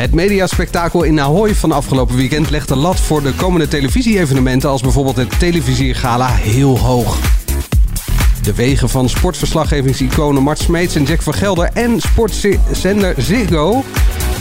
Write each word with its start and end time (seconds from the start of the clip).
Het 0.00 0.14
mediaspectakel 0.14 1.02
in 1.02 1.20
Ahoy 1.20 1.54
van 1.54 1.72
afgelopen 1.72 2.16
weekend 2.16 2.50
legt 2.50 2.68
de 2.68 2.76
lat 2.76 3.00
voor 3.00 3.22
de 3.22 3.34
komende 3.34 3.68
televisie-evenementen 3.68 4.70
als 4.70 4.82
bijvoorbeeld 4.82 5.16
het 5.16 5.38
televisiegala 5.38 6.26
heel 6.26 6.78
hoog. 6.78 7.18
De 8.42 8.54
wegen 8.54 8.88
van 8.88 9.08
sportverslaggevingsiconen 9.08 10.42
Mart 10.42 10.58
Smeets 10.58 10.94
en 10.94 11.04
Jack 11.04 11.22
van 11.22 11.34
Gelder 11.34 11.70
en 11.72 12.00
sportzender 12.00 13.14
Ziggo, 13.16 13.84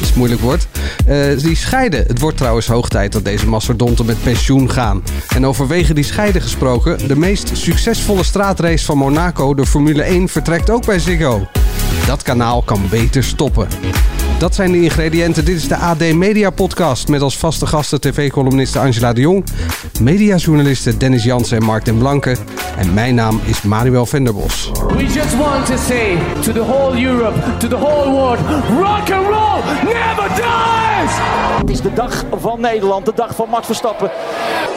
is 0.02 0.14
moeilijk 0.14 0.42
woord, 0.42 0.68
eh, 1.06 1.38
die 1.38 1.56
scheiden. 1.56 2.04
Het 2.08 2.20
wordt 2.20 2.38
trouwens 2.38 2.68
hoog 2.68 2.90
tijd 2.90 3.12
dat 3.12 3.26
deze 3.26 3.48
mastodonten 3.48 4.06
met 4.06 4.24
pensioen 4.24 4.72
gaan. 4.72 5.04
En 5.28 5.46
over 5.46 5.68
wegen 5.68 5.96
die 5.96 6.04
scheiden 6.04 6.42
gesproken, 6.42 7.08
de 7.08 7.16
meest 7.16 7.50
succesvolle 7.54 8.24
straatrace 8.24 8.86
van 8.86 8.98
Monaco, 8.98 9.54
de 9.54 9.66
Formule 9.66 10.04
1, 10.04 10.30
vertrekt 10.30 10.70
ook 10.70 10.86
bij 10.86 11.00
Ziggo. 11.00 11.48
Dat 12.06 12.24
kanaal 12.24 12.62
kan 12.62 12.82
beter 12.90 13.24
stoppen. 13.24 13.68
Dat 14.40 14.56
zijn 14.56 14.72
de 14.72 14.82
ingrediënten. 14.82 15.46
Dit 15.46 15.56
is 15.56 15.68
de 15.68 15.76
AD 15.76 16.14
Media 16.14 16.50
Podcast 16.50 17.08
met 17.08 17.22
als 17.22 17.38
vaste 17.38 17.66
gasten 17.66 18.02
tv-columniste 18.02 18.80
Angela 18.80 19.14
de 19.14 19.22
Jong, 19.22 19.44
mediajournalisten 20.02 20.98
Dennis 20.98 21.24
Jansen 21.24 21.58
en 21.58 21.64
Mark 21.64 21.86
den 21.86 21.98
Blanke 21.98 22.36
en 22.78 22.94
mijn 22.94 23.16
naam 23.16 23.42
is 23.46 23.62
Manuel 23.62 24.06
Venderbos. 24.06 24.72
We 24.88 25.04
just 25.04 25.38
want 25.38 25.66
to 25.66 25.78
say 25.88 26.18
to 26.42 26.52
the 26.52 26.64
whole 26.64 27.02
Europe, 27.06 27.40
to 27.58 27.68
the 27.68 27.78
whole 27.78 28.12
world, 28.12 28.40
rock 28.78 29.12
and 29.12 29.28
roll 29.28 29.64
never 29.84 30.28
dies! 30.36 31.12
Het 31.58 31.70
is 31.70 31.82
de 31.82 31.94
dag 31.94 32.24
van 32.40 32.62
Nederland, 32.62 33.06
de 33.06 33.14
dag 33.16 33.36
van 33.36 33.50
Max 33.50 33.66
Verstappen. 33.66 34.12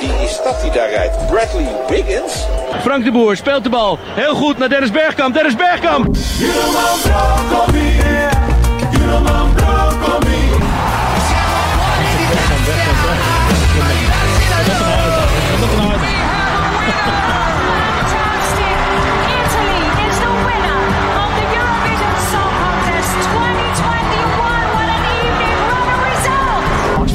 Wie 0.01 0.25
is 0.25 0.41
dat 0.45 0.61
die 0.62 0.70
daar 0.70 0.91
rijdt? 0.91 1.27
Bradley 1.27 1.69
Wiggins? 1.89 2.47
Frank 2.81 3.05
de 3.05 3.12
Boer 3.12 3.36
speelt 3.36 3.64
de 3.64 3.70
bal 3.70 3.98
heel 4.14 4.34
goed 4.34 4.58
naar 4.58 4.69
Dennis 4.69 4.91
Bergkamp. 4.91 5.34
Dennis 5.34 5.56
Bergkamp! 5.56 6.17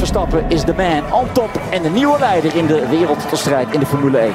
Verstappen 0.07 0.49
is 0.49 0.63
de 0.63 0.73
man 0.73 1.13
on 1.13 1.31
top 1.31 1.61
en 1.71 1.81
de 1.81 1.89
nieuwe 1.89 2.19
leider 2.19 2.55
in 2.55 2.65
de 2.65 2.87
wereldstrijd 2.89 3.73
in 3.73 3.79
de 3.79 3.85
Formule 3.85 4.17
1. 4.17 4.33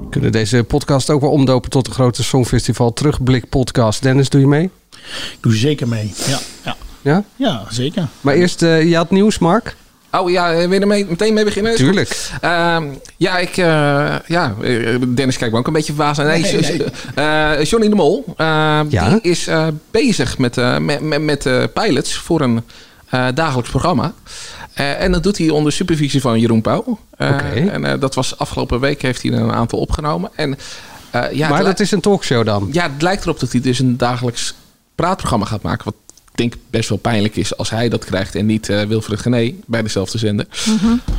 We 0.00 0.08
kunnen 0.10 0.32
deze 0.32 0.64
podcast 0.64 1.10
ook 1.10 1.20
wel 1.20 1.30
omdopen 1.30 1.70
tot 1.70 1.84
de 1.84 1.90
grote 1.90 2.22
Songfestival 2.22 2.92
Terugblik 2.92 3.48
podcast. 3.48 4.02
Dennis, 4.02 4.28
doe 4.28 4.40
je 4.40 4.46
mee? 4.46 4.70
Ik 5.32 5.38
doe 5.40 5.54
zeker 5.54 5.88
mee. 5.88 6.12
Ja, 6.26 6.38
ja. 6.64 6.76
Ja? 7.00 7.24
ja 7.36 7.64
zeker. 7.70 8.08
Maar 8.20 8.34
eerst, 8.34 8.62
eh, 8.62 8.88
je 8.88 8.96
had 8.96 9.10
nieuws, 9.10 9.38
Mark? 9.38 9.76
Oh 10.14 10.30
ja, 10.30 10.54
wil 10.54 10.72
je 10.72 10.80
er 10.80 10.86
mee, 10.86 11.06
meteen 11.08 11.34
mee 11.34 11.44
beginnen? 11.44 11.74
Tuurlijk. 11.74 12.30
Ehm, 12.40 12.84
ja, 13.16 13.38
ik, 13.38 13.56
eh, 13.56 14.14
ja, 14.26 14.54
eh, 14.62 14.96
Dennis 15.08 15.36
kijkt 15.36 15.52
me 15.52 15.58
ook 15.58 15.66
een 15.66 15.72
beetje 15.72 15.92
verbaasd 15.94 16.20
aan. 16.20 16.26
Nee, 16.26 16.42
Nee, 16.42 16.60
nee. 16.62 16.84
eh, 17.54 17.64
Johnny 17.64 17.88
de 17.88 17.94
Mol, 17.94 18.24
eh, 18.36 18.80
Ja? 18.88 19.08
die 19.08 19.20
is 19.20 19.46
eh, 19.46 19.66
bezig 19.90 20.38
met, 20.38 20.58
eh, 20.58 20.78
met, 20.78 21.00
met, 21.00 21.22
met 21.22 21.46
eh, 21.46 21.62
pilots 21.74 22.14
voor 22.16 22.40
een 22.40 22.62
eh, 23.08 23.26
dagelijks 23.34 23.70
programma. 23.70 24.12
Eh, 24.74 25.00
en 25.02 25.12
dat 25.12 25.22
doet 25.22 25.38
hij 25.38 25.48
onder 25.48 25.72
supervisie 25.72 26.20
van 26.20 26.40
Jeroen 26.40 26.62
Pauw. 26.62 26.98
Eh, 27.16 27.28
Oké. 27.28 27.68
En 27.70 27.84
eh, 27.84 28.00
dat 28.00 28.14
was 28.14 28.38
afgelopen 28.38 28.80
week 28.80 29.02
heeft 29.02 29.22
hij 29.22 29.32
er 29.32 29.40
een 29.40 29.52
aantal 29.52 29.78
opgenomen. 29.78 30.30
En, 30.34 30.58
eh, 31.10 31.32
ja, 31.32 31.48
maar 31.48 31.58
het 31.58 31.66
dat 31.66 31.80
is 31.80 31.90
een 31.90 32.00
talkshow 32.00 32.44
dan? 32.46 32.68
ja, 32.72 32.82
het 32.82 33.02
lijkt 33.02 33.22
erop 33.22 33.40
dat 33.40 33.52
hij 33.52 33.60
dus 33.60 33.78
een 33.78 33.96
dagelijks 33.96 34.54
praatprogramma 34.94 35.44
gaat 35.46 35.62
maken. 35.62 35.84
Wat 35.84 35.94
denk 36.34 36.54
best 36.70 36.88
wel 36.88 36.98
pijnlijk 36.98 37.36
is 37.36 37.56
als 37.56 37.70
hij 37.70 37.88
dat 37.88 38.04
krijgt 38.04 38.34
en 38.34 38.46
niet 38.46 38.68
eh, 38.68 38.82
Wilfred 38.82 39.20
Gené 39.20 39.52
bij 39.66 39.82
dezelfde 39.82 40.18
zender. 40.18 40.46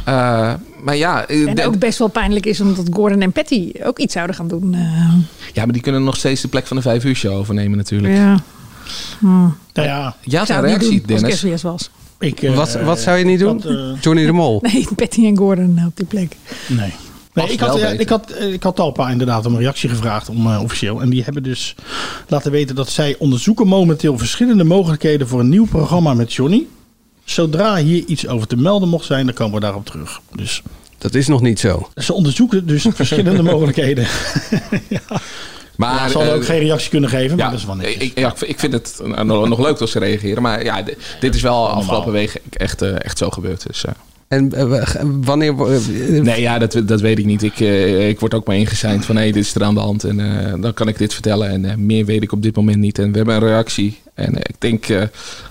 Eh, 0.05 0.53
maar 0.83 0.95
ja, 0.95 1.27
eh, 1.27 1.47
En 1.47 1.55
de- 1.55 1.65
ook 1.65 1.79
best 1.79 1.99
wel 1.99 2.07
pijnlijk 2.07 2.45
is 2.45 2.61
omdat 2.61 2.87
Gordon 2.91 3.21
en 3.21 3.31
Patty 3.31 3.71
ook 3.83 3.99
iets 3.99 4.13
zouden 4.13 4.35
gaan 4.35 4.47
doen. 4.47 4.73
eh. 4.73 5.13
ja, 5.53 5.63
maar 5.63 5.73
die 5.73 5.81
kunnen 5.81 6.03
nog 6.03 6.15
steeds 6.17 6.41
de 6.41 6.47
plek 6.47 6.67
van 6.67 6.77
de 6.77 6.83
vijf 6.83 7.03
uur 7.05 7.15
show 7.15 7.37
overnemen 7.37 7.77
natuurlijk. 7.77 8.13
ja. 8.15 8.39
Nou 9.21 9.53
ja, 9.73 10.15
Ja, 10.21 10.41
Ik 10.41 10.47
zou 10.47 10.65
reactie, 10.65 10.89
doen 10.89 11.23
als 11.23 11.33
ik 11.33 11.41
Dennis. 11.41 11.61
Was. 11.61 11.89
ik... 12.19 12.41
eh, 12.41 12.55
wat, 12.55 12.73
wat 12.81 12.99
zou 12.99 13.17
je 13.17 13.25
niet 13.25 13.39
doen? 13.39 13.59
dat, 13.59 14.03
Johnny 14.03 14.25
de 14.25 14.31
Mol? 14.31 14.59
Nee, 14.73 14.87
Patty 14.95 15.25
en 15.25 15.37
Gordon 15.37 15.81
op 15.85 15.97
die 15.97 16.05
plek. 16.05 16.35
nee. 16.67 16.93
Nee, 17.33 17.45
Mag 17.45 17.53
ik 17.53 17.59
had, 17.59 17.75
wel 17.79 17.85
eh, 17.89 17.99
ik, 17.99 18.09
had, 18.09 18.29
eh, 18.31 18.53
ik 18.53 18.63
had 18.63 18.75
Talpa 18.75 19.09
inderdaad 19.09 19.45
om 19.45 19.53
een 19.53 19.59
reactie 19.59 19.89
gevraagd, 19.89 20.29
om, 20.29 20.47
eh, 20.47 20.61
officieel. 20.63 21.01
En 21.01 21.09
die 21.09 21.23
hebben 21.23 21.43
dus 21.43 21.75
laten 22.27 22.51
weten 22.51 22.75
dat 22.75 22.89
zij 22.89 23.15
onderzoeken 23.19 23.67
momenteel 23.67 24.17
verschillende 24.17 24.63
mogelijkheden 24.63 25.27
voor 25.27 25.39
een 25.39 25.49
nieuw 25.49 25.65
programma 25.65 26.13
met 26.13 26.33
Johnny. 26.33 26.65
Zodra 27.23 27.75
hier 27.75 28.03
iets 28.05 28.27
over 28.27 28.47
te 28.47 28.55
melden 28.57 28.89
mocht 28.89 29.05
zijn, 29.05 29.25
dan 29.25 29.35
komen 29.35 29.53
we 29.53 29.59
daarop 29.59 29.85
terug. 29.85 30.19
Dus 30.35 30.61
Dat 30.97 31.13
is 31.15 31.27
nog 31.27 31.41
niet 31.41 31.59
zo. 31.59 31.89
ze 31.95 32.13
onderzoeken 32.13 32.65
dus 32.67 32.85
verschillende 32.93 33.43
mogelijkheden. 33.53 34.07
Maar 35.75 35.93
Ja, 35.95 36.07
ze 36.07 36.13
hadden 36.17 36.33
eh, 36.33 36.39
ook 36.39 36.45
geen 36.45 36.59
reactie 36.59 36.89
kunnen 36.89 37.09
geven, 37.09 37.37
maar 37.37 37.45
ja, 37.45 37.51
dat 37.51 37.59
is 37.59 37.65
wel 37.65 37.75
netjes. 37.75 37.95
ik, 38.03 38.19
ja, 38.19 38.29
ik 38.31 38.37
vind- 38.37 38.63
ik 38.63 38.71
het 38.71 38.99
eh, 39.15 39.21
nog, 39.23 39.47
nog 39.47 39.59
leuk 39.59 39.77
dat 39.77 39.89
ze 39.89 39.99
reageren. 39.99 40.41
Maar 40.41 40.63
ja, 40.63 40.83
dit 41.19 41.35
is 41.35 41.41
wel 41.41 41.69
afgelopen 41.69 42.11
week 42.11 42.41
echt, 42.49 42.81
eh, 42.81 42.95
echt 43.05 43.17
zo 43.17 43.29
gebeurd. 43.29 43.67
Dus, 43.67 43.85
eh. 43.85 43.91
En 44.35 44.53
eh, 44.53 44.83
wanneer... 45.21 45.53
eh, 45.71 46.21
Nee, 46.21 46.41
ja, 46.41 46.57
dat, 46.59 46.81
dat 46.85 47.01
weet 47.01 47.19
ik 47.19 47.25
niet. 47.25 47.43
Ik, 47.43 47.59
eh, 47.59 48.09
ik 48.09 48.19
word 48.19 48.33
ook 48.33 48.47
maar 48.47 48.55
ingeseind 48.55 49.05
van 49.05 49.15
hé, 49.15 49.23
dit 49.23 49.35
is 49.35 49.55
er 49.55 49.63
aan 49.63 49.73
de 49.73 49.79
hand. 49.79 50.03
En 50.03 50.19
eh, 50.19 50.61
dan 50.61 50.73
kan 50.73 50.87
ik 50.87 50.97
dit 50.97 51.13
vertellen. 51.13 51.49
En 51.49 51.65
eh, 51.65 51.75
meer 51.75 52.05
weet 52.05 52.23
ik 52.23 52.31
op 52.31 52.41
dit 52.41 52.55
moment 52.55 52.77
niet. 52.77 52.99
En 52.99 53.11
we 53.11 53.17
hebben 53.17 53.35
een 53.35 53.41
reactie. 53.41 53.99
En 54.13 54.33
eh, 54.35 54.39
ik 54.43 54.55
denk 54.57 54.87
eh, 54.87 55.01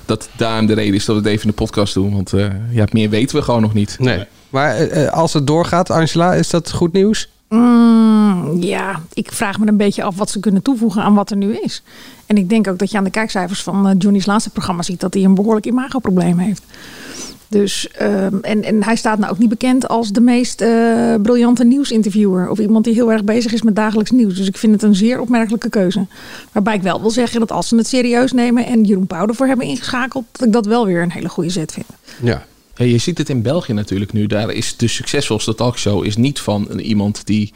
dat 0.06 0.28
daarom 0.36 0.66
de 0.66 0.74
reden 0.74 0.94
is 0.94 1.04
dat 1.04 1.16
we 1.16 1.22
het 1.22 1.30
even 1.30 1.42
in 1.44 1.48
de 1.50 1.56
podcast 1.56 1.94
doen. 1.94 2.14
Want 2.14 2.32
eh, 2.32 2.46
ja, 2.70 2.84
meer 2.92 3.10
weten 3.10 3.36
we 3.36 3.42
gewoon 3.42 3.60
nog 3.62 3.74
niet. 3.74 3.96
Nee. 3.98 4.24
Maar 4.50 4.74
eh, 4.76 5.04
eh, 5.06 5.12
als 5.12 5.32
het 5.32 5.46
doorgaat, 5.46 5.90
Angela, 5.90 6.34
is 6.34 6.50
dat 6.50 6.70
goed 6.72 6.92
nieuws? 6.92 7.28
Mm, 7.48 8.56
ja, 8.60 9.00
ik 9.12 9.32
vraag 9.32 9.58
me 9.58 9.66
een 9.66 9.76
beetje 9.76 10.02
af 10.02 10.16
wat 10.16 10.30
ze 10.30 10.40
kunnen 10.40 10.62
toevoegen 10.62 11.02
aan 11.02 11.14
wat 11.14 11.30
er 11.30 11.36
nu 11.36 11.56
is. 11.62 11.82
En 12.26 12.36
ik 12.36 12.48
denk 12.48 12.68
ook 12.68 12.78
dat 12.78 12.90
je 12.90 12.98
aan 12.98 13.04
de 13.04 13.10
kijkcijfers 13.10 13.62
van 13.62 13.88
eh, 13.88 13.94
Johnny's 13.98 14.26
laatste 14.26 14.50
programma 14.50 14.82
ziet 14.82 15.00
dat 15.00 15.14
hij 15.14 15.24
een 15.24 15.34
behoorlijk 15.34 15.66
imagoprobleem 15.66 16.38
heeft. 16.38 16.62
Dus, 17.52 17.88
ehm, 17.88 18.36
en, 18.42 18.62
en 18.64 18.84
hij 18.84 18.96
staat 18.96 19.18
nou 19.18 19.32
ook 19.32 19.38
niet 19.38 19.48
bekend 19.48 19.88
als 19.88 20.12
de 20.12 20.20
meest 20.20 20.60
eh, 20.60 21.14
briljante 21.22 21.64
nieuwsinterviewer. 21.64 22.48
Of 22.48 22.58
iemand 22.58 22.84
die 22.84 22.94
heel 22.94 23.12
erg 23.12 23.24
bezig 23.24 23.52
is 23.52 23.62
met 23.62 23.76
dagelijks 23.76 24.10
nieuws. 24.10 24.34
Dus 24.36 24.46
ik 24.46 24.56
vind 24.56 24.72
het 24.72 24.82
een 24.82 24.94
zeer 24.94 25.20
opmerkelijke 25.20 25.68
keuze. 25.68 26.06
Waarbij 26.52 26.74
ik 26.74 26.82
wel 26.82 27.00
wil 27.00 27.10
zeggen 27.10 27.40
dat 27.40 27.52
als 27.52 27.68
ze 27.68 27.76
het 27.76 27.86
serieus 27.86 28.32
nemen 28.32 28.66
en 28.66 28.84
Jeroen 28.84 29.06
Pauw 29.06 29.26
ervoor 29.26 29.46
hebben 29.46 29.66
ingeschakeld, 29.66 30.24
dat 30.32 30.46
ik 30.46 30.52
dat 30.52 30.66
wel 30.66 30.86
weer 30.86 31.02
een 31.02 31.12
hele 31.12 31.28
goede 31.28 31.50
zet 31.50 31.72
vind. 31.72 31.86
Ja. 32.22 32.44
Ja, 32.76 32.84
je 32.84 32.98
ziet 32.98 33.18
het 33.18 33.28
in 33.28 33.42
België 33.42 33.72
natuurlijk 33.72 34.12
nu. 34.12 34.26
Daar 34.26 34.50
is 34.50 34.76
de 34.76 34.88
succesvolste 34.88 35.54
talkshow 35.54 36.04
is 36.04 36.16
niet 36.16 36.40
van 36.40 36.66
een- 36.68 36.80
iemand 36.80 37.26
die 37.26 37.52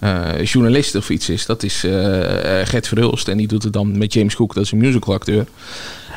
eh, 0.00 0.44
journalist 0.44 0.94
of 0.94 1.10
iets 1.10 1.28
is. 1.28 1.46
Dat 1.46 1.62
is 1.62 1.84
eh, 1.84 2.60
eh, 2.60 2.66
Gert 2.68 2.88
Verhulst. 2.88 3.28
En 3.28 3.36
die 3.36 3.46
doet 3.48 3.62
het 3.62 3.72
dan 3.72 3.98
met 3.98 4.12
James 4.12 4.34
Cook. 4.36 4.54
Dat 4.54 4.64
is 4.64 4.72
een 4.72 4.78
musicalacteur. 4.78 5.46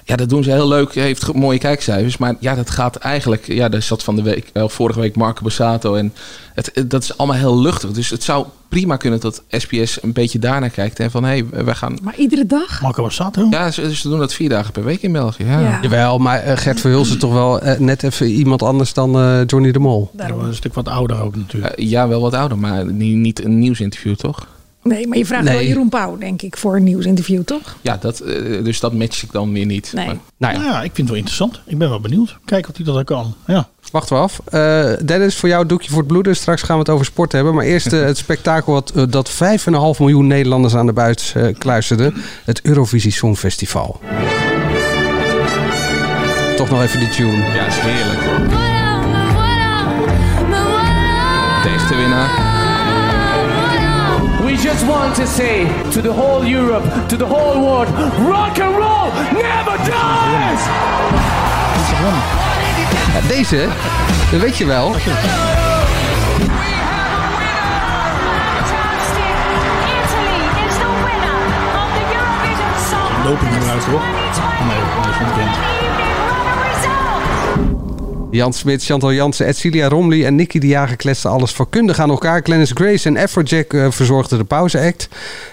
Ja, 0.05 0.15
dat 0.15 0.29
doen 0.29 0.43
ze 0.43 0.51
heel 0.51 0.67
leuk. 0.67 0.93
Heeft 0.93 1.33
mooie 1.33 1.57
kijkcijfers. 1.59 2.17
Maar 2.17 2.35
ja, 2.39 2.55
dat 2.55 2.69
gaat 2.69 2.95
eigenlijk... 2.95 3.47
Ja, 3.47 3.69
daar 3.69 3.81
zat 3.81 4.03
van 4.03 4.15
de 4.15 4.21
week, 4.21 4.51
vorige 4.53 4.99
week 4.99 5.15
Marco 5.15 5.43
Bassato. 5.43 5.95
En 5.95 6.13
het, 6.53 6.71
het- 6.73 6.89
dat 6.89 7.03
is 7.03 7.17
allemaal 7.17 7.37
heel 7.37 7.59
luchtig. 7.61 7.91
Dus 7.91 8.09
het 8.09 8.23
zou 8.23 8.45
prima 8.69 8.95
kunnen 8.95 9.19
dat 9.19 9.43
SBS 9.49 10.03
een 10.03 10.13
beetje 10.13 10.39
daarnaar 10.39 10.69
kijkt. 10.69 10.99
En 10.99 11.11
van, 11.11 11.23
hé, 11.23 11.29
hey, 11.51 11.63
wij 11.63 11.75
gaan... 11.75 11.97
Maar 12.01 12.15
iedere 12.17 12.45
dag? 12.45 12.81
Marco 12.81 13.03
Bassato? 13.03 13.47
Ja, 13.49 13.71
ze, 13.71 13.95
ze 13.95 14.09
doen 14.09 14.19
dat 14.19 14.33
vier 14.33 14.49
dagen 14.49 14.71
per 14.71 14.83
week 14.83 15.01
in 15.01 15.11
België. 15.11 15.43
Ja. 15.45 15.59
Ja. 15.59 15.79
Jawel, 15.81 16.17
maar 16.17 16.39
eh, 16.39 16.57
Gert 16.57 16.79
Verhulst 16.79 17.11
is 17.11 17.17
toch 17.19 17.33
wel 17.33 17.59
eh, 17.61 17.79
net 17.79 18.03
even 18.03 18.27
iemand 18.27 18.61
anders 18.63 18.93
dan 18.93 19.15
eh, 19.19 19.39
Johnny 19.45 19.71
de 19.71 19.79
Mol. 19.79 20.09
Dat 20.13 20.29
was 20.29 20.45
een 20.47 20.55
stuk 20.55 20.73
wat 20.73 20.87
ouder 20.87 21.21
ook 21.21 21.35
natuurlijk. 21.35 21.73
Ja, 21.79 22.07
wel 22.07 22.21
wat 22.21 22.33
ouder, 22.33 22.57
maar 22.57 22.85
niet, 22.85 23.15
niet 23.15 23.43
een 23.43 23.59
nieuwsinterview, 23.59 24.15
toch? 24.15 24.47
Nee, 24.83 25.07
maar 25.07 25.17
je 25.17 25.25
vraagt 25.25 25.43
Nee. 25.43 25.53
wel 25.53 25.63
Jeroen 25.63 25.89
Pauw, 25.89 26.17
denk 26.17 26.41
ik, 26.41 26.57
voor 26.57 26.75
een 26.75 26.83
nieuwsinterview, 26.83 27.43
toch? 27.43 27.75
Ja, 27.81 27.97
dat, 28.01 28.19
eh, 28.19 28.63
dus 28.63 28.79
dat 28.79 28.93
match 28.93 29.23
ik 29.23 29.31
dan 29.31 29.53
weer 29.53 29.65
niet. 29.65 29.91
Nee. 29.95 30.05
Maar- 30.05 30.15
Nou 30.37 30.53
ja, 30.53 30.59
Nou 30.59 30.71
ja, 30.71 30.77
ik 30.77 30.83
vind 30.83 30.97
het 30.97 31.07
wel 31.07 31.15
interessant. 31.17 31.61
Ik 31.65 31.77
ben 31.77 31.89
wel 31.89 31.99
benieuwd. 31.99 32.37
Kijken 32.45 32.69
of 32.71 32.75
hij 32.75 32.85
dat 32.85 32.97
ook 32.97 33.05
kan. 33.05 33.33
Ja. 33.47 33.67
wachten 33.91 34.15
we 34.15 34.21
af. 34.21 34.39
Eh, 34.45 35.05
Dennis, 35.05 35.35
voor 35.35 35.49
jou 35.49 35.65
doekje 35.65 35.89
voor 35.89 35.97
het 35.97 36.07
bloeden. 36.07 36.35
Straks 36.35 36.61
gaan 36.61 36.75
we 36.75 36.81
het 36.81 36.89
over 36.91 37.05
sport 37.05 37.31
hebben. 37.31 37.53
Maar 37.55 37.65
eerst 37.65 37.93
eh, 37.93 38.01
het 38.11 38.17
spektakel 38.17 38.73
wat, 38.73 38.93
dat 39.09 39.29
5,5 39.31 39.99
miljoen 39.99 40.27
Nederlanders 40.27 40.75
aan 40.75 40.85
de 40.85 40.93
buis 40.93 41.33
eh 41.35 41.47
kluisterden. 41.57 42.13
Het 42.45 42.61
Eurovisie 42.61 43.11
Songfestival. 43.11 43.99
toch 46.55 46.69
nog 46.69 46.81
even 46.81 46.99
die 46.99 47.09
tune. 47.09 47.37
Ja, 47.37 47.65
is 47.65 47.75
heerlijk. 47.75 48.19
De 51.63 51.69
echte 51.69 51.95
winnaar. 51.95 52.29
We 54.53 54.59
just 54.59 54.85
want 54.85 55.15
to 55.15 55.25
say 55.25 55.65
to 55.93 55.99
the 55.99 56.13
whole 56.13 56.45
Europe, 56.45 56.83
to 57.09 57.17
the 57.17 57.25
whole 57.25 57.59
world, 57.59 57.89
rock 58.29 58.59
and 58.59 58.75
roll 58.77 59.09
never 59.33 59.77
dies! 59.77 60.61
Ja, 63.13 63.27
deze, 63.27 63.67
dat 64.31 64.39
weet 64.39 64.57
je 64.57 64.65
wel. 64.65 64.91
Doping 73.23 73.53
gebruikt, 73.53 73.85
toch? 73.85 74.03
Nee, 74.67 74.79
dat 75.03 75.13
is 75.13 75.19
niet 75.19 75.27
bekend. 75.27 75.82
Jan 78.33 78.53
Smit, 78.53 78.83
Chantal 78.83 79.13
Jansen, 79.13 79.45
Edcilia 79.45 79.87
Romley 79.87 80.25
en 80.25 80.35
Nicky 80.35 80.59
de 80.59 80.67
Jager 80.67 80.95
kletsten 80.95 81.29
alles 81.29 81.51
vakkundig 81.51 81.99
aan 81.99 82.09
elkaar. 82.09 82.41
Glennis 82.43 82.71
Grace 82.73 83.07
en 83.07 83.17
Afrojack 83.17 83.73
eh, 83.73 83.91
verzorgden 83.91 84.37
de 84.37 84.43
pauzeact. 84.43 85.09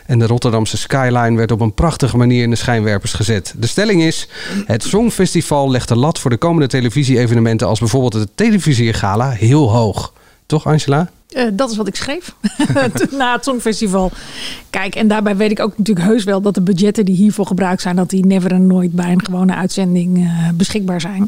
En 0.06 0.18
de 0.18 0.26
Rotterdamse 0.26 0.76
skyline 0.76 1.36
werd 1.36 1.52
op 1.52 1.60
een 1.60 1.74
prachtige 1.74 2.16
manier 2.16 2.42
in 2.42 2.50
de 2.50 2.56
schijnwerpers 2.56 3.12
gezet. 3.12 3.54
De 3.56 3.66
stelling 3.66 4.02
is, 4.02 4.28
het 4.66 4.82
Songfestival 4.82 5.70
legt 5.70 5.88
de 5.88 5.96
lat 5.96 6.18
voor 6.18 6.30
de 6.30 6.36
komende 6.36 6.68
televisie-evenementen... 6.68 7.66
als 7.66 7.78
bijvoorbeeld 7.78 8.12
het 8.12 8.28
Televisiergala 8.34 9.30
heel 9.30 9.70
hoog. 9.70 10.12
Toch 10.46 10.66
Angela? 10.66 11.10
Eh, 11.30 11.44
dat 11.52 11.70
is 11.70 11.76
wat 11.76 11.86
ik 11.86 11.96
schreef 11.96 12.34
na 13.18 13.32
het 13.32 13.44
Songfestival. 13.44 14.10
Kijk, 14.70 14.94
en 14.94 15.08
daarbij 15.08 15.36
weet 15.36 15.50
ik 15.50 15.60
ook 15.60 15.78
natuurlijk 15.78 16.06
heus 16.06 16.24
wel 16.24 16.40
dat 16.40 16.54
de 16.54 16.60
budgetten 16.60 17.04
die 17.04 17.14
hiervoor 17.14 17.46
gebruikt 17.46 17.82
zijn, 17.82 17.96
dat 17.96 18.10
die 18.10 18.26
never 18.26 18.52
en 18.52 18.66
nooit 18.66 18.92
bij 18.92 19.12
een 19.12 19.24
gewone 19.24 19.54
uitzending 19.54 20.18
eh, 20.18 20.48
beschikbaar 20.54 21.00
zijn. 21.00 21.26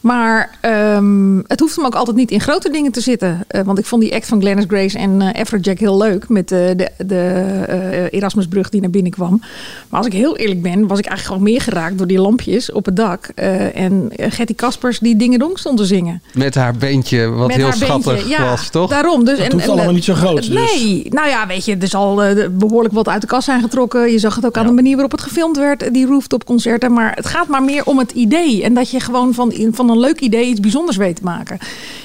Maar 0.00 0.58
ehm, 0.60 1.36
het 1.46 1.60
hoeft 1.60 1.76
hem 1.76 1.84
ook 1.84 1.94
altijd 1.94 2.16
niet 2.16 2.30
in 2.30 2.40
grote 2.40 2.70
dingen 2.70 2.92
te 2.92 3.00
zitten. 3.00 3.44
Eh, 3.48 3.62
want 3.62 3.78
ik 3.78 3.84
vond 3.84 4.02
die 4.02 4.14
act 4.14 4.26
van 4.26 4.40
Glennis 4.40 4.64
Grace 4.68 4.98
en 4.98 5.20
eh 5.22 5.40
Afrojack 5.40 5.78
heel 5.78 5.96
leuk 5.96 6.28
met 6.28 6.48
de, 6.48 6.90
de 7.06 8.08
Erasmusbrug 8.10 8.68
die 8.68 8.80
naar 8.80 8.90
binnen 8.90 9.12
kwam. 9.12 9.40
Maar 9.88 9.98
als 9.98 10.06
ik 10.06 10.12
heel 10.12 10.36
eerlijk 10.36 10.62
ben, 10.62 10.86
was 10.86 10.98
ik 10.98 11.06
eigenlijk 11.06 11.26
gewoon 11.26 11.42
meer 11.42 11.60
geraakt 11.60 11.98
door 11.98 12.06
die 12.06 12.20
lampjes 12.20 12.72
op 12.72 12.84
het 12.84 12.96
dak. 12.96 13.26
en 13.74 14.10
Getty 14.16 14.54
Kaspers 14.54 14.98
die 14.98 15.16
dingen 15.16 15.38
dong 15.38 15.58
stond 15.58 15.78
te 15.78 15.84
zingen. 15.84 16.22
Met 16.34 16.54
haar 16.54 16.76
beentje, 16.76 17.28
wat 17.28 17.46
Met 17.46 17.56
heel 17.56 17.72
schattig 17.72 18.14
beentje, 18.14 18.28
ja, 18.28 18.44
was, 18.44 18.70
toch? 18.70 18.90
Daarom. 18.90 19.21
Dus, 19.24 19.38
Dat 19.38 19.52
hoeft 19.52 19.68
allemaal 19.68 19.92
niet 19.92 20.04
zo 20.04 20.14
groot, 20.14 20.36
dus. 20.36 20.48
Nee, 20.48 21.06
nou 21.10 21.28
ja, 21.28 21.46
weet 21.46 21.64
je, 21.64 21.76
er 21.76 21.88
zal 21.88 22.22
eh, 22.22 22.48
behoorlijk 22.50 22.94
wat 22.94 23.08
uit 23.08 23.20
de 23.20 23.26
kast 23.26 23.44
zijn 23.44 23.60
getrokken. 23.60 24.12
Je 24.12 24.18
zag 24.18 24.34
het 24.34 24.46
ook 24.46 24.56
aan 24.56 24.66
de 24.66 24.72
manier 24.72 24.92
waarop 24.92 25.10
het 25.10 25.20
gefilmd 25.20 25.56
werd, 25.56 25.94
die 25.94 26.06
rooftop 26.06 26.44
concerten. 26.44 26.92
Maar 26.92 27.12
het 27.14 27.26
gaat 27.26 27.48
maar 27.48 27.62
meer 27.62 27.84
om 27.84 27.98
het 27.98 28.10
idee. 28.10 28.62
En 28.62 28.74
dat 28.74 28.90
je 28.90 29.00
gewoon 29.00 29.34
van, 29.34 29.54
van 29.72 29.90
een 29.90 29.98
leuk 29.98 30.20
idee 30.20 30.46
iets 30.46 30.60
bijzonders 30.60 30.96
weet 30.96 31.16
te 31.16 31.22
maken. 31.22 31.58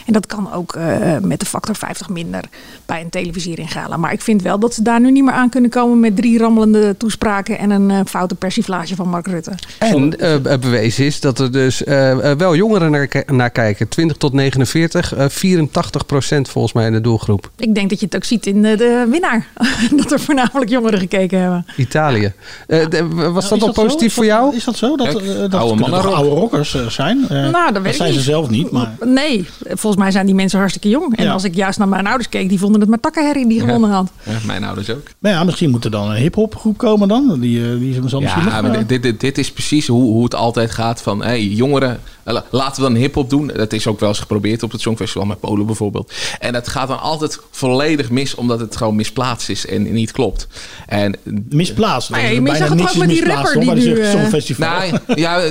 En 0.06 0.14
dat 0.14 0.26
kan 0.26 0.54
ook 0.54 0.74
eh, 0.76 1.18
met 1.22 1.40
de 1.40 1.46
factor 1.46 1.76
50 1.76 2.10
minder 2.10 2.44
bij 2.86 3.02
een 3.02 3.10
televisiering 3.10 3.72
gala. 3.72 3.98
Maar 3.98 4.14
ik 4.14 4.22
vind 4.22 4.42
wel 4.42 4.60
dat 4.60 4.74
ze 4.74 4.82
daar 4.82 5.00
nu 5.00 5.12
niet 5.12 5.24
meer 5.24 5.34
aan 5.34 5.50
kunnen 5.50 5.70
komen 5.70 6.00
met 6.00 6.16
drie 6.16 6.38
rammelende 6.38 6.98
toespraken 6.98 7.58
en 7.58 7.70
een 7.70 7.92
eh, 7.92 8.00
foute 8.06 8.36
persiflage 8.36 8.96
van 8.96 9.10
Mark 9.10 9.28
Rutte. 9.28 9.52
En 9.80 10.10
bewezen 10.60 11.06
is 11.06 11.20
dat 11.20 11.40
er 11.40 11.52
dus 11.52 11.82
wel 12.38 12.56
jongeren 12.56 12.92
naar, 12.92 13.24
naar 13.26 13.50
kijken. 13.50 13.88
20 13.88 14.18
tot 14.18 14.34
49, 14.34 15.14
eh 15.14 15.26
84 15.30 16.06
procent 16.06 16.50
volgens 16.50 16.74
mij 16.74 16.86
in 16.86 16.92
de 16.92 17.02
doelgroep. 17.08 17.50
Ik 17.58 17.76
denk 17.76 17.90
dat 17.90 18.00
je 18.00 18.06
het 18.06 18.16
ook 18.16 18.24
ziet 18.24 18.46
in 18.46 18.62
de, 18.62 18.76
de 18.76 19.08
winnaar. 19.10 19.48
dat 19.98 20.12
er 20.12 20.20
voornamelijk 20.20 20.70
jongeren 20.72 21.00
gekeken 21.00 21.40
hebben. 21.42 21.66
Italië. 21.78 22.34
Eh, 22.68 22.90
de- 22.90 23.08
was 23.08 23.44
Is 23.44 23.50
dat 23.50 23.62
al 23.62 23.72
positief 23.72 24.14
voor 24.14 24.26
jou? 24.26 24.56
Is 24.56 24.64
dat 24.64 24.76
zo? 24.78 24.96
Dat, 24.96 25.08
Kijk, 25.08 25.20
eh, 25.20 25.26
dat 25.40 25.54
oude 25.54 25.68
kunnen 25.68 25.80
mannen 25.90 26.02
rock. 26.02 26.14
oude 26.16 26.30
rockers 26.30 26.74
eh, 26.76 26.88
zijn? 26.88 27.26
Eh, 27.30 27.50
Nou, 27.50 27.74
dat 27.74 27.82
weet 27.82 27.92
ik 27.92 27.98
zijn 27.98 28.10
niet. 28.12 28.20
ze 28.20 28.26
zelf 28.26 28.50
niet, 28.50 28.72
maar... 28.72 28.96
Nee, 29.06 29.48
volgens 29.64 30.02
mij 30.02 30.12
zijn 30.12 30.26
die 30.26 30.36
mensen 30.36 30.58
hartstikke 30.60 30.90
jong. 30.90 31.18
En 31.18 31.24
Ja. 31.24 31.32
als 31.32 31.44
ik 31.44 31.56
juist 31.56 31.80
naar 31.80 31.88
mijn 31.88 32.08
ouders 32.08 32.30
keek, 32.30 32.50
die 32.50 32.60
vonden 32.60 32.82
het 32.82 32.90
maar 32.90 33.00
takkenherrie 33.00 33.48
die 33.48 33.60
gewonnen 33.60 33.90
had. 33.90 34.10
Ja, 34.24 34.32
mijn 34.46 34.64
ouders 34.64 34.90
ook. 34.90 35.08
Maar 35.20 35.32
ja, 35.32 35.44
misschien 35.44 35.70
moet 35.70 35.86
er 35.86 35.92
dan 35.92 36.10
een 36.10 36.16
hip-hop 36.18 36.56
groep 36.56 36.78
komen 36.78 37.08
dan. 37.08 37.40
Die, 37.40 37.64
eh, 37.72 37.80
die 37.80 37.94
zal 38.06 38.22
misschien 38.22 38.44
nog... 38.44 38.54
Ja, 38.54 38.62
maar 38.62 38.72
eh, 38.76 38.88
dit, 38.88 39.04
dit, 39.04 39.20
dit 39.20 39.38
is 39.38 39.52
precies 39.52 39.88
hoe, 39.88 40.04
hoe 40.04 40.24
het 40.24 40.36
altijd 40.36 40.72
gaat 40.72 41.02
van 41.02 41.24
hey, 41.24 41.44
jongeren, 41.44 42.00
eh, 42.24 42.34
la- 42.34 42.44
laten 42.52 42.84
we 42.84 42.90
dan 42.90 42.98
hip-hop 42.98 43.30
doen. 43.30 43.52
Dat 43.56 43.74
is 43.74 43.88
ook 43.88 44.00
wel 44.00 44.10
eens 44.10 44.20
geprobeerd 44.20 44.64
op 44.64 44.72
het 44.72 44.82
Songfestival 44.82 45.28
met 45.28 45.40
Polen 45.40 45.66
bijvoorbeeld. 45.66 46.12
En 46.40 46.54
dat 46.54 46.68
gaat 46.68 46.88
dan 46.88 46.97
altijd 47.00 47.40
volledig 47.52 48.10
mis, 48.10 48.36
omdat 48.36 48.60
het 48.60 48.76
gewoon 48.76 48.96
misplaatst 48.96 49.50
is 49.50 49.66
en 49.66 49.94
niet 49.94 50.12
klopt. 50.12 50.48
En 50.88 51.16
misplaatst. 51.50 52.10
Ja, 52.10 52.18
is 52.18 52.40
maar 52.40 52.52
je 52.52 52.58
zag 52.58 52.70
het 52.70 52.78
niks 52.78 52.92
ook 52.92 52.98
met 52.98 53.10
die 53.10 53.20
misplaatst, 53.22 53.54
rapper 53.54 53.76
die 53.76 53.86
nu, 53.86 54.00
eh, 54.00 54.12
Songfestival. 54.12 54.68
Nou, 54.68 55.00
ja, 55.16 55.42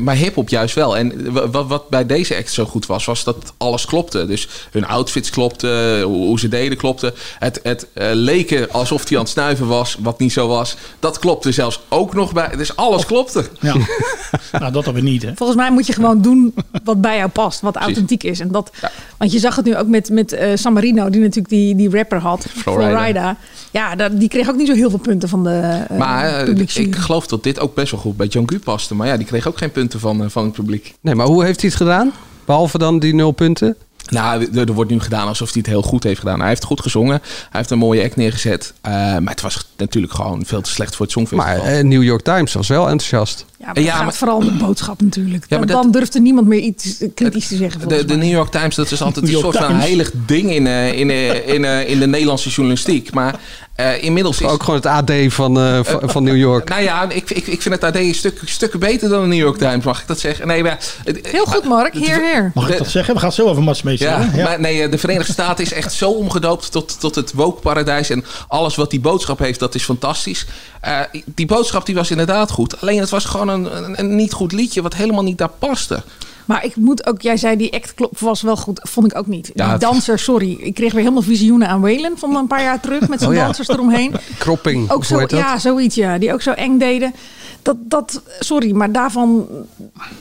maar 0.00 0.14
hip-hop 0.14 0.48
juist 0.48 0.74
wel. 0.74 0.96
En 0.96 1.32
wa- 1.32 1.48
wat, 1.48 1.66
wat 1.66 1.88
bij 1.88 2.06
deze 2.06 2.36
act 2.36 2.52
zo 2.52 2.64
goed 2.64 2.86
was, 2.86 3.04
was 3.04 3.24
dat 3.24 3.52
alles 3.56 3.86
klopte. 3.86 4.26
Dus 4.26 4.48
hun 4.70 4.86
outfits 4.86 5.30
klopten, 5.30 6.02
hoe, 6.02 6.26
hoe 6.26 6.38
ze 6.40 6.48
deden 6.48 6.78
klopte. 6.78 7.14
Het, 7.38 7.60
het 7.62 7.86
eh, 7.92 8.08
leken 8.12 8.70
alsof 8.70 9.08
hij 9.08 9.16
aan 9.18 9.22
het 9.22 9.32
snuiven 9.32 9.66
was, 9.66 9.96
wat 10.00 10.18
niet 10.18 10.32
zo 10.32 10.48
was. 10.48 10.76
Dat 11.00 11.18
klopte 11.18 11.52
zelfs 11.52 11.80
ook 11.88 12.14
nog 12.14 12.32
bij. 12.32 12.56
Dus 12.56 12.76
alles 12.76 13.06
klopte. 13.06 13.44
Ja. 13.60 13.74
nou, 14.52 14.72
dat 14.72 14.84
hebben 14.84 15.02
we 15.02 15.08
niet, 15.10 15.22
hè? 15.22 15.32
Volgens 15.34 15.58
mij 15.58 15.70
moet 15.70 15.86
je 15.86 15.92
gewoon 15.92 16.22
doen 16.22 16.54
wat 16.84 17.00
bij 17.00 17.16
jou 17.16 17.28
past, 17.30 17.60
wat 17.60 17.76
authentiek 17.76 18.22
is. 18.22 18.40
En 18.40 18.48
dat, 18.52 18.70
Want 19.18 19.32
je 19.32 19.38
zag 19.38 19.56
het 19.56 19.64
nu 19.64 19.76
ook 19.76 19.86
met, 19.88 20.10
met 20.10 20.32
eh, 20.38 20.56
San 20.56 20.72
Marino, 20.72 21.10
die 21.10 21.20
natuurlijk 21.20 21.48
die, 21.48 21.76
die 21.76 21.90
rapper 21.90 22.18
had, 22.18 22.46
Florida. 22.54 22.90
Florida. 22.90 23.36
Ja, 23.70 23.94
dat, 23.94 24.20
die 24.20 24.28
kreeg 24.28 24.48
ook 24.48 24.56
niet 24.56 24.66
zo 24.66 24.74
heel 24.74 24.90
veel 24.90 24.98
punten 24.98 25.28
van 25.28 25.44
de 25.44 25.84
uh, 25.90 25.98
Maar 25.98 26.46
eh, 26.46 26.58
ik 26.74 26.96
geloof 26.96 27.26
dat 27.26 27.42
dit 27.42 27.60
ook 27.60 27.74
best 27.74 27.90
wel 27.90 28.00
goed 28.00 28.16
bij 28.16 28.26
John 28.26 28.48
Gu 28.48 28.58
paste. 28.58 28.94
Maar 28.94 29.06
ja, 29.06 29.16
die 29.16 29.26
kreeg 29.26 29.48
ook 29.48 29.58
geen 29.58 29.72
punten 29.72 30.00
van, 30.00 30.30
van 30.30 30.44
het 30.44 30.52
publiek. 30.52 30.94
Nee, 31.00 31.14
maar 31.14 31.26
hoe 31.26 31.44
heeft 31.44 31.60
hij 31.60 31.70
het 31.70 31.78
gedaan? 31.78 32.12
Behalve 32.44 32.78
dan 32.78 32.98
die 32.98 33.14
nul 33.14 33.30
punten? 33.30 33.76
Nou, 34.10 34.48
er, 34.54 34.72
wordt 34.72 34.90
nu 34.90 35.00
gedaan 35.00 35.28
alsof 35.28 35.48
hij 35.52 35.58
het 35.64 35.70
heel 35.70 35.82
goed 35.82 36.02
heeft 36.02 36.18
gedaan. 36.18 36.38
Hij 36.40 36.48
heeft 36.48 36.64
goed 36.64 36.80
gezongen. 36.80 37.20
Hij 37.22 37.48
heeft 37.50 37.70
een 37.70 37.78
mooie 37.78 38.02
act 38.04 38.16
neergezet. 38.16 38.72
Uh, 38.86 38.92
maar 38.92 39.20
het 39.24 39.40
was 39.40 39.66
natuurlijk 39.76 40.12
gewoon 40.12 40.44
veel 40.46 40.60
te 40.60 40.70
slecht 40.70 40.96
voor 40.96 41.04
het 41.04 41.14
Songfestival. 41.14 41.56
Maar 41.64 41.74
uh, 41.78 41.84
New 41.84 42.02
York 42.02 42.22
Times 42.22 42.52
was 42.52 42.68
wel 42.68 42.88
enthousiast. 42.88 43.44
Ja, 43.58 43.66
maar 43.66 43.74
het 43.74 43.84
Ja, 43.84 43.92
gaat 43.94 44.02
maar- 44.04 44.14
vooral 44.14 44.36
om 44.36 44.44
de 44.44 44.50
boodschap 44.52 45.00
natuurlijk. 45.02 45.44
Ja, 45.48 45.58
maar 45.58 45.66
dan, 45.66 45.74
dat- 45.76 45.82
dan 45.82 45.92
durfde 45.92 46.20
niemand 46.20 46.46
meer 46.46 46.60
iets 46.60 47.04
kritisch 47.14 47.48
te 47.48 47.56
zeggen. 47.56 47.80
De, 47.80 47.86
volgens 47.86 48.12
de. 48.12 48.16
New 48.18 48.30
York 48.30 48.50
Times, 48.50 48.74
dat 48.74 48.90
is 48.90 49.02
altijd 49.02 49.28
een 49.28 49.38
soort 49.38 49.56
van 49.56 49.74
heilig 49.74 50.10
ding 50.26 50.50
in, 50.50 50.66
eh, 50.66 50.98
in, 50.98 51.10
eh, 51.10 51.48
in, 51.54 51.64
eh, 51.64 51.88
in 51.90 51.98
de 51.98 52.06
Nederlandse 52.06 52.48
journalistiek. 52.48 53.12
Maar 53.12 53.40
eh, 53.78 54.02
inmiddels 54.02 54.40
is... 54.40 54.48
Ook 54.48 54.62
gewoon 54.62 54.80
het 54.80 54.86
AD 54.86 55.12
van, 55.28 55.60
eh, 55.60 55.78
van, 55.82 56.10
van 56.10 56.24
New 56.24 56.36
York. 56.36 56.68
Nou 56.68 56.82
ja, 56.82 57.10
ik, 57.10 57.30
ik, 57.30 57.46
ik 57.46 57.62
vind 57.62 57.74
het 57.74 57.84
AD 57.84 57.96
een 57.96 58.14
stuk, 58.14 58.40
stukken 58.44 58.80
beter 58.80 59.08
dan 59.08 59.20
de 59.20 59.26
New 59.26 59.38
York 59.38 59.58
Times, 59.58 59.84
mag 59.84 60.00
ik 60.00 60.06
dat 60.06 60.18
zeggen? 60.18 60.46
Nee, 60.46 60.62
maar... 60.62 60.78
Heel 61.22 61.44
goed, 61.44 61.64
Mark. 61.64 61.94
Heer, 61.94 62.20
heer. 62.20 62.50
Mag 62.54 62.70
ik 62.70 62.78
dat 62.78 62.88
zeggen? 62.88 63.14
We 63.14 63.20
gaan 63.20 63.32
zo 63.32 63.46
over 63.46 63.62
Mats 63.62 63.82
Meester. 63.82 64.08
Ja, 64.08 64.30
maar 64.42 64.60
nee, 64.60 64.82
eh, 64.82 64.90
de 64.90 64.98
Verenigde 64.98 65.32
Staten 65.32 65.64
is 65.64 65.72
echt 65.72 65.92
zo 65.92 66.10
omgedoopt 66.10 66.72
tot, 66.72 67.00
tot 67.00 67.14
het 67.14 67.32
woke-paradijs. 67.32 68.10
En 68.10 68.24
alles 68.48 68.76
wat 68.76 68.90
die 68.90 69.00
boodschap 69.00 69.38
heeft, 69.38 69.58
dat 69.58 69.74
is 69.74 69.84
fantastisch. 69.84 70.46
Eh, 70.80 71.00
die 71.24 71.46
boodschap 71.46 71.86
die 71.86 71.94
was 71.94 72.10
inderdaad 72.10 72.50
goed. 72.50 72.80
Alleen 72.80 73.00
het 73.00 73.10
was 73.10 73.24
gewoon 73.24 73.48
een, 73.48 73.76
een, 73.76 73.98
een 73.98 74.16
niet 74.16 74.32
goed 74.32 74.52
liedje 74.52 74.82
wat 74.82 74.94
helemaal 74.94 75.24
niet 75.24 75.38
daar 75.38 75.50
paste. 75.58 76.02
Maar 76.48 76.64
ik 76.64 76.76
moet 76.76 77.06
ook, 77.06 77.20
jij 77.22 77.36
zei 77.36 77.56
die 77.56 77.72
act 77.72 77.94
klop 77.94 78.18
was 78.18 78.42
wel 78.42 78.56
goed. 78.56 78.80
Vond 78.82 79.10
ik 79.10 79.18
ook 79.18 79.26
niet. 79.26 79.50
Ja, 79.54 79.68
die 79.70 79.78
danser, 79.78 80.18
sorry. 80.18 80.56
Ik 80.60 80.74
kreeg 80.74 80.92
weer 80.92 81.00
helemaal 81.00 81.22
visioenen 81.22 81.68
aan 81.68 81.80
Whalen 81.80 82.18
van 82.18 82.36
een 82.36 82.46
paar 82.46 82.62
jaar 82.62 82.80
terug. 82.80 83.08
Met 83.08 83.18
zijn 83.20 83.30
Oh 83.30 83.36
ja. 83.36 83.44
dansers 83.44 83.68
eromheen. 83.68 84.14
Kropping, 84.38 84.90
Ook 84.90 85.04
zo, 85.04 85.24
ja, 85.26 85.58
zoiets 85.58 85.94
ja. 85.94 86.18
Die 86.18 86.32
ook 86.32 86.42
zo 86.42 86.50
eng 86.50 86.78
deden. 86.78 87.14
Dat, 87.62 87.76
dat, 87.80 88.22
sorry, 88.38 88.72
maar 88.72 88.92
daarvan... 88.92 89.46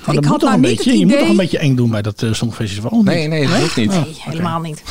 Maar 0.05 0.15
ik 0.15 0.25
had 0.25 0.41
nou 0.41 0.53
een 0.53 0.59
niet 0.61 0.69
beetje, 0.69 0.89
het 0.89 0.99
je 0.99 1.05
moet 1.05 1.13
idee... 1.13 1.19
toch 1.19 1.29
een 1.29 1.37
beetje 1.37 1.57
eng 1.59 1.75
doen 1.75 1.89
bij 1.89 2.01
dat 2.01 2.21
eh, 2.23 2.33
Songfestival? 2.33 3.01
Nee, 3.03 3.19
niet? 3.19 3.29
nee, 3.29 3.47
dat 3.47 3.59
hoeft 3.59 3.75
niet. 3.75 3.89
Nee, 3.91 4.15
helemaal 4.19 4.59
niet. 4.59 4.83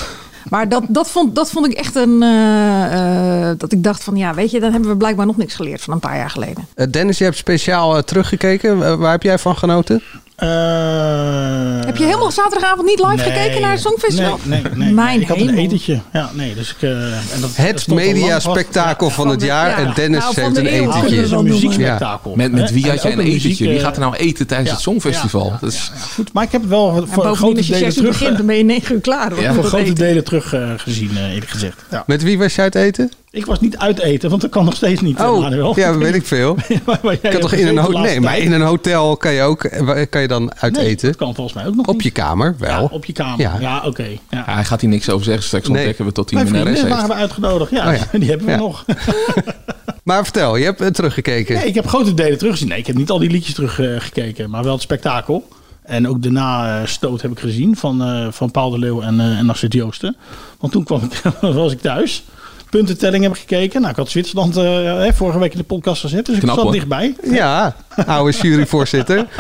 Maar 0.49 0.69
dat, 0.69 0.83
dat, 0.89 1.11
vond, 1.11 1.35
dat 1.35 1.51
vond 1.51 1.67
ik 1.67 1.73
echt 1.73 1.95
een... 1.95 2.23
eh, 2.23 3.51
eh, 3.51 3.59
dat 3.59 3.73
ik 3.73 3.83
dacht 3.85 4.05
van, 4.05 4.17
ja, 4.17 4.35
weet 4.35 4.51
je, 4.51 4.61
dan 4.61 4.73
hebben 4.73 4.91
we 4.91 4.97
blijkbaar 4.97 5.27
nog 5.27 5.37
niks 5.37 5.55
geleerd 5.55 5.81
van 5.83 5.93
een 5.93 6.01
paar 6.01 6.17
jaar 6.17 6.31
geleden. 6.31 6.69
Dennis, 6.91 7.19
je 7.19 7.25
hebt 7.25 7.37
speciaal 7.37 8.05
teruggekeken. 8.05 8.99
Waar 8.99 9.13
heb 9.13 9.23
jij 9.23 9.39
van 9.39 9.57
genoten? 9.57 10.03
Eh, 10.37 11.87
Heb 11.87 11.97
je 11.97 12.05
helemaal 12.05 12.31
zaterdagavond 12.31 12.87
niet 12.87 12.99
live 12.99 13.15
nee, 13.15 13.25
gekeken 13.25 13.61
naar 13.61 13.71
het 13.71 13.81
Songfestival? 13.81 14.39
Nee, 14.43 14.63
nee, 14.63 14.73
nee. 14.75 14.93
Mijn 14.93 15.21
ik 15.21 15.29
had 15.29 15.39
een 15.41 15.55
etentje. 15.59 16.01
Ja, 16.13 16.31
nee, 16.35 16.55
dus 16.55 16.71
ik, 16.71 16.83
eh, 16.83 16.91
en 17.13 17.41
dat, 17.41 17.51
Het 17.57 17.87
mediaspectakel 17.87 19.07
vast. 19.07 19.17
van 19.21 19.29
het 19.29 19.43
jaar. 19.43 19.69
ja. 19.69 19.77
En 19.87 19.93
Dennis 19.95 20.21
Nou, 20.21 20.35
van 20.35 20.43
heeft 20.45 20.57
een 20.57 20.75
eeuw 20.75 20.87
het 20.87 20.95
etentje. 20.97 21.23
is 21.23 21.31
een 21.31 21.43
muziekspectakel. 21.45 22.35
Met, 22.37 22.53
met 22.53 22.71
wie 22.71 22.85
En 22.85 22.91
had 22.91 23.03
jij 23.03 23.13
een 23.13 23.19
muziek, 23.19 23.35
etentje? 23.43 23.69
Wie 23.69 23.77
eh, 23.77 23.83
gaat 23.85 23.95
er 23.95 24.01
nou 24.01 24.17
eten 24.17 24.47
tijdens 24.47 24.69
ja, 24.69 24.75
het 24.75 24.85
Songfestival? 24.85 25.47
ja, 25.47 25.59
Dat 25.61 25.73
is- 25.73 25.91
Goed, 26.15 26.33
maar 26.33 26.45
ik 26.45 26.53
heb 26.53 26.61
het 26.61 26.71
wel 26.71 26.89
En 26.97 27.09
voor 27.09 27.37
grote 27.37 27.57
als 27.57 27.67
je 27.67 27.73
delen 27.73 27.95
terug, 27.95 28.19
begint, 28.19 28.37
dan 28.37 28.47
ben 28.47 28.57
je 28.57 28.65
negen 28.65 28.95
uur 28.95 29.01
klaar. 29.01 29.31
hoor, 29.33 29.43
Ja, 29.43 29.53
voor 29.53 29.65
grote 29.65 29.85
eten. 29.85 29.95
delen 29.95 30.25
terug 30.25 30.53
eh, 30.53 30.71
gezien, 30.77 31.11
eh, 31.17 31.33
eerlijk 31.33 31.51
gezegd. 31.51 31.83
Ja. 31.91 32.03
Met 32.07 32.23
wie 32.23 32.39
was 32.39 32.55
jij 32.55 32.65
het 32.65 32.75
eten? 32.75 33.13
Ik 33.37 33.47
was 33.47 33.61
niet 33.61 33.77
uit 33.79 33.99
eten, 34.01 34.31
want 34.31 34.43
dat 34.43 34.51
kan 34.51 34.65
nog 34.65 34.75
steeds 34.77 35.01
niet, 35.01 35.19
eh, 35.19 35.33
Oh, 35.33 35.41
Manuel. 35.41 35.73
ja, 35.79 35.97
weet 35.99 36.15
ik 36.15 36.27
veel. 36.27 36.55
Maar- 36.85 37.17
kan 37.17 37.41
toch 37.41 37.53
in 37.53 37.67
een, 37.67 37.67
gezeten 37.67 37.77
ho- 37.79 37.87
de 37.87 37.93
laatste 37.93 38.11
nee, 38.11 38.21
maar 38.21 38.39
in 38.39 38.53
een 38.53 38.61
hotel 38.61 39.17
kan 39.17 39.33
je 39.33 39.43
ook 39.43 39.65
eh, 39.65 40.07
kan 40.11 40.21
je 40.21 40.29
dan 40.29 40.53
uit 40.59 40.73
Nee, 40.73 40.87
eten. 40.87 41.07
dat 41.09 41.17
kan 41.17 41.35
volgens 41.35 41.57
mij 41.57 41.67
ook 41.67 41.75
nog 41.75 41.87
Op 41.87 41.95
niet. 41.95 42.03
je 42.03 42.11
kamer, 42.11 42.55
wel. 42.59 42.69
Ja, 42.71 42.83
op 42.91 43.05
je 43.05 43.13
kamer. 43.13 43.41
Ja. 43.41 43.57
Ja, 43.61 43.83
oké. 43.85 44.03
Ja. 44.03 44.19
Ja, 44.31 44.45
hij 44.55 44.65
gaat 44.65 44.81
hier 44.81 44.91
niks 44.91 45.11
over 45.11 45.25
zeggen. 45.25 45.45
Straks 45.45 45.69
Nee. 45.69 45.77
ontdekken 45.77 46.05
we 46.05 46.13
tot 46.13 46.33
minnares 46.33 46.51
vrienden 46.59 46.75
heeft. 46.75 46.89
waren 46.95 47.09
we 47.09 47.15
uitgenodigd. 47.15 47.71
Ja, 47.71 47.89
Oh 47.89 47.97
ja. 47.97 48.05
die 48.19 48.29
hebben 48.29 48.47
we 48.47 48.53
Ja. 48.53 48.59
nog. 48.59 48.85
Maar 50.05 50.23
vertel, 50.25 50.57
je 50.57 50.65
hebt 50.65 50.81
eh, 50.81 50.87
teruggekeken. 50.87 51.55
Nee, 51.55 51.67
ik 51.67 51.75
heb 51.75 51.87
grote 51.89 52.15
delen 52.15 52.39
teruggezien. 52.39 52.69
Nee, 52.69 52.79
ik 52.79 52.87
heb 52.87 52.97
niet 52.97 53.11
al 53.11 53.19
die 53.19 53.31
liedjes 53.31 53.55
teruggekeken, 53.55 54.51
maar 54.51 54.63
wel 54.65 54.73
het 54.73 54.83
spektakel. 54.83 55.49
En 55.83 56.09
ook 56.09 56.23
de 56.23 56.31
na-stoot 56.31 57.23
heb 57.23 57.31
ik 57.31 57.39
gezien 57.39 57.77
van, 57.77 58.03
eh, 58.03 58.27
van 58.31 58.51
Paul 58.51 58.71
de 58.71 58.79
Leeuw 58.79 59.01
en, 59.03 59.21
eh 59.21 59.39
en 59.39 59.51
Astrid 59.51 59.73
Joosten. 59.73 60.17
Want 60.61 60.73
toen 60.73 60.85
kwam 60.85 61.01
ik, 61.11 61.23
was 61.41 61.73
ik 61.73 61.81
thuis. 61.81 62.25
Puntentelling 62.71 63.23
heb 63.23 63.33
ik 63.33 63.39
gekeken. 63.39 63.79
Nou, 63.81 63.91
ik 63.93 63.99
had 63.99 64.11
Zwitserland 64.11 64.57
eh, 64.57 64.65
hè, 64.85 65.13
vorige 65.13 65.39
week 65.39 65.53
in 65.53 65.59
de 65.59 65.65
podcast 65.65 66.01
gezet, 66.01 66.27
dus 66.27 66.39
Knap, 66.39 66.49
ik 66.49 66.55
zat 66.55 66.63
hoor. 66.65 66.73
dichtbij. 66.73 67.15
Ja, 67.31 67.77
oude 68.07 68.37
juryvoorzitter. 68.39 69.27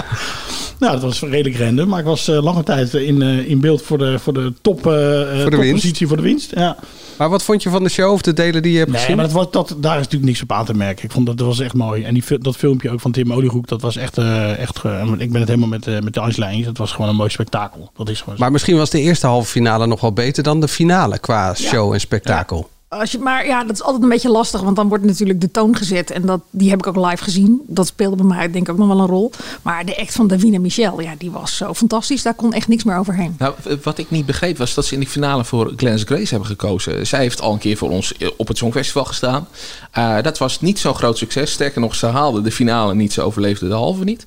Nou, 0.79 0.93
dat 0.93 1.03
was 1.03 1.21
redelijk 1.21 1.59
random. 1.59 1.89
Maar 1.89 1.99
ik 1.99 2.05
was 2.05 2.29
eh, 2.29 2.43
lange 2.43 2.63
tijd 2.63 2.95
in, 2.95 3.23
eh, 3.23 3.49
in 3.49 3.61
beeld 3.61 3.83
voor 3.83 3.99
de, 3.99 4.19
voor 4.19 4.33
de 4.33 4.53
top, 4.63 4.87
eh, 4.87 5.21
eh, 5.23 5.41
Voor 5.43 5.51
de 5.51 5.57
toppositie 5.57 6.07
voor 6.07 6.17
de 6.17 6.23
winst. 6.23 6.51
Ja. 6.55 6.77
Maar 7.19 7.29
wat 7.29 7.43
vond 7.43 7.63
je 7.63 7.71
van 7.71 7.83
de 7.83 7.89
show 7.89 8.13
of 8.13 8.23
de 8.23 8.33
delen 8.33 8.63
die 8.63 8.73
je 8.73 8.79
hebt 8.79 8.91
Nee, 8.91 9.01
gezien? 9.01 9.17
maar 9.17 9.25
dat 9.25 9.35
was, 9.35 9.51
dat, 9.51 9.69
daar 9.79 9.93
is 9.95 10.03
natuurlijk 10.03 10.25
niks 10.25 10.43
op 10.43 10.53
aan 10.53 10.65
te 10.65 10.75
merken. 10.75 11.05
Ik 11.05 11.11
vond 11.13 11.27
dat, 11.27 11.39
dat 11.39 11.47
was 11.47 11.61
echt 11.61 11.75
mooi. 11.75 12.03
En 12.05 12.15
die, 12.15 12.39
dat 12.39 12.57
filmpje 12.57 12.91
ook 12.91 13.01
van 13.01 13.13
Tim 13.13 13.33
Oliehoek, 13.33 13.69
dat 13.69 13.81
was 13.81 13.97
echt... 13.97 14.19
eh, 14.19 14.59
echt 14.59 14.77
ik 15.19 15.33
ben 15.33 15.41
het 15.41 15.49
helemaal 15.49 15.69
met, 15.69 15.87
eh, 15.87 15.99
met 16.01 16.15
de 16.15 16.21
Angela 16.21 16.49
eens. 16.51 16.67
Het 16.67 16.79
was 16.79 16.93
gewoon 16.93 17.11
een 17.11 17.17
mooi 17.17 17.31
spektakel. 17.31 17.91
Dat 17.97 18.09
is 18.09 18.21
gewoon. 18.21 18.39
Maar 18.39 18.53
misschien 18.53 18.77
was 18.77 18.91
de 18.91 19.01
eerste 19.01 19.27
halve 19.27 19.51
finale 19.51 19.87
nog 19.87 20.01
wel 20.01 20.13
beter 20.13 20.43
dan 20.43 20.61
de 20.61 20.69
finale 20.69 21.19
qua 21.19 21.55
show 21.55 21.93
en 21.93 22.01
spektakel. 22.01 22.69
Als 22.89 23.13
je, 23.13 23.19
maar 23.19 23.47
ja, 23.47 23.65
dat 23.65 23.77
is 23.77 23.83
altijd 23.83 24.03
een 24.03 24.09
beetje 24.09 24.31
lastig, 24.31 24.61
want 24.61 24.77
dan 24.77 24.89
wordt 24.89 25.05
natuurlijk 25.05 25.41
de 25.41 25.51
toon 25.51 25.77
gezet. 25.77 26.11
En 26.11 26.23
dat, 26.23 26.41
die 26.51 26.71
heb 26.71 26.79
ik 26.79 26.87
ook 26.87 27.07
live 27.11 27.23
gezien. 27.23 27.61
Dat 27.67 27.87
speelde 27.87 28.17
bij 28.17 28.25
mij 28.25 28.51
denk 28.51 28.67
ik 28.67 28.73
ook 28.73 28.79
nog 28.79 28.89
wel 28.89 28.99
een 28.99 29.07
rol. 29.07 29.31
Maar 29.63 29.85
de 29.85 29.99
act 29.99 30.13
van 30.15 30.27
Davina 30.27 30.59
Michel, 30.59 31.01
ja, 31.01 31.15
die 31.19 31.31
was 31.31 31.57
zo 31.57 31.75
fantastisch. 31.75 32.23
Daar 32.23 32.35
kon 32.35 32.53
echt 32.53 32.69
niks 32.69 32.85
meer 32.85 32.99
overheen. 32.99 33.35
Nou, 33.39 33.55
wat 33.83 33.99
ik 33.99 34.11
niet 34.11 34.27
begreep 34.27 34.59
was 34.59 34.75
dat 34.75 34.85
ze 34.85 34.95
in 34.95 35.01
die 35.01 35.09
finale 35.09 35.45
voor 35.45 35.73
Glennis 35.77 36.03
Grace 36.03 36.29
hebben 36.29 36.49
gekozen. 36.49 37.07
Zij 37.07 37.21
heeft 37.21 37.41
al 37.41 37.53
een 37.53 37.59
keer 37.59 37.77
voor 37.77 37.91
ons 37.91 38.17
eh, 38.17 38.29
op 38.37 38.49
het 38.49 38.59
Songfestival 38.59 39.05
gestaan. 39.05 39.49
Eh, 39.91 40.23
dat 40.23 40.39
was 40.39 40.61
niet 40.61 40.79
zo'n 40.79 40.95
groot 40.95 41.19
succes. 41.19 41.53
Sterker 41.53 41.81
nog, 41.81 41.95
ze 41.95 42.07
haalde 42.07 42.41
de 42.41 42.53
finale 42.53 42.95
niet, 42.95 43.13
ze 43.13 43.23
overleefde 43.23 43.69
de 43.69 43.75
halve 43.75 44.05
niet. 44.05 44.25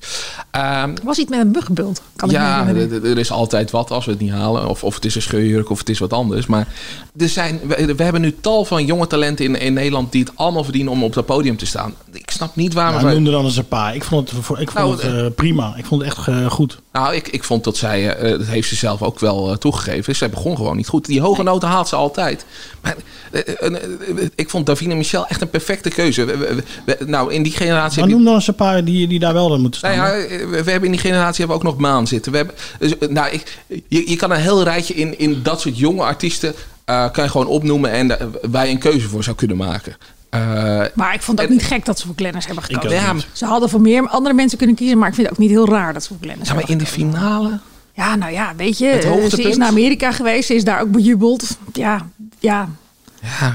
Ehm, 0.50 0.94
Was 1.02 1.18
iets 1.18 1.30
met 1.30 1.40
een 1.40 1.52
buggenbult, 1.52 2.02
kan 2.16 2.30
ik 2.30 2.36
me 2.36 2.42
ja, 2.42 2.66
er 3.08 3.18
is 3.18 3.30
altijd 3.30 3.70
wat 3.70 3.90
als 3.90 4.04
we 4.04 4.10
het 4.10 4.20
niet 4.20 4.30
halen. 4.30 4.68
Of, 4.68 4.84
of 4.84 4.94
het 4.94 5.04
is 5.04 5.14
een 5.14 5.22
scheurjurk 5.22 5.70
of 5.70 5.78
het 5.78 5.88
is 5.88 5.98
wat 5.98 6.12
anders. 6.12 6.46
Maar 6.46 6.68
er 7.16 7.28
zijn, 7.28 7.60
we, 7.66 7.94
we 7.94 8.02
hebben 8.02 8.20
nu 8.20 8.34
tal 8.50 8.64
van 8.64 8.84
jonge 8.84 9.06
talenten 9.06 9.44
in, 9.44 9.56
in 9.60 9.72
Nederland 9.72 10.12
die 10.12 10.22
het 10.22 10.32
allemaal 10.34 10.64
verdienen 10.64 10.92
om 10.92 11.04
op 11.04 11.12
dat 11.14 11.26
podium 11.26 11.56
te 11.56 11.66
staan. 11.66 11.94
Ik 12.12 12.30
snap 12.30 12.56
niet 12.56 12.72
waarom 12.72 12.92
Nou, 12.94 13.04
wij- 13.06 13.14
noemde 13.14 13.30
dan 13.30 13.44
eens 13.44 13.56
een 13.56 13.68
paar. 13.68 13.94
Ik 13.94 14.04
vond 14.04 14.30
het, 14.30 14.44
voor- 14.44 14.60
ik 14.60 14.70
vond 14.70 14.84
Nou, 15.02 15.14
het 15.14 15.24
eh, 15.24 15.34
prima. 15.34 15.74
Ik 15.76 15.84
vond 15.84 16.02
het 16.02 16.10
echt 16.16 16.28
eh, 16.28 16.50
goed. 16.50 16.78
Nou, 16.92 17.14
ik, 17.14 17.28
ik 17.28 17.44
vond 17.44 17.64
dat 17.64 17.76
zij, 17.76 18.14
eh, 18.16 18.30
dat 18.30 18.46
heeft 18.46 18.68
ze 18.68 18.74
zelf 18.74 19.02
ook 19.02 19.18
wel 19.18 19.58
toegegeven. 19.58 20.16
Zij 20.16 20.30
begon 20.30 20.56
gewoon 20.56 20.76
niet 20.76 20.88
goed. 20.88 21.06
Die 21.06 21.20
hoge 21.20 21.42
noten 21.42 21.68
haalt 21.68 21.88
ze 21.88 21.96
altijd. 21.96 22.44
Maar 22.80 22.96
ik 24.34 24.50
vond 24.50 24.66
Davina 24.66 24.94
Michel 24.94 25.26
echt 25.26 25.40
een 25.40 25.50
perfecte 25.50 25.88
keuze. 25.88 26.24
We- 26.24 26.36
we- 26.36 26.62
we- 26.84 26.96
nou, 27.06 27.32
in 27.32 27.42
die 27.42 27.52
generatie. 27.52 28.00
Maar 28.00 28.08
noem 28.10 28.24
dan 28.24 28.34
eens 28.34 28.46
een 28.48 28.54
paar 28.54 28.84
die, 28.84 29.06
die 29.08 29.18
daar 29.18 29.32
wel 29.32 29.54
in 29.54 29.60
moeten 29.60 29.80
staan. 29.80 29.96
nou 29.96 30.16
ja, 30.18 30.28
we, 30.28 30.46
we 30.64 30.70
hebben 30.70 30.84
in 30.84 30.90
die 30.90 31.00
generatie 31.00 31.38
hebben 31.44 31.56
we 31.60 31.62
ook 31.64 31.70
nog 31.72 31.80
Maan 31.80 32.06
zitten. 32.06 32.32
We 32.32 32.38
hebben, 32.38 32.54
dus, 32.78 32.94
nou, 33.08 33.30
ik, 33.30 33.58
je, 33.88 34.10
je 34.10 34.16
kan 34.16 34.30
een 34.30 34.40
heel 34.40 34.62
rijtje 34.62 34.94
in, 34.94 35.18
in 35.18 35.40
dat 35.42 35.60
soort 35.60 35.78
jonge 35.78 36.02
artiesten. 36.02 36.54
Eh, 36.90 37.10
kan 37.10 37.24
je 37.24 37.30
gewoon 37.30 37.46
opnoemen 37.46 37.90
en 37.90 38.08
daar- 38.08 38.66
je 38.66 38.72
een 38.72 38.78
keuze 38.78 39.08
voor 39.08 39.24
zou 39.24 39.36
kunnen 39.36 39.56
maken. 39.56 39.96
Eh, 40.30 40.40
Maar 40.94 41.14
ik 41.14 41.22
vond 41.22 41.38
het 41.38 41.46
ook 41.48 41.52
niet 41.54 41.64
gek 41.64 41.84
dat 41.84 41.98
ze 41.98 42.06
voor 42.06 42.14
Glennis 42.16 42.46
hebben 42.46 42.64
gekozen. 42.64 42.90
Ja. 42.90 43.14
Ze 43.32 43.44
hadden 43.44 43.68
voor 43.68 43.80
meer 43.80 44.08
andere 44.08 44.34
mensen 44.34 44.58
kunnen 44.58 44.76
kiezen, 44.76 44.98
maar 44.98 45.08
ik 45.08 45.14
vind 45.14 45.26
het 45.28 45.36
ook 45.36 45.42
niet 45.42 45.50
heel 45.52 45.68
raar 45.68 45.92
dat 45.92 46.02
ze 46.02 46.08
voor 46.08 46.16
Glennis 46.20 46.48
ja, 46.48 46.54
maar 46.54 46.62
hebben 46.62 46.78
in 46.78 46.84
de 46.84 46.90
finale. 46.90 47.58
Ja, 47.94 48.14
nou 48.16 48.32
ja, 48.32 48.52
weet 48.56 48.78
je, 48.78 48.86
Het 48.86 49.30
ze 49.32 49.42
is 49.42 49.56
naar 49.56 49.68
Amerika 49.68 50.12
geweest, 50.12 50.46
ze 50.46 50.54
is 50.54 50.64
daar 50.64 50.80
ook 50.80 50.90
bejubeld. 50.90 51.58
Ja, 51.72 52.06
ja. 52.38 52.68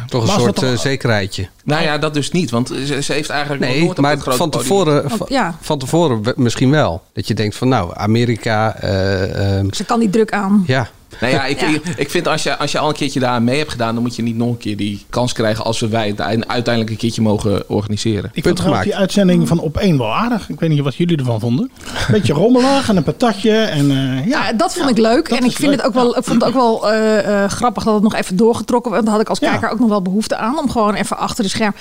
Toch 0.08 0.24
een 0.24 0.40
soort 0.42 0.64
eh, 0.64 0.78
zekerheidje. 0.78 1.48
Nou 1.64 1.84
ja, 1.84 1.98
dat 1.98 2.14
dus 2.14 2.32
niet. 2.32 2.50
Want 2.52 2.68
ze, 2.68 3.02
ze 3.02 3.14
heeft 3.14 3.30
eigenlijk 3.30 3.62
Nee, 3.62 3.78
nooit 3.80 3.90
op 3.90 4.00
maar 4.00 4.18
van 4.20 4.50
tevoren, 4.50 5.10
van, 5.10 5.22
Oh, 5.22 5.28
ja. 5.28 5.58
van 5.62 5.80
tevoren 5.80 6.22
misschien 6.36 6.70
wel. 6.72 7.04
Dat 7.14 7.28
je 7.28 7.34
denkt 7.34 7.56
van 7.56 7.68
nou, 7.68 7.92
Amerika, 7.96 8.76
eh, 8.76 9.58
ehm, 9.58 9.74
Ze 9.74 9.84
kan 9.84 10.00
die 10.00 10.10
druk 10.10 10.32
aan. 10.32 10.64
ja. 10.68 10.90
Nou 11.22 11.34
ja, 11.34 11.46
ik, 11.46 11.60
Ja. 11.60 11.68
ik, 11.98 12.10
vind 12.10 12.28
als 12.28 12.44
je, 12.44 12.58
als 12.58 12.72
je 12.72 12.80
al 12.80 12.88
een 12.90 12.94
keertje 12.96 13.20
daar 13.20 13.42
mee 13.42 13.58
hebt 13.58 13.72
gedaan, 13.72 13.94
dan 13.94 14.04
moet 14.04 14.16
je 14.16 14.22
niet 14.22 14.36
nog 14.38 14.50
een 14.50 14.58
keer 14.58 14.78
die 14.78 15.06
kans 15.10 15.34
krijgen 15.34 15.64
als 15.66 15.80
we 15.80 15.88
wij 15.88 16.08
het 16.08 16.22
uiteindelijk 16.22 16.90
een 16.90 16.98
keertje 16.98 17.22
mogen 17.22 17.70
organiseren. 17.70 18.30
Ik 18.34 18.44
vond 18.44 18.56
trouwens 18.56 18.84
die 18.86 18.96
uitzending 18.96 19.48
van 19.48 19.60
Op 19.60 19.78
1 19.78 19.98
wel 19.98 20.14
aardig. 20.16 20.50
Ik 20.50 20.60
weet 20.60 20.70
niet 20.70 20.80
wat 20.80 20.96
jullie 20.96 21.18
ervan 21.18 21.40
vonden. 21.40 21.72
Beetje 22.12 22.34
rommelig 22.34 22.90
en 22.90 22.98
een 22.98 23.04
patatje. 23.04 23.52
En, 23.58 23.92
eh, 23.92 24.28
ja, 24.28 24.46
Ja, 24.48 24.54
dat 24.54 24.74
vond 24.76 24.90
ik 24.90 24.98
leuk. 24.98 25.28
En 25.28 25.36
ik, 25.36 25.42
vind 25.52 25.60
leuk, 25.60 25.72
het 25.72 25.86
ook 25.86 25.94
wel, 25.94 26.18
ik 26.18 26.24
vond 26.24 26.42
het 26.42 26.44
ook 26.44 26.54
wel 26.56 26.92
eh, 26.92 27.44
eh, 27.44 27.50
grappig 27.50 27.84
dat 27.84 27.94
het 27.94 28.04
nog 28.04 28.14
even 28.16 28.36
doorgetrokken 28.36 28.92
werd. 28.92 29.04
Daar 29.04 29.14
had 29.14 29.22
ik 29.22 29.30
als 29.30 29.40
Ja. 29.40 29.50
kijker 29.50 29.70
ook 29.70 29.80
nog 29.80 29.90
wel 29.90 30.02
behoefte 30.02 30.36
aan. 30.36 30.60
Om 30.60 30.70
gewoon 30.70 30.94
even 30.94 31.18
achter 31.18 31.44
de 31.44 31.50
scherm. 31.50 31.74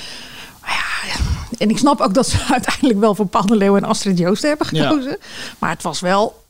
Maar 0.60 0.72
ja, 1.08 1.14
en 1.58 1.70
ik 1.70 1.78
snap 1.78 2.00
ook 2.00 2.14
dat 2.14 2.28
ze 2.28 2.36
uiteindelijk 2.52 3.00
wel 3.00 3.14
voor 3.14 3.28
Leeuw 3.46 3.76
en 3.76 3.84
Astrid 3.84 4.18
Joost 4.18 4.42
hebben 4.42 4.66
Ja. 4.70 4.88
gekozen. 4.88 5.16
Maar 5.58 5.70
het 5.70 5.82
was 5.82 6.00
wel 6.00 6.43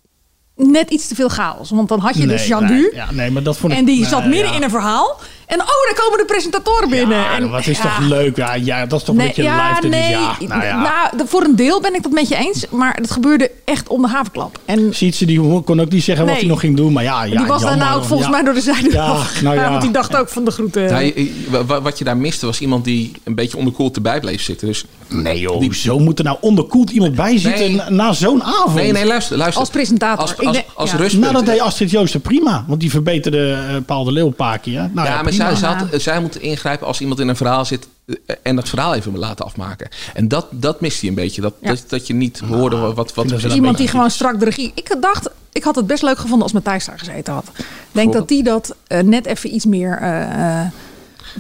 net 0.57 0.91
iets 0.91 1.09
te 1.09 1.15
veel 1.15 1.29
chaos. 1.29 1.71
Want 1.71 1.89
dan 1.89 2.01
had 2.01 2.17
je 2.17 2.27
dus 2.27 2.47
Jean 2.47 2.65
nee. 2.65 2.95
Ja, 2.95 3.13
nee, 3.13 3.31
maar 3.31 3.43
dat 3.43 3.57
vond 3.57 3.73
ik... 3.73 3.79
En 3.79 3.85
die 3.85 4.01
nee, 4.01 4.09
zat 4.09 4.27
midden 4.27 4.51
ja. 4.51 4.57
in 4.57 4.63
een 4.63 4.71
verhaal. 4.71 5.21
En 5.47 5.61
oh, 5.61 5.67
daar 5.67 5.95
komen 6.05 6.19
de 6.19 6.25
presentatoren 6.27 6.89
binnen. 6.91 7.17
Ja, 7.19 7.37
en, 7.37 7.51
wat 7.51 7.67
is 7.67 7.77
ja. 7.77 7.83
toch 7.83 7.99
leuk? 8.09 8.37
Ja, 8.37 8.55
ja, 8.55 8.87
dat 8.87 8.99
is 9.01 9.05
toch 9.07 9.17
een 9.17 9.27
beetje 9.27 9.43
ja, 9.43 9.69
live. 9.69 9.89
nee. 9.89 10.11
Ja, 10.11 10.37
nou 10.49 10.65
ja. 10.65 10.81
Nou, 10.83 11.17
de- 11.17 11.27
voor 11.27 11.43
een 11.43 11.57
deel 11.57 11.81
ben 11.81 11.95
ik 11.95 12.03
dat 12.03 12.13
met 12.13 12.29
je 12.29 12.37
eens. 12.37 12.65
Maar 12.71 12.95
het 12.95 13.11
gebeurde 13.11 13.51
echt 13.65 13.89
om 13.89 14.03
de 14.03 14.09
havenklap. 14.09 14.59
En 14.65 14.95
Sietse 14.95 15.25
die 15.27 15.63
kon 15.63 15.81
ook 15.81 15.91
niet 15.91 16.03
zeggen 16.05 16.25
wat 16.25 16.33
Nee. 16.35 16.43
hij 16.43 16.51
nog 16.53 16.61
ging 16.61 16.77
doen. 16.77 16.93
Maar 16.93 17.03
ja, 17.03 17.23
ja 17.25 17.37
die 17.37 17.47
was 17.47 17.63
daarna 17.63 17.79
jammer. 17.85 17.97
ook 18.01 18.05
volgens 18.05 18.29
Ja. 18.29 18.35
mij 18.35 18.45
door 18.45 18.55
de 18.55 18.61
zijde 18.61 18.91
Ja, 18.93 19.17
nou 19.43 19.57
ja. 19.57 19.69
Want 19.71 19.83
die 19.83 19.91
dacht 19.91 20.17
ook 20.17 20.29
van 20.29 20.45
de 20.45 20.51
groeten. 20.51 20.85
Nou, 20.91 21.83
wat 21.83 21.99
je 21.99 22.05
daar 22.05 22.17
miste 22.17 22.47
was 22.47 22.61
iemand 22.61 22.85
die 22.85 23.13
een 23.25 23.35
beetje 23.35 23.57
onderkoeld 23.57 23.97
erbij 23.97 24.21
bleef 24.21 24.43
zitten. 24.43 24.67
Dus 24.67 24.85
Nee 25.09 25.39
joh, 25.41 25.73
zo 25.73 25.99
moet 25.99 26.19
er 26.19 26.25
nou 26.25 26.37
onderkoeld 26.41 26.91
iemand 26.91 27.15
bij 27.15 27.39
zitten 27.39 27.67
Nee. 27.67 27.75
na, 27.77 27.91
na 27.91 28.13
zo'n 28.13 28.43
avond. 28.43 28.75
Nee, 28.75 28.93
nee, 28.93 29.07
luister, 29.07 29.37
luister. 29.37 29.61
Als 29.61 29.71
presentator. 29.71 30.21
Als, 30.21 30.37
als, 30.39 30.53
denk- 30.57 30.67
als 30.75 30.91
ja. 30.91 30.97
rustpunt. 30.97 31.23
Nou, 31.33 31.35
dat 31.35 31.47
deed 31.47 31.61
Astrid 31.61 31.91
Joosten 31.91 32.21
prima. 32.21 32.65
Want 32.69 32.81
die 32.81 32.91
verbeterde 32.91 33.53
eh, 33.69 33.77
Paul 33.87 34.05
de 34.05 34.13
Leeuw 34.13 34.27
een 34.27 34.35
paar 34.35 34.59
keer. 34.59 34.91
Nou, 34.93 35.07
ja, 35.09 35.15
ja, 35.15 35.23
maar. 35.23 35.33
Zij, 35.35 35.55
zij, 35.55 35.69
had- 35.73 36.03
zij 36.03 36.21
moeten 36.21 36.41
ingrijpen 36.43 36.87
als 36.87 37.01
iemand 37.01 37.21
in 37.21 37.29
een 37.29 37.37
verhaal 37.37 37.65
zit 37.65 37.89
eh, 38.07 38.37
en 38.43 38.57
dat 38.57 38.69
verhaal 38.69 38.95
even 38.95 39.19
laten 39.19 39.45
afmaken. 39.45 39.89
En 40.15 40.29
dat, 40.29 40.47
dat 40.51 40.81
mist 40.81 41.01
hij 41.01 41.09
een 41.09 41.15
beetje. 41.15 41.41
Dat, 41.41 41.55
Ja. 41.61 41.69
dat, 41.69 41.85
dat 41.89 42.07
je 42.07 42.15
niet 42.15 42.39
hoorde 42.49 42.77
wat, 42.77 42.95
wat, 42.95 43.15
wat 43.15 43.31
er 43.31 43.41
wel 43.41 43.51
Iemand 43.57 43.77
die 43.79 43.89
gewoon 43.89 44.11
strak 44.11 44.39
de 44.39 44.45
regie. 44.45 44.73
Ik 44.75 44.97
dacht, 45.01 45.31
ik 45.53 45.65
had 45.65 45.75
het 45.77 45.87
best 45.87 46.03
leuk 46.03 46.17
gevonden 46.19 46.43
als 46.43 46.53
Matthijs 46.53 46.85
daar 46.85 46.99
gezeten 46.99 47.33
had. 47.35 47.45
Ik 47.59 47.65
denk 47.93 48.13
dat 48.13 48.29
die 48.29 48.43
dat 48.43 48.75
eh, 48.87 49.01
net 49.01 49.27
even 49.27 49.55
iets 49.55 49.65
meer. 49.65 49.99
eh, 49.99 50.61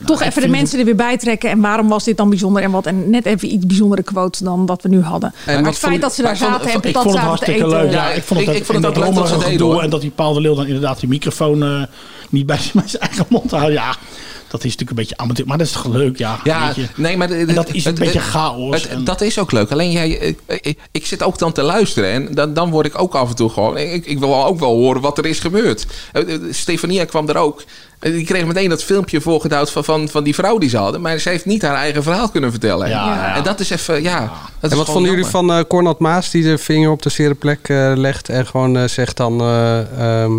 toch 0.07 0.23
even 0.23 0.43
de 0.43 0.49
mensen 0.49 0.79
er 0.79 0.85
weer 0.85 0.97
bij 0.97 1.17
trekken. 1.17 1.51
En 1.51 1.61
waarom 1.61 1.89
was 1.89 2.05
dit 2.05 2.17
dan 2.17 2.29
bijzonder 2.29 2.63
en 2.63 2.71
wat? 2.71 2.87
En 2.87 3.11
net 3.11 3.27
even 3.27 3.53
iets 3.53 3.67
bijzondere 3.67 4.03
quotes 4.03 4.41
dan 4.41 4.67
dat 4.67 4.83
we 4.83 4.89
nu 4.89 5.01
hadden. 5.01 5.35
maar 5.47 5.55
wat 5.57 5.65
het 5.67 5.77
feit 5.79 5.91
vond- 5.91 6.03
dat 6.03 6.15
ze 6.15 6.23
daar 6.23 6.37
vond- 6.37 6.51
zaten 6.51 6.71
en 6.71 6.79
ik 6.79 6.85
Ik 6.85 6.93
vond 6.93 6.95
het 6.95 7.03
patat 7.05 7.13
zaten 7.13 7.21
te 7.23 7.29
hartstikke 7.29 7.65
eten. 7.65 7.79
leuk. 7.83 7.93
Ja, 7.93 8.09
Ja, 8.09 8.13
ik 8.15 8.23
vond 8.23 8.41
het, 8.41 8.49
ik- 8.49 8.55
ook- 8.55 8.61
ik 8.61 8.65
vond 8.65 8.85
het 8.85 8.87
en 8.97 9.01
ook 9.03 9.07
leuk 9.07 9.15
dat 9.15 9.29
ze 9.43 9.49
deden. 9.51 9.81
En 9.81 9.91
dat 9.91 10.01
die 10.01 10.11
Paul 10.11 10.33
de 10.33 10.41
Leeuw 10.41 10.55
dan 10.55 10.67
inderdaad 10.67 11.01
die 11.01 11.09
microfoon 11.09 11.63
eh, 11.63 11.83
niet 12.35 12.47
bij 12.47 12.59
zijn 12.87 13.03
eigen 13.03 13.27
mond 13.29 13.51
houdt. 13.51 13.73
Ja, 13.73 13.97
dat 14.49 14.65
is 14.65 14.71
natuurlijk 14.77 14.91
een 14.91 14.97
beetje 14.97 15.17
amateur. 15.17 15.47
Maar 15.47 15.59
dat 15.59 15.67
is 15.67 15.73
toch 15.73 15.87
leuk, 15.87 16.19
ja. 16.19 16.41
Ja, 16.45 16.73
nee, 16.97 17.17
maar 17.17 17.31
En 17.31 17.55
dat 17.55 17.69
is 17.75 17.85
een 17.85 17.91
het- 17.91 18.01
beetje 18.01 18.21
chaos. 18.21 18.83
het- 18.83 18.91
en- 18.91 19.05
dat 19.05 19.21
is 19.21 19.39
ook 19.39 19.53
leuk. 19.53 19.71
Alleen 19.71 19.91
jij, 19.91 20.09
ik, 20.11 20.39
ik, 20.61 20.79
ik 20.93 21.07
zit 21.07 21.23
ook 21.23 21.39
dan 21.39 21.53
te 21.53 21.63
luisteren 21.63 22.11
en 22.11 22.35
dan, 22.35 22.55
dan 22.55 22.71
word 22.71 22.87
ik 22.87 22.99
ook 23.01 23.15
af 23.15 23.29
en 23.29 23.35
toe 23.37 23.51
gewoon. 23.51 23.77
Ik, 23.77 24.07
ik 24.07 24.19
wil 24.19 24.45
ook 24.45 24.59
wel 24.59 24.75
horen 24.77 25.01
wat 25.01 25.19
er 25.19 25.27
is 25.27 25.39
gebeurd. 25.39 25.87
Eh, 26.13 26.35
eh, 26.35 26.41
Stefania 26.51 27.05
kwam 27.05 27.29
er 27.29 27.37
ook. 27.37 27.65
Eh, 27.99 28.13
Die 28.13 28.25
kreeg 28.25 28.45
meteen 28.47 28.69
dat 28.69 28.83
filmpje 28.83 29.21
voorgedouwd 29.21 29.71
van, 29.71 29.85
van, 29.85 30.09
van 30.09 30.25
die 30.25 30.35
vrouw 30.35 30.59
die 30.59 30.69
ze 30.69 30.77
hadden. 30.77 31.01
Maar 31.01 31.19
ze 31.19 31.29
heeft 31.29 31.45
niet 31.45 31.63
haar 31.63 31.75
eigen 31.75 32.03
verhaal 32.03 32.29
kunnen 32.29 32.51
vertellen. 32.51 32.89
Ja, 32.89 33.15
ja. 33.15 33.37
En 33.37 33.43
dat 33.43 33.61
is 33.61 33.71
even, 33.71 34.03
ja. 34.03 34.19
Dat 34.21 34.31
is 34.63 34.71
En 34.71 34.77
wat 34.77 34.87
vonden 34.87 35.11
jullie 35.11 35.27
van 35.27 35.53
eh 35.53 35.61
Cornald 35.69 35.99
Maas 35.99 36.31
die 36.31 36.43
de 36.43 36.59
vinger 36.59 36.91
op 36.91 37.03
de 37.03 37.11
zere 37.11 37.35
plek 37.35 37.69
eh, 37.69 37.93
legt 37.97 38.29
en 38.29 38.47
gewoon 38.47 38.77
eh, 38.77 38.85
zegt 38.85 39.17
dan 39.17 39.41
eh, 39.41 40.23
ehm, 40.23 40.33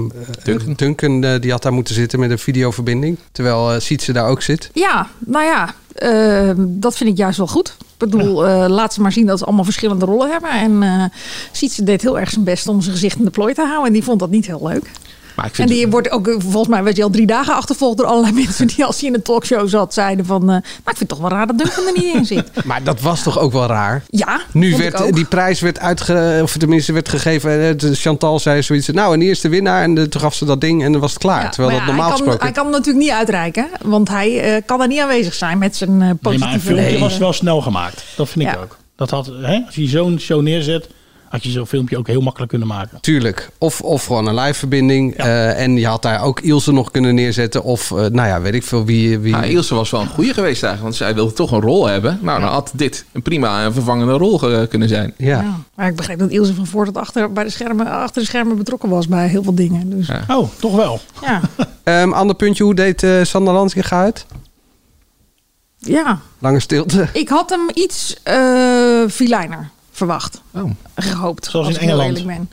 Duncan? 0.44 0.74
Duncan 0.76 1.24
eh, 1.24 1.42
die 1.42 1.52
had 1.52 1.62
daar 1.64 1.74
moeten 1.74 1.96
zitten 1.96 2.20
met 2.20 2.32
een 2.32 2.40
videoverbinding, 2.40 3.18
terwijl 3.32 3.74
eh 3.74 3.80
Sietse 3.80 4.14
daar 4.14 4.28
ook 4.28 4.42
zit. 4.42 4.70
Ja, 4.74 5.08
nou 5.20 5.46
ja, 5.46 5.74
eh, 5.96 6.52
dat 6.58 6.98
vind 6.98 7.10
ik 7.10 7.18
juist 7.18 7.38
wel 7.38 7.48
goed. 7.48 7.76
Ik 7.80 8.12
bedoel, 8.12 8.46
eh, 8.48 8.66
laat 8.68 8.94
ze 8.94 9.02
maar 9.02 9.12
zien 9.12 9.26
dat 9.26 9.40
ze 9.40 9.46
allemaal 9.46 9.64
verschillende 9.64 10.06
rollen 10.06 10.32
hebben. 10.32 10.50
En 10.50 10.84
eh 10.84 11.04
Sietse 11.52 11.84
deed 11.84 12.02
heel 12.02 12.20
erg 12.20 12.30
zijn 12.30 12.44
best 12.44 12.68
om 12.68 12.82
zijn 12.82 12.94
gezicht 12.94 13.18
in 13.18 13.26
de 13.26 13.32
plooi 13.32 13.54
te 13.54 13.62
houden. 13.62 13.88
En 13.88 13.94
die 13.94 14.04
vond 14.04 14.20
dat 14.20 14.30
niet 14.30 14.46
heel 14.46 14.68
leuk. 14.68 14.92
Maar 15.36 15.46
ik 15.46 15.58
En 15.58 15.68
die 15.68 15.88
wordt 15.88 16.12
ook, 16.12 16.28
eh, 16.28 16.36
volgens 16.38 16.68
mij 16.68 16.84
werd 16.84 16.96
je 16.96 17.04
al 17.04 17.10
drie 17.10 17.26
dagen 17.26 17.54
achtervolgd 17.56 17.98
door 17.98 18.06
allerlei 18.06 18.34
mensen 18.44 18.68
die 18.68 18.86
als 18.86 19.00
hij 19.00 19.10
in 19.10 19.16
een 19.16 19.22
talkshow 19.22 19.68
zat, 19.70 19.94
zeiden 19.94 20.26
van, 20.26 20.42
eh, 20.42 20.48
nou 20.48 20.60
ik 20.60 20.82
vind 20.84 21.00
het 21.00 21.10
toch 21.10 21.20
wel 21.20 21.30
raar 21.30 21.48
dat 21.48 21.58
Duncan 21.58 21.86
er 21.86 21.94
niet 22.04 22.14
in 22.16 22.26
zit. 22.26 22.50
Maar 22.66 22.84
dat 22.84 23.02
was 23.02 23.24
toch 23.24 23.40
ook 23.40 23.52
wel 23.52 23.66
raar? 23.66 24.04
Ja, 24.10 24.42
Nu 24.52 24.72
vond 24.72 24.84
ik 24.84 24.90
werd 24.92 25.04
ook. 25.04 25.16
die 25.16 25.26
prijs 25.26 25.60
werd 25.60 25.80
uitge, 25.80 26.40
of 26.44 26.58
tenminste 26.58 26.94
werd 26.94 27.10
gegeven. 27.10 27.62
en, 27.62 27.78
eh, 27.80 27.90
Chantal 27.94 28.40
zei 28.40 28.62
zoiets. 28.64 28.88
Nou, 28.88 29.14
en 29.14 29.20
hier 29.20 29.30
is 29.32 29.42
de 29.42 29.50
winnaar. 29.50 29.84
En 29.84 29.96
de, 29.96 30.10
toen 30.10 30.22
gaf 30.22 30.34
ze 30.36 30.46
dat 30.46 30.62
ding 30.62 30.84
en 30.84 30.92
dan 30.92 31.02
was 31.02 31.10
het 31.14 31.20
klaar. 31.22 31.44
Ja, 31.44 31.50
terwijl 31.50 31.70
maar 31.70 31.80
dat 31.80 31.88
ja, 31.90 31.94
normaal 31.96 32.16
hij 32.18 32.24
kan, 32.26 32.34
gesproken. 32.34 32.54
Hij 32.54 32.64
kan 32.64 32.72
natuurlijk 32.72 33.06
niet 33.06 33.14
uitreiken, 33.16 33.68
want 33.82 34.10
hij 34.10 34.40
eh, 34.56 34.62
kan 34.66 34.82
er 34.82 34.88
niet 34.88 35.00
aanwezig 35.00 35.34
zijn 35.34 35.58
met 35.58 35.76
zijn 35.76 35.90
eh, 35.90 35.98
Nee, 35.98 36.08
maar 36.08 36.10
een 36.12 36.40
positieve... 36.40 36.60
filmpje 36.76 37.00
was 37.00 37.18
wel 37.18 37.34
snel 37.34 37.62
gemaakt. 37.62 38.04
Dat 38.16 38.30
vind 38.30 38.46
ik 38.46 38.52
Ja. 38.54 38.60
ook. 38.62 38.78
Dat 38.96 39.10
had, 39.10 39.26
hè, 39.42 39.60
als 39.66 39.76
je 39.76 39.88
zo'n 39.88 40.20
show 40.20 40.42
neerzet, 40.42 40.88
had 41.30 41.44
je 41.44 41.50
zo'n 41.52 41.68
filmpje 41.68 41.98
ook 41.98 42.08
heel 42.08 42.22
makkelijk 42.22 42.50
kunnen 42.50 42.68
maken. 42.68 43.02
Tuurlijk. 43.02 43.50
Of, 43.58 43.82
of 43.82 44.06
gewoon 44.06 44.28
een 44.28 44.36
live 44.36 44.54
verbinding. 44.54 45.16
Eh, 45.16 45.60
en 45.60 45.78
je 45.78 45.88
had 45.88 46.02
daar 46.02 46.24
ook 46.24 46.40
Ilse 46.40 46.72
nog 46.72 46.92
kunnen 46.92 47.16
neerzetten. 47.16 47.64
Of, 47.64 47.92
eh, 47.92 47.98
nou 47.98 48.28
ja, 48.28 48.42
weet 48.42 48.54
ik 48.54 48.64
veel 48.64 48.86
wie... 48.86 49.20
wie... 49.20 49.36
Ja, 49.36 49.44
Ilse 49.44 49.76
was 49.76 49.90
wel 49.90 50.02
een 50.02 50.08
goede 50.08 50.34
geweest 50.34 50.64
eigenlijk, 50.64 50.82
want 50.82 50.96
zij 50.96 51.16
wilde 51.16 51.34
toch 51.34 51.52
een 51.52 51.62
rol 51.62 51.88
hebben. 51.88 52.20
Nou, 52.22 52.42
dan 52.42 52.50
had 52.50 52.72
dit 52.74 53.06
een 53.12 53.22
prima 53.22 53.66
een 53.66 53.74
vervangende 53.74 54.14
rol 54.14 54.68
kunnen 54.68 54.90
zijn. 54.90 55.14
Ja. 55.18 55.60
Maar 55.76 55.88
ik 55.88 55.96
begreep 55.96 56.20
dat 56.20 56.30
Ilse 56.30 56.54
van 56.54 56.68
voor 56.68 56.86
tot 56.86 56.98
achter, 56.98 57.32
bij 57.32 57.44
de 57.44 57.50
schermen, 57.50 57.88
achter 57.88 58.22
de 58.22 58.28
schermen 58.28 58.58
betrokken 58.58 58.90
was 58.90 59.08
bij 59.08 59.28
heel 59.28 59.44
veel 59.44 59.56
dingen. 59.56 59.90
Dus 59.90 60.08
ja. 60.08 60.24
Oh, 60.28 60.50
toch 60.60 60.76
wel. 60.76 61.00
Ehm, 61.84 62.12
ander 62.12 62.36
puntje, 62.36 62.64
hoe 62.64 62.76
deed 62.76 63.04
eh, 63.04 63.24
Sander 63.24 63.54
Lansinga 63.54 63.90
uit? 63.90 64.26
ja. 65.78 66.20
Lange 66.40 66.60
stilte. 66.60 67.08
Ik 67.14 67.30
had 67.30 67.50
hem 67.50 67.70
iets 67.74 68.16
eh 68.24 69.08
filijner 69.10 69.70
verwacht. 69.96 70.42
Oh. 70.54 70.72
Gehoopt. 70.96 71.48
Zoals 71.52 71.68
als 71.68 71.76
in 71.78 71.82
Engeland. 71.82 72.26
ben. 72.26 72.50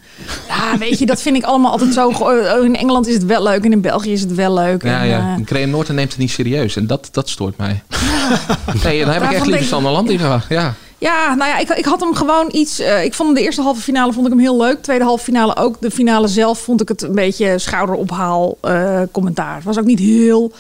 Ja, 0.49 0.79
weet 0.79 0.99
je, 0.99 1.07
dat 1.07 1.23
vind 1.23 1.37
ik 1.37 1.45
allemaal 1.45 1.71
altijd 1.71 1.95
zo. 1.95 2.11
ge- 2.13 2.55
oh, 2.59 2.65
In 2.65 2.77
Engeland 2.77 3.07
is 3.07 3.15
het 3.15 3.25
wel 3.25 3.43
leuk 3.43 3.65
en 3.65 3.73
in 3.73 3.81
België 3.81 4.13
is 4.13 4.21
het 4.21 4.35
wel 4.35 4.55
leuk. 4.55 4.83
Ja, 4.83 5.01
en, 5.01 5.07
ja. 5.09 5.39
Graham 5.45 5.71
Norton 5.71 5.95
neemt 5.95 6.11
het 6.11 6.19
niet 6.19 6.31
serieus 6.31 6.77
en 6.77 6.87
dat, 6.87 7.09
dat 7.13 7.29
stoort 7.29 7.57
mij. 7.57 7.83
Nee, 8.85 9.05
dan 9.05 9.13
heb 9.15 9.23
ik 9.23 9.29
echt 9.31 9.33
liever 9.41 9.53
denk- 9.53 9.65
Sander 9.65 9.93
Lantinga. 9.93 10.43
Ja. 10.49 10.75
Ja, 10.99 11.35
nou 11.35 11.51
ja, 11.51 11.59
ik, 11.59 11.69
ik 11.69 11.85
had 11.85 12.01
hem 12.01 12.15
gewoon 12.15 12.49
iets. 12.53 12.79
eh, 12.79 13.05
ik 13.05 13.15
vond 13.15 13.29
hem 13.29 13.39
de 13.39 13.45
eerste 13.45 13.63
halve 13.63 13.81
finale 13.81 14.13
vond 14.13 14.27
ik 14.27 14.33
hem 14.33 14.41
heel 14.43 14.57
leuk. 14.57 14.83
Tweede 14.83 15.05
halve 15.05 15.25
finale 15.25 15.57
ook. 15.57 15.77
De 15.81 15.91
finale 15.91 16.29
zelf 16.29 16.59
vond 16.59 16.81
ik 16.81 16.89
het 16.89 17.03
een 17.03 17.15
beetje 17.15 17.59
schouderophaal 17.59 18.59
eh, 18.61 19.01
commentaar. 19.13 19.55
Het 19.55 19.65
was 19.65 19.79
ook 19.79 19.85
niet 19.85 19.99
heel. 19.99 20.53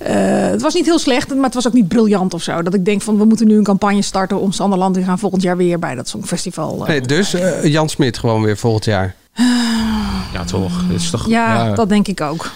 Eh, 0.00 0.50
het 0.50 0.62
was 0.62 0.74
niet 0.74 0.86
heel 0.86 0.98
slecht, 0.98 1.34
maar 1.34 1.44
het 1.44 1.54
was 1.54 1.66
ook 1.66 1.72
niet 1.72 1.88
briljant 1.88 2.34
of 2.34 2.42
zo. 2.42 2.62
Dat 2.62 2.74
ik 2.74 2.84
denk 2.84 3.02
van 3.02 3.18
we 3.18 3.24
moeten 3.24 3.46
nu 3.46 3.56
een 3.56 3.64
campagne 3.64 4.02
starten 4.02 4.40
om 4.40 4.52
Sander 4.52 4.78
Land 4.78 4.94
te 4.94 5.02
gaan 5.02 5.18
volgend 5.18 5.42
jaar 5.42 5.56
weer 5.56 5.78
bij 5.78 5.94
dat 5.94 6.08
Songfestival. 6.08 6.80
eh. 6.82 6.88
Nee, 6.88 7.00
dus 7.00 7.34
eh, 7.34 7.64
Jan 7.64 7.88
Smit 7.88 8.18
gewoon 8.18 8.42
weer 8.42 8.56
volgend 8.56 8.84
jaar. 8.84 9.14
ja, 10.34 10.44
toch. 10.46 10.82
Het 10.88 11.00
is 11.00 11.10
toch 11.10 11.28
ja, 11.28 11.74
dat 11.74 11.88
denk 11.88 12.08
ik 12.08 12.20
ook. 12.20 12.50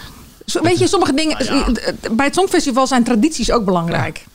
Zo, 0.45 0.61
weet 0.61 0.79
je, 0.79 0.87
sommige 0.87 1.13
dingen. 1.13 1.37
Bij 2.11 2.25
het 2.25 2.35
Songfestival 2.35 2.87
zijn 2.87 3.03
tradities 3.03 3.51
ook 3.51 3.65
belangrijk. 3.65 4.25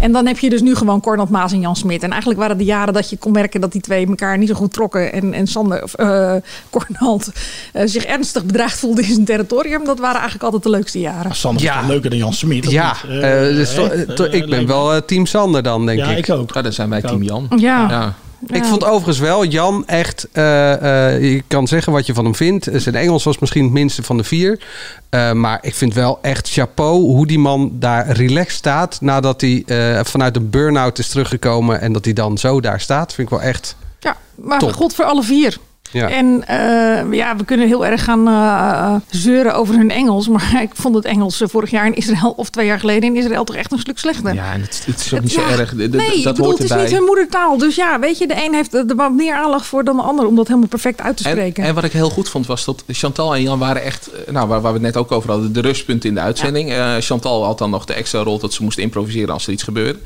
En 0.00 0.12
dan 0.12 0.26
heb 0.26 0.38
je 0.38 0.50
dus 0.50 0.60
nu 0.60 0.74
gewoon 0.74 1.00
Cornald 1.00 1.30
Maas 1.30 1.52
en 1.52 1.60
Jan 1.60 1.76
Smit. 1.76 2.02
En 2.02 2.10
eigenlijk 2.10 2.40
waren 2.40 2.58
de 2.58 2.64
jaren 2.64 2.92
dat 2.94 3.10
je 3.10 3.16
kon 3.16 3.32
merken 3.32 3.60
dat 3.60 3.72
die 3.72 3.80
twee 3.80 4.06
elkaar 4.06 4.38
niet 4.38 4.48
zo 4.48 4.54
goed 4.54 4.72
trokken. 4.72 5.12
En, 5.12 5.32
en 5.34 5.46
Sander, 5.46 5.82
of, 5.82 5.94
eh, 5.94 6.34
Cornald 6.70 7.30
eh, 7.72 7.82
zich 7.86 8.04
ernstig 8.04 8.44
bedreigd 8.44 8.78
voelde 8.78 9.02
in 9.02 9.12
zijn 9.12 9.24
territorium. 9.24 9.84
Dat 9.84 9.98
waren 9.98 10.14
eigenlijk 10.20 10.44
altijd 10.44 10.62
de 10.62 10.70
leukste 10.70 11.00
jaren. 11.00 11.34
Sander 11.34 11.62
is 11.62 11.68
Ja. 11.68 11.78
toch 11.80 11.88
leuker 11.88 12.10
dan 12.10 12.18
Jan 12.18 12.32
Smit? 12.32 12.70
Ja, 12.70 12.96
eh, 13.08 13.20
dus 13.40 13.78
ik 14.30 14.46
ben 14.50 14.66
wel 14.66 14.94
eh, 14.94 15.00
team 15.00 15.26
Sander 15.26 15.62
dan, 15.62 15.86
denk 15.86 15.98
Ja, 15.98 16.06
ik. 16.10 16.18
ik 16.28 16.34
ook. 16.34 16.54
Ja, 16.54 16.62
dan 16.62 16.72
zijn 16.72 16.90
wij 16.90 17.00
team 17.00 17.22
Jan. 17.22 17.46
Ja. 17.56 17.88
Ja. 17.90 18.14
Ik 18.46 18.64
vond 18.64 18.84
overigens 18.84 19.18
wel, 19.18 19.44
Jan 19.44 19.86
echt, 19.86 20.28
eh, 20.32 21.14
eh, 21.14 21.22
je 21.22 21.42
kan 21.48 21.66
zeggen 21.66 21.92
wat 21.92 22.06
je 22.06 22.14
van 22.14 22.24
hem 22.24 22.34
vindt. 22.34 22.68
Zijn 22.72 22.94
Engels 22.94 23.24
was 23.24 23.38
misschien 23.38 23.64
het 23.64 23.72
minste 23.72 24.02
van 24.02 24.16
de 24.16 24.24
vier. 24.24 24.60
Eh, 25.10 25.32
maar 25.32 25.58
ik 25.62 25.74
vind 25.74 25.94
wel 25.94 26.18
echt 26.22 26.48
chapeau 26.50 27.00
hoe 27.00 27.26
die 27.26 27.38
man 27.38 27.70
daar 27.72 28.10
relaxed 28.10 28.56
staat. 28.56 29.00
Nadat 29.00 29.40
hij 29.40 29.62
eh, 29.66 30.04
vanuit 30.04 30.36
een 30.36 30.50
burn-out 30.50 30.98
is 30.98 31.08
teruggekomen. 31.08 31.80
En 31.80 31.92
dat 31.92 32.04
hij 32.04 32.14
dan 32.14 32.38
zo 32.38 32.60
daar 32.60 32.80
staat. 32.80 33.14
Vind 33.14 33.30
ik 33.30 33.38
wel 33.38 33.46
echt 33.48 33.76
Ja, 34.00 34.16
maar 34.34 34.58
Top. 34.58 34.72
god 34.72 34.94
voor 34.94 35.04
alle 35.04 35.22
vier. 35.22 35.58
Ja. 35.92 36.08
En 36.08 36.46
eh, 36.46 37.12
ja, 37.18 37.36
we 37.36 37.44
kunnen 37.44 37.66
heel 37.66 37.86
erg 37.86 38.04
gaan 38.04 38.28
eh, 38.28 38.94
zeuren 39.10 39.54
over 39.54 39.74
hun 39.74 39.90
Engels. 39.90 40.28
Maar 40.28 40.58
ik 40.62 40.70
vond 40.72 40.94
het 40.94 41.04
Engels 41.04 41.40
eh, 41.40 41.48
vorig 41.48 41.70
jaar 41.70 41.86
in 41.86 41.94
Israël 41.94 42.30
of 42.36 42.50
twee 42.50 42.66
jaar 42.66 42.78
geleden 42.80 43.02
in 43.08 43.16
Israël 43.16 43.44
toch 43.44 43.56
echt 43.56 43.72
een 43.72 43.78
stuk 43.78 43.98
slechter. 43.98 44.34
Ja, 44.34 44.52
en 44.52 44.60
het, 44.60 44.82
het 44.86 45.00
is 45.00 45.14
ook 45.14 45.20
niet 45.20 45.32
zo 45.32 45.40
Ja, 45.40 45.48
erg. 45.50 45.74
De- 45.74 45.88
nee, 45.88 46.16
ik 46.16 46.22
dat 46.24 46.34
bedoel, 46.34 46.44
hoort 46.44 46.58
het 46.58 46.64
is 46.66 46.70
erbij. 46.70 46.84
niet 46.86 46.94
hun 46.96 47.04
moedertaal. 47.04 47.58
Dus 47.58 47.74
ja, 47.74 47.98
weet 48.00 48.18
je, 48.18 48.26
de 48.26 48.44
een 48.44 48.54
heeft 48.54 48.74
er 48.74 48.84
wat 48.96 49.12
meer 49.12 49.34
aandacht 49.34 49.66
voor 49.66 49.84
dan 49.84 49.96
de 49.96 50.02
ander 50.02 50.26
om 50.26 50.36
dat 50.36 50.46
helemaal 50.46 50.68
perfect 50.68 51.00
uit 51.00 51.16
te 51.16 51.24
En, 51.24 51.30
spreken. 51.30 51.64
en 51.64 51.74
wat 51.74 51.84
ik 51.84 51.92
heel 51.92 52.10
goed 52.10 52.28
vond 52.28 52.46
was 52.46 52.64
dat 52.64 52.84
Chantal 52.86 53.34
en 53.34 53.42
Jan 53.42 53.58
waren 53.58 53.82
echt, 53.82 54.10
nou, 54.30 54.48
waar, 54.48 54.60
waar 54.60 54.72
we 54.72 54.78
het 54.78 54.86
net 54.94 54.96
ook 54.96 55.12
over 55.12 55.30
hadden, 55.30 55.52
de 55.52 55.60
rustpunten 55.60 56.08
in 56.08 56.14
de 56.14 56.20
uitzending. 56.20 56.70
Eh, 56.72 56.94
Chantal 56.98 57.44
had 57.44 57.58
dan 57.58 57.70
nog 57.70 57.84
de 57.84 57.92
extra 57.94 58.22
rol 58.22 58.38
dat 58.38 58.52
ze 58.52 58.62
moest 58.62 58.78
improviseren 58.78 59.34
als 59.34 59.46
er 59.46 59.52
iets 59.52 59.62
gebeurde. 59.62 59.98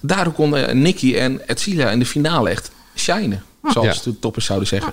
Daardoor 0.00 0.32
konden 0.32 0.82
Nicky 0.82 1.14
en 1.16 1.48
Etsilia 1.48 1.90
in 1.90 1.98
de 1.98 2.06
finale 2.06 2.50
echt 2.50 2.70
shinen. 2.94 3.42
Zoals 3.68 3.86
Ja. 3.96 4.02
de 4.04 4.18
toppers 4.18 4.44
zouden 4.46 4.68
zeggen. 4.68 4.92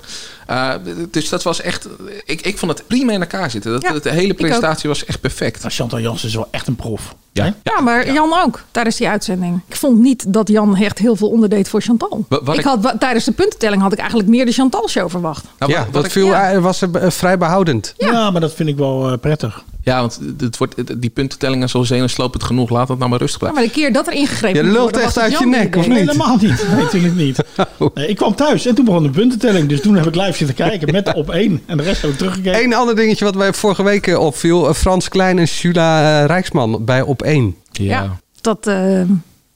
Uh, 0.49 0.73
dus 1.11 1.29
dat 1.29 1.43
was 1.43 1.61
echt. 1.61 1.87
Ik, 2.25 2.41
ik 2.41 2.57
vond 2.57 2.71
het 2.71 2.87
prima 2.87 3.11
in 3.13 3.21
elkaar 3.21 3.51
zitten. 3.51 3.71
Dat, 3.71 3.81
Ja, 3.81 3.93
de 3.99 4.09
hele 4.09 4.33
presentatie 4.33 4.89
was 4.89 5.05
echt 5.05 5.21
perfect. 5.21 5.61
Maar 5.61 5.71
Chantal 5.71 5.99
Jansen 5.99 6.27
is 6.27 6.35
wel 6.35 6.47
echt 6.51 6.67
een 6.67 6.75
prof. 6.75 7.15
Ja. 7.31 7.53
Ja, 7.63 7.81
maar 7.81 8.11
Jan 8.13 8.33
ook, 8.45 8.63
tijdens 8.71 8.95
die 8.95 9.07
uitzending. 9.07 9.61
Ik 9.67 9.75
vond 9.75 9.99
niet 9.99 10.33
dat 10.33 10.47
Jan 10.47 10.75
echt 10.75 10.97
heel 10.99 11.15
veel 11.15 11.29
onderdeed 11.29 11.69
voor 11.69 11.81
Chantal. 11.81 12.25
Wat 12.29 12.47
ik 12.47 12.55
ik- 12.55 12.63
had, 12.65 12.93
tijdens 12.99 13.25
de 13.25 13.31
puntentelling 13.31 13.81
had 13.81 13.91
ik 13.93 13.97
eigenlijk 13.99 14.29
meer 14.29 14.45
de 14.45 14.51
Chantal-show 14.51 15.09
verwacht. 15.09 15.45
Nou, 15.59 15.71
ja, 15.71 15.77
wat- 15.77 15.87
wat 15.91 16.03
dat 16.03 16.11
viel, 16.11 16.25
ja. 16.25 16.51
eh, 16.51 16.59
was 16.61 16.81
eh, 16.81 16.89
vrij 17.09 17.37
behoudend. 17.37 17.93
Ja. 17.97 18.31
maar 18.31 18.41
dat 18.41 18.53
vind 18.53 18.69
ik 18.69 18.77
wel 18.77 19.11
eh, 19.11 19.17
prettig. 19.19 19.63
Ja, 19.83 19.99
want 19.99 20.19
het 20.39 20.57
wordt, 20.57 20.75
het- 20.75 21.01
die 21.01 21.09
puntentellingen 21.09 21.69
zoals 21.69 21.87
zenuwslopend 21.87 22.43
genoeg. 22.43 22.69
Laat 22.69 22.87
dat 22.87 22.97
nou 22.97 23.09
maar 23.09 23.19
rustig 23.19 23.41
Ja, 23.41 23.47
blijven. 23.51 23.69
maar 23.71 23.75
de 23.75 23.81
keer 23.81 23.93
dat 23.93 24.07
er 24.07 24.13
ingegrepen 24.13 24.65
Je 24.65 24.71
lult 24.71 24.91
echt 24.95 25.03
was 25.03 25.13
het 25.15 25.23
uit 25.23 25.37
je 25.39 25.45
nek, 25.45 25.63
het 25.75 25.75
of 25.75 25.87
niet? 25.87 25.97
Helemaal 25.97 26.37
niet. 26.41 26.65
Nee, 26.73 26.83
natuurlijk 26.83 27.15
niet. 27.15 27.37
Nee, 27.93 28.07
ik 28.07 28.15
kwam 28.15 28.35
thuis 28.35 28.65
en 28.65 28.75
toen 28.75 28.85
begon 28.85 29.03
de 29.03 29.09
puntentelling. 29.09 29.69
Dus 29.69 29.81
toen 29.81 29.95
heb 29.95 30.05
ik 30.07 30.15
live 30.15 30.36
zitten 30.37 30.55
kijken 30.55 30.91
met 30.91 31.13
op 31.13 31.29
één. 31.29 31.61
En 31.65 31.77
de 31.77 31.83
rest 31.83 32.01
heb 32.01 32.11
ik 32.11 32.17
teruggekeken. 32.17 32.63
Eén 32.63 32.73
ander 32.73 32.95
dingetje 32.95 33.25
wat 33.25 33.35
mij 33.35 33.53
vorige 33.53 33.83
week 33.83 34.07
eh, 34.07 34.19
opviel. 34.19 34.67
eh, 34.67 34.73
Frans 34.73 35.09
Klein 35.09 35.37
en 35.39 35.43
Jula 35.45 36.19
eh, 36.21 36.25
Rijksman 36.25 36.85
bij 36.85 37.01
Op 37.01 37.21
1. 37.21 37.55
Ja, 37.71 38.17
dat 38.41 38.67
eh, 38.67 39.01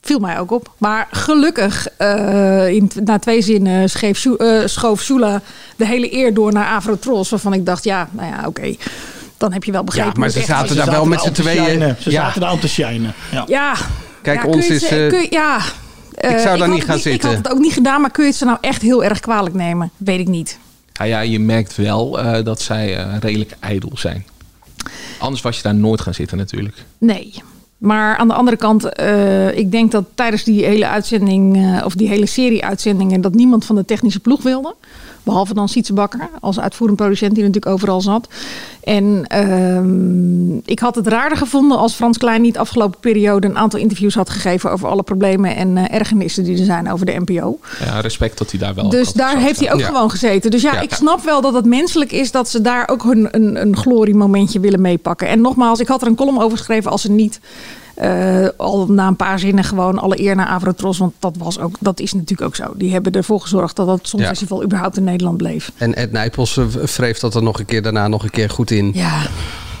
viel 0.02 0.18
mij 0.18 0.38
ook 0.38 0.50
op. 0.50 0.70
Maar 0.78 1.08
gelukkig, 1.10 1.88
eh, 1.98 2.68
in, 2.68 2.90
na 3.04 3.18
twee 3.18 3.42
zinnen 3.42 3.90
scheef, 3.90 4.24
schoof 4.64 5.02
Shula 5.02 5.40
de 5.76 5.86
hele 5.86 6.14
eer 6.14 6.34
door 6.34 6.52
naar 6.52 6.66
Avrotros. 6.66 7.30
Waarvan 7.30 7.52
ik 7.52 7.66
dacht, 7.66 7.84
ja, 7.84 8.08
nou 8.10 8.28
ja, 8.28 8.46
oké. 8.46 8.74
Dan 9.36 9.52
heb 9.52 9.64
je 9.64 9.72
wel 9.72 9.84
begrepen. 9.84 10.10
Ja, 10.12 10.18
maar 10.18 10.30
ze 10.30 10.40
zaten 10.42 10.76
daar 10.76 10.90
wel 10.90 11.04
met 11.06 11.20
z'n 11.20 11.30
tweeën. 11.32 11.94
Ze 12.00 12.10
Ja. 12.10 12.22
zaten 12.24 12.40
daar 12.40 12.50
aan 12.50 12.58
te 12.58 12.68
shinen. 12.68 13.14
Ja. 13.32 13.44
Ja. 13.46 13.74
Kijk, 14.22 14.42
ja, 14.42 14.48
ons 14.48 14.68
is, 14.68 14.86
ze- 14.86 15.02
eh, 15.04 15.08
kun 15.08 15.20
je- 15.20 15.26
ja, 15.30 15.58
ik 16.30 16.38
zou 16.38 16.58
daar 16.58 16.68
niet 16.68 16.84
gaan 16.84 16.96
Ik 16.96 17.02
zitten. 17.02 17.28
had 17.28 17.38
het 17.38 17.50
ook 17.52 17.58
niet 17.58 17.72
gedaan, 17.72 18.00
maar 18.00 18.10
kun 18.10 18.22
je 18.22 18.28
het 18.28 18.38
ze 18.38 18.44
nou 18.44 18.58
echt 18.60 18.82
heel 18.82 19.04
erg 19.04 19.20
kwalijk 19.20 19.54
nemen? 19.54 19.90
Weet 19.96 20.20
ik 20.20 20.28
niet. 20.28 20.58
Ja, 20.92 21.04
ja, 21.04 21.20
je 21.20 21.38
merkt 21.40 21.76
wel 21.76 22.20
eh, 22.20 22.44
dat 22.44 22.60
zij 22.60 22.96
eh, 22.96 23.16
redelijk 23.20 23.56
ijdel 23.60 23.90
zijn. 23.94 24.24
Anders 25.18 25.42
was 25.42 25.56
je 25.56 25.62
daar 25.62 25.74
nooit 25.74 26.00
gaan 26.00 26.14
zitten 26.14 26.36
natuurlijk. 26.36 26.84
Nee. 26.98 27.34
Maar 27.78 28.16
aan 28.16 28.28
de 28.28 28.34
andere 28.34 28.56
kant, 28.56 28.84
eh, 28.84 29.56
ik 29.56 29.70
denk 29.70 29.90
dat 29.90 30.04
tijdens 30.14 30.44
die 30.44 30.64
hele 30.64 30.88
uitzending, 30.88 31.56
of 31.84 31.94
die 31.94 32.08
hele 32.08 32.26
serie 32.26 32.64
uitzendingen, 32.64 33.20
dat 33.20 33.34
niemand 33.34 33.64
van 33.64 33.76
de 33.76 33.84
technische 33.84 34.20
ploeg 34.20 34.42
wilde. 34.42 34.74
Behalve 35.22 35.54
dan 35.54 35.68
Sietse 35.68 35.92
Bakker 35.92 36.28
als 36.40 36.60
uitvoerend 36.60 36.96
producent 36.96 37.34
die 37.34 37.44
natuurlijk 37.44 37.72
overal 37.74 38.00
zat. 38.00 38.28
En 38.82 39.24
ehm, 39.26 40.56
ik 40.64 40.78
had 40.78 40.94
het 40.94 41.06
raarder 41.06 41.38
gevonden 41.38 41.78
als 41.78 41.92
Frans 41.94 42.18
Klein 42.18 42.42
niet 42.42 42.58
afgelopen 42.58 43.00
periode 43.00 43.46
een 43.46 43.56
aantal 43.58 43.80
interviews 43.80 44.14
had 44.14 44.30
gegeven 44.30 44.70
over 44.70 44.88
alle 44.88 45.02
problemen 45.02 45.56
en 45.56 45.76
eh, 45.76 45.94
ergernissen 45.98 46.44
die 46.44 46.58
er 46.58 46.64
zijn 46.64 46.92
over 46.92 47.06
de 47.06 47.20
NPO. 47.24 47.58
Ja, 47.84 48.00
respect 48.00 48.38
dat 48.38 48.50
hij 48.50 48.60
daar 48.60 48.74
wel... 48.74 48.88
Dus 48.88 49.12
daar 49.12 49.38
heeft 49.38 49.60
hij 49.60 49.72
ook 49.72 49.80
Ja. 49.80 49.86
gewoon 49.86 50.10
gezeten. 50.10 50.50
Dus 50.50 50.62
ja, 50.62 50.72
Ja. 50.72 50.80
ik 50.80 50.94
snap 50.94 51.24
wel 51.24 51.40
dat 51.40 51.54
het 51.54 51.64
menselijk 51.64 52.12
is 52.12 52.30
dat 52.30 52.48
ze 52.48 52.60
daar 52.60 52.88
ook 52.88 53.02
hun, 53.02 53.28
een, 53.30 53.60
een 53.60 53.76
gloriemomentje 53.76 54.60
willen 54.60 54.80
meepakken. 54.80 55.28
En 55.28 55.40
nogmaals, 55.40 55.80
ik 55.80 55.88
had 55.88 56.00
er 56.02 56.08
een 56.08 56.14
column 56.14 56.40
over 56.40 56.58
geschreven 56.58 56.90
als 56.90 57.02
ze 57.02 57.10
niet 57.10 57.40
eh, 57.94 58.48
al 58.56 58.86
na 58.86 59.06
een 59.06 59.16
paar 59.16 59.38
zinnen 59.38 59.64
gewoon 59.64 59.98
alle 59.98 60.20
eer 60.20 60.36
naar 60.36 60.46
Avrotros. 60.46 60.98
Want 60.98 61.14
dat, 61.18 61.36
was 61.36 61.58
ook, 61.58 61.76
dat 61.80 62.00
is 62.00 62.12
natuurlijk 62.12 62.42
ook 62.42 62.56
zo. 62.56 62.72
Die 62.76 62.92
hebben 62.92 63.12
ervoor 63.12 63.40
gezorgd 63.40 63.76
dat 63.76 63.86
het 63.86 64.08
Songfestival 64.08 64.64
überhaupt 64.64 64.96
in 64.96 65.04
Nederland 65.04 65.36
bleef. 65.36 65.72
En 65.76 65.94
Ed 65.94 66.12
Nijpels 66.12 66.56
eh, 66.56 66.64
wreef 66.66 67.18
dat 67.18 67.34
er 67.34 67.42
nog 67.42 67.58
een 67.58 67.64
keer 67.64 67.82
daarna 67.82 68.08
nog 68.08 68.22
een 68.22 68.30
keer 68.30 68.50
goed 68.50 68.70
in. 68.70 68.90
Ja. 68.94 69.22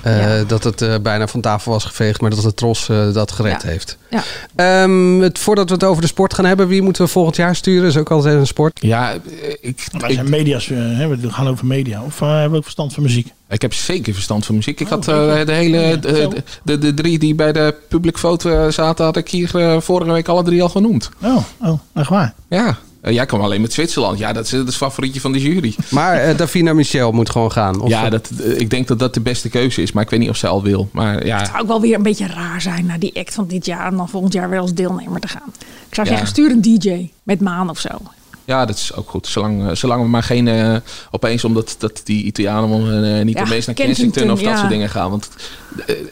Eh, 0.02 0.40
Dat 0.46 0.64
het 0.64 0.82
eh, 0.82 0.94
bijna 1.02 1.26
van 1.26 1.40
tafel 1.40 1.72
was 1.72 1.84
geveegd, 1.84 2.20
maar 2.20 2.30
dat 2.30 2.42
de 2.42 2.54
Tros 2.54 2.88
eh, 2.88 3.12
dat 3.12 3.32
gered 3.32 3.62
Ja. 3.62 3.68
heeft. 3.68 3.96
Ja. 4.10 4.22
Ehm, 4.54 5.20
het, 5.20 5.38
voordat 5.38 5.68
we 5.68 5.74
het 5.74 5.84
over 5.84 6.02
de 6.02 6.08
sport 6.08 6.34
gaan 6.34 6.44
hebben, 6.44 6.68
wie 6.68 6.82
moeten 6.82 7.04
we 7.04 7.10
volgend 7.10 7.36
jaar 7.36 7.56
sturen? 7.56 7.88
is 7.88 7.96
ook 7.96 8.10
altijd 8.10 8.34
een 8.36 8.46
sport. 8.46 8.78
Ja, 8.82 9.12
ik, 9.60 9.86
Wij 9.98 10.12
zijn 10.12 10.30
media's, 10.30 10.66
hè, 10.66 11.08
we 11.08 11.30
gaan 11.30 11.48
over 11.48 11.66
media. 11.66 12.02
Of 12.02 12.20
eh, 12.20 12.28
hebben 12.32 12.50
we 12.50 12.56
ook 12.56 12.62
verstand 12.62 12.92
van 12.94 13.02
muziek? 13.02 13.32
Ik 13.48 13.62
heb 13.62 13.74
zeker 13.74 14.14
verstand 14.14 14.46
van 14.46 14.54
muziek. 14.54 14.80
Ik 14.80 14.88
had 14.88 15.04
weet 15.06 15.16
je. 15.16 15.32
eh, 15.40 15.46
de 15.46 15.52
hele. 15.52 15.78
Ja, 15.78 15.96
de, 16.64 16.78
de, 16.78 16.94
drie 16.94 17.18
die 17.18 17.34
bij 17.34 17.52
de 17.52 17.74
public 17.88 18.18
foto 18.18 18.50
eh, 18.50 18.70
zaten, 18.72 19.04
had 19.04 19.16
ik 19.16 19.28
hier 19.28 19.48
vorige 19.82 20.12
week 20.12 20.28
alle 20.28 20.42
drie 20.42 20.62
al 20.62 20.68
genoemd. 20.68 21.10
Oh, 21.22 21.36
oh 21.60 21.78
echt 21.94 22.08
waar? 22.08 22.34
Ja. 22.48 22.78
Eh, 23.02 23.12
jij 23.14 23.26
kwam 23.26 23.40
alleen 23.40 23.60
met 23.60 23.72
Zwitserland. 23.72 24.18
Ja, 24.18 24.32
dat 24.32 24.44
is 24.44 24.50
het 24.50 24.74
favorietje 24.76 25.20
van 25.20 25.32
de 25.32 25.40
jury. 25.40 25.74
Maar 25.90 26.14
eh, 26.16 26.36
Davina 26.36 26.72
Michel 26.72 27.12
moet 27.12 27.30
gewoon 27.30 27.52
gaan. 27.52 27.80
Of 27.80 27.88
ja, 27.88 28.08
dat, 28.10 28.30
eh, 28.40 28.60
ik 28.60 28.70
denk 28.70 28.88
dat 28.88 28.98
dat 28.98 29.14
de 29.14 29.20
beste 29.20 29.48
keuze 29.48 29.82
is. 29.82 29.92
Maar 29.92 30.02
ik 30.02 30.10
weet 30.10 30.20
niet 30.20 30.28
of 30.28 30.36
ze 30.36 30.46
al 30.46 30.62
wil. 30.62 30.88
Maar 30.92 31.26
ja, 31.26 31.38
Het 31.38 31.46
zou 31.46 31.60
ook 31.60 31.66
wel 31.66 31.80
weer 31.80 31.94
een 31.94 32.02
beetje 32.02 32.26
raar 32.26 32.60
zijn 32.60 32.86
na 32.86 32.98
die 32.98 33.14
act 33.18 33.34
van 33.34 33.46
dit 33.46 33.66
jaar. 33.66 33.86
En 33.86 33.96
dan 33.96 34.08
volgend 34.08 34.32
jaar 34.32 34.50
weer 34.50 34.60
als 34.60 34.74
deelnemer 34.74 35.20
te 35.20 35.28
gaan. 35.28 35.52
Ik 35.88 35.94
zou 35.94 36.06
Ja. 36.06 36.12
zeggen, 36.12 36.28
stuur 36.28 36.50
een 36.50 36.62
DJ 36.62 37.10
met 37.22 37.40
Maan 37.40 37.70
of 37.70 37.78
zo. 37.78 37.88
Ja, 38.44 38.64
dat 38.66 38.76
is 38.76 38.94
ook 38.94 39.10
goed. 39.10 39.26
Zolang, 39.26 39.76
zolang 39.78 40.02
we 40.02 40.08
maar 40.08 40.22
geen 40.22 40.48
eh, 40.48 40.76
opeens 41.10 41.44
omdat 41.44 41.74
dat 41.78 42.00
die 42.04 42.24
Italianen 42.24 43.04
eh, 43.18 43.24
niet 43.24 43.36
Ja, 43.36 43.42
opeens 43.42 43.66
naar 43.66 43.74
Kensington, 43.74 44.12
Kensington 44.12 44.30
of 44.30 44.38
dat 44.40 44.48
ja. 44.50 44.56
soort 44.56 44.70
dingen 44.70 44.88
gaan. 44.88 45.10
Want 45.10 45.28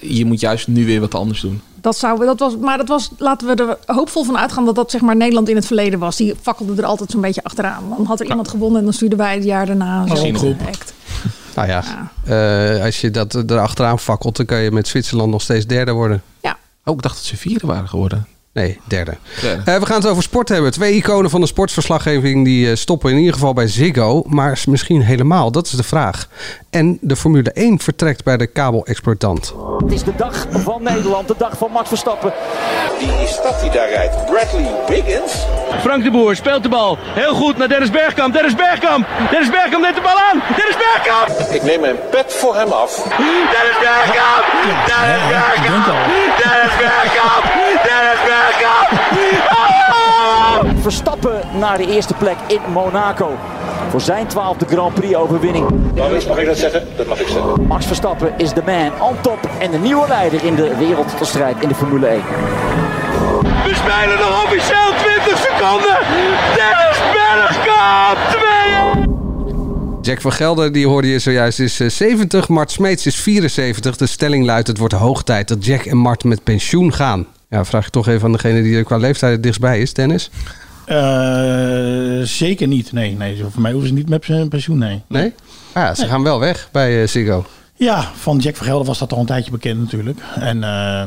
je 0.00 0.24
moet 0.24 0.40
juist 0.40 0.68
nu 0.68 0.86
weer 0.86 1.00
wat 1.00 1.14
anders 1.14 1.40
doen. 1.40 1.60
Dat 1.80 1.96
zou, 1.96 2.24
dat 2.24 2.38
was, 2.38 2.56
maar 2.56 2.76
dat 2.78 2.88
was, 2.88 3.10
laten 3.18 3.46
we 3.46 3.54
er 3.54 3.94
hoopvol 3.94 4.24
van 4.24 4.38
uitgaan 4.38 4.64
dat 4.64 4.74
dat 4.74 4.90
zeg 4.90 5.00
maar 5.00 5.16
Nederland 5.16 5.48
in 5.48 5.56
het 5.56 5.66
verleden 5.66 5.98
was. 5.98 6.16
Die 6.16 6.34
fakkelde 6.42 6.74
er 6.76 6.84
altijd 6.84 7.10
zo'n 7.10 7.20
beetje 7.20 7.44
achteraan. 7.44 7.84
Dan 7.96 8.06
had 8.06 8.20
er 8.20 8.26
iemand 8.26 8.48
gewonnen 8.48 8.78
en 8.78 8.84
dan 8.84 8.94
stuurden 8.94 9.18
wij 9.18 9.34
het 9.34 9.44
jaar 9.44 9.66
daarna 9.66 10.06
zo'n 10.16 10.36
groep. 10.36 10.60
act. 10.66 10.92
Nou 11.54 11.68
ja, 11.68 11.82
eh, 12.24 12.84
als 12.84 13.00
je 13.00 13.10
dat 13.10 13.34
erachteraan 13.34 13.98
fakkelt, 13.98 14.36
dan 14.36 14.46
kan 14.46 14.58
je 14.58 14.70
met 14.70 14.88
Zwitserland 14.88 15.30
nog 15.30 15.42
steeds 15.42 15.66
derde 15.66 15.92
worden. 15.92 16.22
Oh, 16.84 16.94
ik 16.96 17.02
dacht 17.02 17.14
dat 17.16 17.24
ze 17.24 17.36
vierde 17.36 17.66
waren 17.66 17.88
geworden. 17.88 18.26
Nee, 18.52 18.80
derde. 18.84 19.16
Derde. 19.40 19.70
Eh, 19.70 19.78
we 19.78 19.86
gaan 19.86 19.96
het 19.96 20.06
over 20.06 20.22
sport 20.22 20.48
hebben. 20.48 20.70
Twee 20.72 20.94
iconen 20.94 21.30
van 21.30 21.40
de 21.40 21.46
sportverslaggeving 21.46 22.44
die 22.44 22.70
eh, 22.70 22.76
stoppen 22.76 23.10
in 23.10 23.18
ieder 23.18 23.32
geval 23.32 23.52
bij 23.52 23.66
Ziggo. 23.66 24.22
Maar 24.26 24.62
misschien 24.66 25.02
helemaal, 25.02 25.50
dat 25.50 25.66
is 25.66 25.72
de 25.72 25.82
vraag. 25.82 26.28
En 26.70 26.98
de 27.00 27.16
Formule 27.16 27.52
1 27.52 27.78
vertrekt 27.78 28.24
bij 28.24 28.36
de 28.36 28.46
kabelexploitant. 28.46 29.54
Het 29.78 29.92
is 29.92 30.02
de 30.02 30.16
dag 30.16 30.46
van 30.50 30.82
Nederland, 30.82 31.28
de 31.28 31.34
dag 31.38 31.58
van 31.58 31.70
Max 31.70 31.88
Verstappen. 31.88 32.32
Wie 32.98 33.12
is 33.22 33.40
dat 33.42 33.60
die 33.60 33.70
daar 33.70 33.88
rijdt? 33.88 34.26
Bradley 34.26 34.70
Wiggins? 34.88 35.32
Frank 35.80 36.04
de 36.04 36.10
Boer 36.10 36.36
speelt 36.36 36.62
de 36.62 36.68
bal. 36.68 36.98
Heel 37.00 37.34
goed 37.34 37.56
naar 37.56 37.68
Dennis 37.68 37.90
Bergkamp. 37.90 38.32
Dennis 38.32 38.54
Bergkamp. 38.54 39.06
Dennis 39.30 39.50
Bergkamp 39.50 39.82
neemt 39.82 39.94
de 39.94 40.00
bal 40.00 40.18
aan. 40.30 40.42
Dennis 40.56 40.76
Bergkamp. 40.84 41.50
Ik 41.50 41.62
neem 41.62 41.80
mijn 41.80 41.96
pet 42.10 42.32
voor 42.34 42.54
hem 42.56 42.70
af. 42.72 42.92
Dennis 43.54 43.78
Bergkamp. 43.86 44.44
Dennis 44.88 45.24
Bergkamp. 45.32 46.04
Dennis 46.42 46.74
Bergkamp. 46.82 47.44
Verstappen 50.80 51.40
naar 51.58 51.78
de 51.78 51.86
eerste 51.92 52.14
plek 52.14 52.36
in 52.46 52.60
Monaco. 52.72 53.38
Voor 53.90 54.00
zijn 54.00 54.26
twaalfde 54.26 54.66
Grand 54.66 54.94
Prix 54.94 55.14
overwinning. 55.14 55.66
Mag 56.28 56.38
ik 56.38 56.46
dat 56.46 56.58
zeggen? 56.58 56.86
Dat 56.96 57.06
mag 57.06 57.20
ik 57.20 57.28
zeggen. 57.28 57.66
Max 57.66 57.86
Verstappen 57.86 58.32
is 58.36 58.52
de 58.52 58.62
man 58.66 59.08
on 59.08 59.20
top 59.20 59.38
en 59.58 59.70
de 59.70 59.78
nieuwe 59.78 60.08
leider 60.08 60.44
in 60.44 60.54
de 60.54 60.76
wereldstrijd 60.76 61.56
in 61.60 61.68
de 61.68 61.74
Formule 61.74 62.06
1. 62.06 62.22
We 63.64 63.74
spelen 63.74 64.18
nog 64.18 64.44
officieel 64.44 64.92
20 64.96 65.38
seconden. 65.38 65.98
Dennis 66.54 66.98
Bergkamp. 67.12 68.18
2 68.28 68.50
Jack 70.02 70.20
van 70.20 70.32
Gelder, 70.32 70.72
die 70.72 70.86
hoorde 70.86 71.08
je 71.08 71.18
zojuist, 71.18 71.60
is 71.60 71.80
eh, 71.80 71.88
70. 71.88 72.48
Mart 72.48 72.70
Smeets 72.70 73.06
is 73.06 73.16
74. 73.16 73.96
De 73.96 74.06
stelling 74.06 74.44
luidt, 74.44 74.68
het 74.68 74.78
wordt 74.78 74.94
hoog 74.94 75.22
tijd 75.22 75.48
dat 75.48 75.64
Jack 75.64 75.84
en 75.84 75.96
Mart 75.96 76.24
met 76.24 76.44
pensioen 76.44 76.92
gaan. 76.92 77.26
Ja, 77.50 77.64
vraag 77.64 77.86
ik 77.86 77.92
toch 77.92 78.08
even 78.08 78.24
aan 78.26 78.32
degene 78.32 78.62
die 78.62 78.76
er 78.76 78.84
qua 78.84 78.96
leeftijd 78.96 79.32
het 79.32 79.42
dichtstbij 79.42 79.80
is, 79.80 79.94
Dennis. 79.94 80.30
Eh, 80.86 82.20
zeker 82.22 82.66
niet. 82.66 82.92
Nee, 82.92 83.16
nee, 83.16 83.44
voor 83.50 83.62
mij 83.62 83.72
hoeven 83.72 83.88
ze 83.88 83.94
niet 83.94 84.08
met 84.08 84.24
zijn 84.24 84.48
pensioen. 84.48 84.78
Nee. 84.78 85.02
Nee? 85.06 85.32
Ah, 85.72 85.82
ja, 85.82 85.94
ze 85.94 86.06
gaan 86.06 86.22
wel 86.22 86.40
weg 86.40 86.68
bij 86.72 87.02
eh, 87.02 87.08
Ziggo. 87.08 87.44
Ja, 87.74 88.10
van 88.14 88.38
Jack 88.38 88.56
Vergelder 88.56 88.86
was 88.86 88.98
dat 88.98 89.12
al 89.12 89.20
een 89.20 89.26
tijdje 89.26 89.50
bekend 89.50 89.80
natuurlijk. 89.80 90.18
En 90.34 90.64
eh 90.64 91.04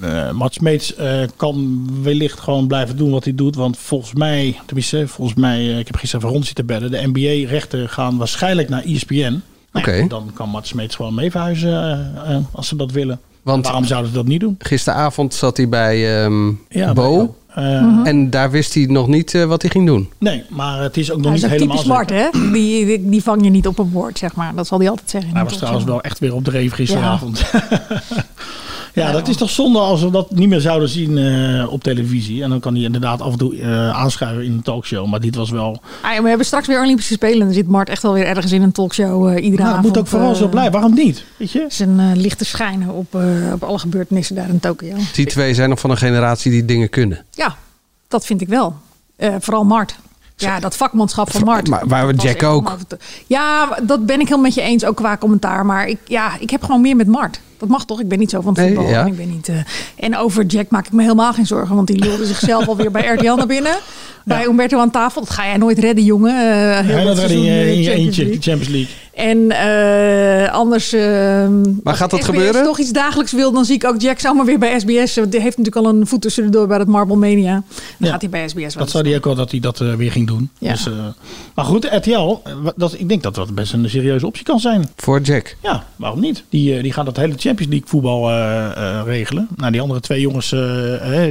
eh, 0.00 0.30
Mats 0.30 0.56
Smeets 0.56 0.94
eh, 0.94 1.22
kan 1.36 1.88
wellicht 2.02 2.40
gewoon 2.40 2.66
blijven 2.66 2.96
doen 2.96 3.10
wat 3.10 3.24
hij 3.24 3.34
doet. 3.34 3.56
Want 3.56 3.78
volgens 3.78 4.14
mij, 4.14 4.60
tenminste, 4.66 5.08
volgens 5.08 5.38
mij, 5.38 5.64
ik 5.78 5.86
heb 5.86 5.96
gisteren 5.96 6.24
even 6.24 6.34
rond 6.34 6.46
zitten 6.46 6.66
bedden. 6.66 6.90
De 6.90 7.06
NBA-rechten 7.12 7.88
gaan 7.88 8.16
waarschijnlijk 8.16 8.68
naar 8.68 8.82
ESPN. 8.82 9.42
Nou. 9.72 10.08
Dan 10.08 10.30
kan 10.34 10.48
Mats 10.48 10.68
Smeets 10.68 10.96
gewoon 10.96 11.14
mee 11.14 11.30
verhuizen 11.30 12.14
als 12.52 12.68
ze 12.68 12.76
dat 12.76 12.90
willen. 12.90 13.20
Want- 13.46 13.64
Waarom 13.64 13.84
zouden 13.84 14.10
ze 14.10 14.16
dat 14.16 14.26
niet 14.26 14.40
doen? 14.40 14.54
Gisteravond 14.58 15.34
zat 15.34 15.56
hij 15.56 15.68
bij 15.68 16.22
ehm 16.24 16.48
Ja, 16.68 16.92
Bo. 16.92 17.36
Eh, 17.54 18.00
En 18.04 18.30
daar 18.30 18.50
wist 18.50 18.74
hij 18.74 18.84
nog 18.86 19.06
niet 19.08 19.34
eh, 19.34 19.44
wat 19.44 19.62
hij 19.62 19.70
ging 19.70 19.86
doen. 19.86 20.08
Nee, 20.18 20.42
maar 20.48 20.80
het 20.82 20.96
is 20.96 21.10
ook 21.10 21.16
nog 21.18 21.26
Hij 21.32 21.40
niet 21.40 21.50
helemaal 21.50 21.78
smart, 21.78 22.08
zeker. 22.10 22.28
hè? 22.32 22.50
Die, 22.52 22.86
die, 22.86 23.08
die 23.08 23.22
vang 23.22 23.44
je 23.44 23.50
niet 23.50 23.66
op 23.66 23.78
een 23.78 23.90
woord, 23.90 24.18
zeg 24.18 24.34
maar. 24.34 24.54
Dat 24.54 24.66
zal 24.66 24.78
hij 24.78 24.88
altijd 24.90 25.10
zeggen. 25.10 25.30
Hij 25.34 25.44
was 25.44 25.56
trouwens 25.56 25.84
wel 25.84 26.00
echt 26.00 26.18
weer 26.18 26.34
op 26.34 26.44
dreef 26.44 26.72
gisteravond. 26.72 27.44
Ja. 27.52 27.78
dat 29.04 29.28
is 29.28 29.36
toch 29.36 29.50
zonde 29.50 29.78
als 29.78 30.02
we 30.02 30.10
dat 30.10 30.30
niet 30.30 30.48
meer 30.48 30.60
zouden 30.60 30.88
zien 30.88 31.18
eh, 31.18 31.72
op 31.72 31.82
televisie. 31.82 32.42
En 32.42 32.50
dan 32.50 32.60
kan 32.60 32.74
hij 32.74 32.82
inderdaad 32.82 33.20
af 33.20 33.32
en 33.32 33.38
toe 33.38 33.56
eh, 33.60 33.90
aanschuiven 33.90 34.44
in 34.44 34.52
een 34.52 34.62
talkshow. 34.62 35.06
Maar 35.06 35.20
dit 35.20 35.34
was 35.34 35.50
wel... 35.50 35.80
Ah, 36.02 36.12
ja, 36.14 36.22
we 36.22 36.28
hebben 36.28 36.46
straks 36.46 36.66
weer 36.66 36.80
Olympische 36.82 37.12
Spelen. 37.12 37.38
Dan 37.38 37.52
zit 37.52 37.68
Mart 37.68 37.88
echt 37.88 38.02
wel 38.02 38.12
weer 38.12 38.26
ergens 38.26 38.52
in 38.52 38.62
een 38.62 38.72
talkshow 38.72 39.28
eh 39.28 39.44
iedere 39.44 39.62
Nou, 39.62 39.68
het 39.68 39.78
avond. 39.78 39.86
moet 39.86 39.98
ook 39.98 40.06
vooral 40.06 40.34
zo 40.34 40.48
blijven. 40.48 40.72
Waarom 40.72 40.94
niet? 40.94 41.24
Weet 41.36 41.50
je? 41.52 41.64
Zijn 41.68 42.00
eh, 42.00 42.06
licht 42.14 42.38
te 42.38 42.44
schijnen 42.44 42.88
op, 42.90 43.14
eh, 43.14 43.52
op 43.52 43.62
alle 43.62 43.78
gebeurtenissen 43.78 44.34
daar 44.36 44.48
in 44.48 44.60
Tokio. 44.60 44.96
Die 45.14 45.26
twee 45.26 45.54
zijn 45.54 45.68
nog 45.68 45.80
van 45.80 45.90
een 45.90 45.96
generatie 45.96 46.50
die 46.50 46.64
dingen 46.64 46.88
kunnen. 46.90 47.24
Ja, 47.30 47.56
dat 48.08 48.26
vind 48.26 48.40
ik 48.40 48.48
wel. 48.48 48.76
Eh, 49.16 49.34
vooral 49.40 49.64
Mart. 49.64 49.96
Ja, 50.36 50.60
dat 50.60 50.76
vakmanschap 50.76 51.30
van 51.30 51.44
Mart. 51.44 51.68
Maar 51.68 51.86
waar 51.86 52.06
we 52.06 52.14
Jack 52.14 52.42
ook. 52.42 52.76
Ja, 53.26 53.78
dat 53.82 54.06
ben 54.06 54.20
ik 54.20 54.28
heel 54.28 54.38
met 54.38 54.54
je 54.54 54.60
eens, 54.60 54.84
ook 54.84 54.96
qua 54.96 55.16
commentaar. 55.16 55.66
Maar 55.66 55.86
ik, 55.88 55.98
ja, 56.04 56.30
ik 56.40 56.50
heb 56.50 56.62
gewoon 56.62 56.80
meer 56.80 56.96
met 56.96 57.06
Mart. 57.06 57.40
Dat 57.58 57.68
mag 57.68 57.84
toch? 57.84 58.00
Ik 58.00 58.08
ben 58.08 58.18
niet 58.18 58.30
zo 58.30 58.40
van 58.40 58.52
het 58.52 58.62
Nee, 58.64 58.74
voetbal. 58.74 58.92
ja. 58.92 59.04
ik 59.04 59.16
ben 59.16 59.30
niet, 59.30 59.48
eh, 59.48 59.56
en 59.96 60.16
over 60.16 60.44
Jack 60.44 60.70
maak 60.70 60.86
ik 60.86 60.92
me 60.92 61.02
helemaal 61.02 61.32
geen 61.32 61.46
zorgen. 61.46 61.74
Want 61.74 61.86
die 61.86 61.98
lulde 61.98 62.26
zichzelf 62.26 62.68
alweer 62.68 62.90
bij 62.90 63.06
RTL 63.06 63.34
naar 63.34 63.46
binnen. 63.46 63.76
Bij 64.24 64.44
Umberto 64.44 64.78
aan 64.78 64.90
tafel. 64.90 65.20
Dat 65.20 65.30
ga 65.30 65.46
jij 65.46 65.56
nooit 65.56 65.78
redden, 65.78 66.04
jongen. 66.04 66.34
Eh, 66.34 66.78
heel 66.80 66.96
Ja, 66.98 67.04
dat 67.04 67.16
dat 67.16 67.18
redde 67.18 67.20
seizoen, 67.20 67.42
je 67.44 67.50
eh, 67.50 67.68
in 67.72 67.78
je 67.78 67.84
Champions 67.84 68.16
eentje, 68.18 68.24
de. 68.24 68.30
Champions 68.42 68.68
League. 68.68 68.94
En 69.16 69.50
eh, 69.50 70.52
anders. 70.52 70.92
ehm, 70.92 71.62
als 71.84 71.96
gaat 71.96 72.10
dat 72.10 72.20
SBS 72.22 72.34
gebeuren? 72.34 72.64
toch 72.64 72.78
iets 72.78 72.92
dagelijks 72.92 73.32
wil, 73.32 73.52
dan 73.52 73.64
zie 73.64 73.74
ik 73.74 73.84
ook 73.84 74.00
Jack 74.00 74.18
zomaar 74.20 74.44
weer 74.44 74.58
bij 74.58 74.80
SBS. 74.80 75.14
Want 75.16 75.32
die 75.32 75.40
heeft 75.40 75.56
natuurlijk 75.58 75.86
al 75.86 75.92
een 75.92 76.06
voet 76.06 76.20
tussendoor 76.22 76.66
bij 76.66 76.78
het 76.78 76.88
Marble 76.88 77.16
Mania. 77.16 77.52
Dan 77.52 77.62
Ja. 77.98 78.10
gaat 78.10 78.20
hij 78.20 78.30
bij 78.30 78.48
SBS 78.48 78.74
wel 78.74 78.84
Dat 78.84 78.90
zei 78.90 79.08
hij 79.08 79.16
ook 79.16 79.26
al 79.26 79.34
dat 79.34 79.50
hij 79.50 79.60
dat 79.60 79.80
eh, 79.80 79.94
weer 79.94 80.12
ging 80.12 80.26
doen. 80.26 80.50
Ja. 80.58 80.72
Dus, 80.72 80.86
eh, 80.86 80.92
maar 81.54 81.64
goed, 81.64 81.84
RTL, 81.90 82.36
dat, 82.76 82.94
ik 82.98 83.08
denk 83.08 83.22
dat 83.22 83.34
dat 83.34 83.54
best 83.54 83.72
een 83.72 83.90
serieuze 83.90 84.26
optie 84.26 84.44
kan 84.44 84.60
zijn. 84.60 84.88
Voor 84.96 85.20
Jack. 85.20 85.56
Ja, 85.62 85.84
waarom 85.96 86.20
niet? 86.20 86.44
Die, 86.48 86.82
die 86.82 86.92
gaan 86.92 87.04
dat 87.04 87.16
hele 87.16 87.34
Champions 87.36 87.70
League 87.72 87.88
voetbal 87.88 88.30
eh, 88.30 88.66
eh, 88.98 89.06
regelen. 89.06 89.48
Nou, 89.56 89.72
die 89.72 89.80
andere 89.80 90.00
twee 90.00 90.20
jongens, 90.20 90.54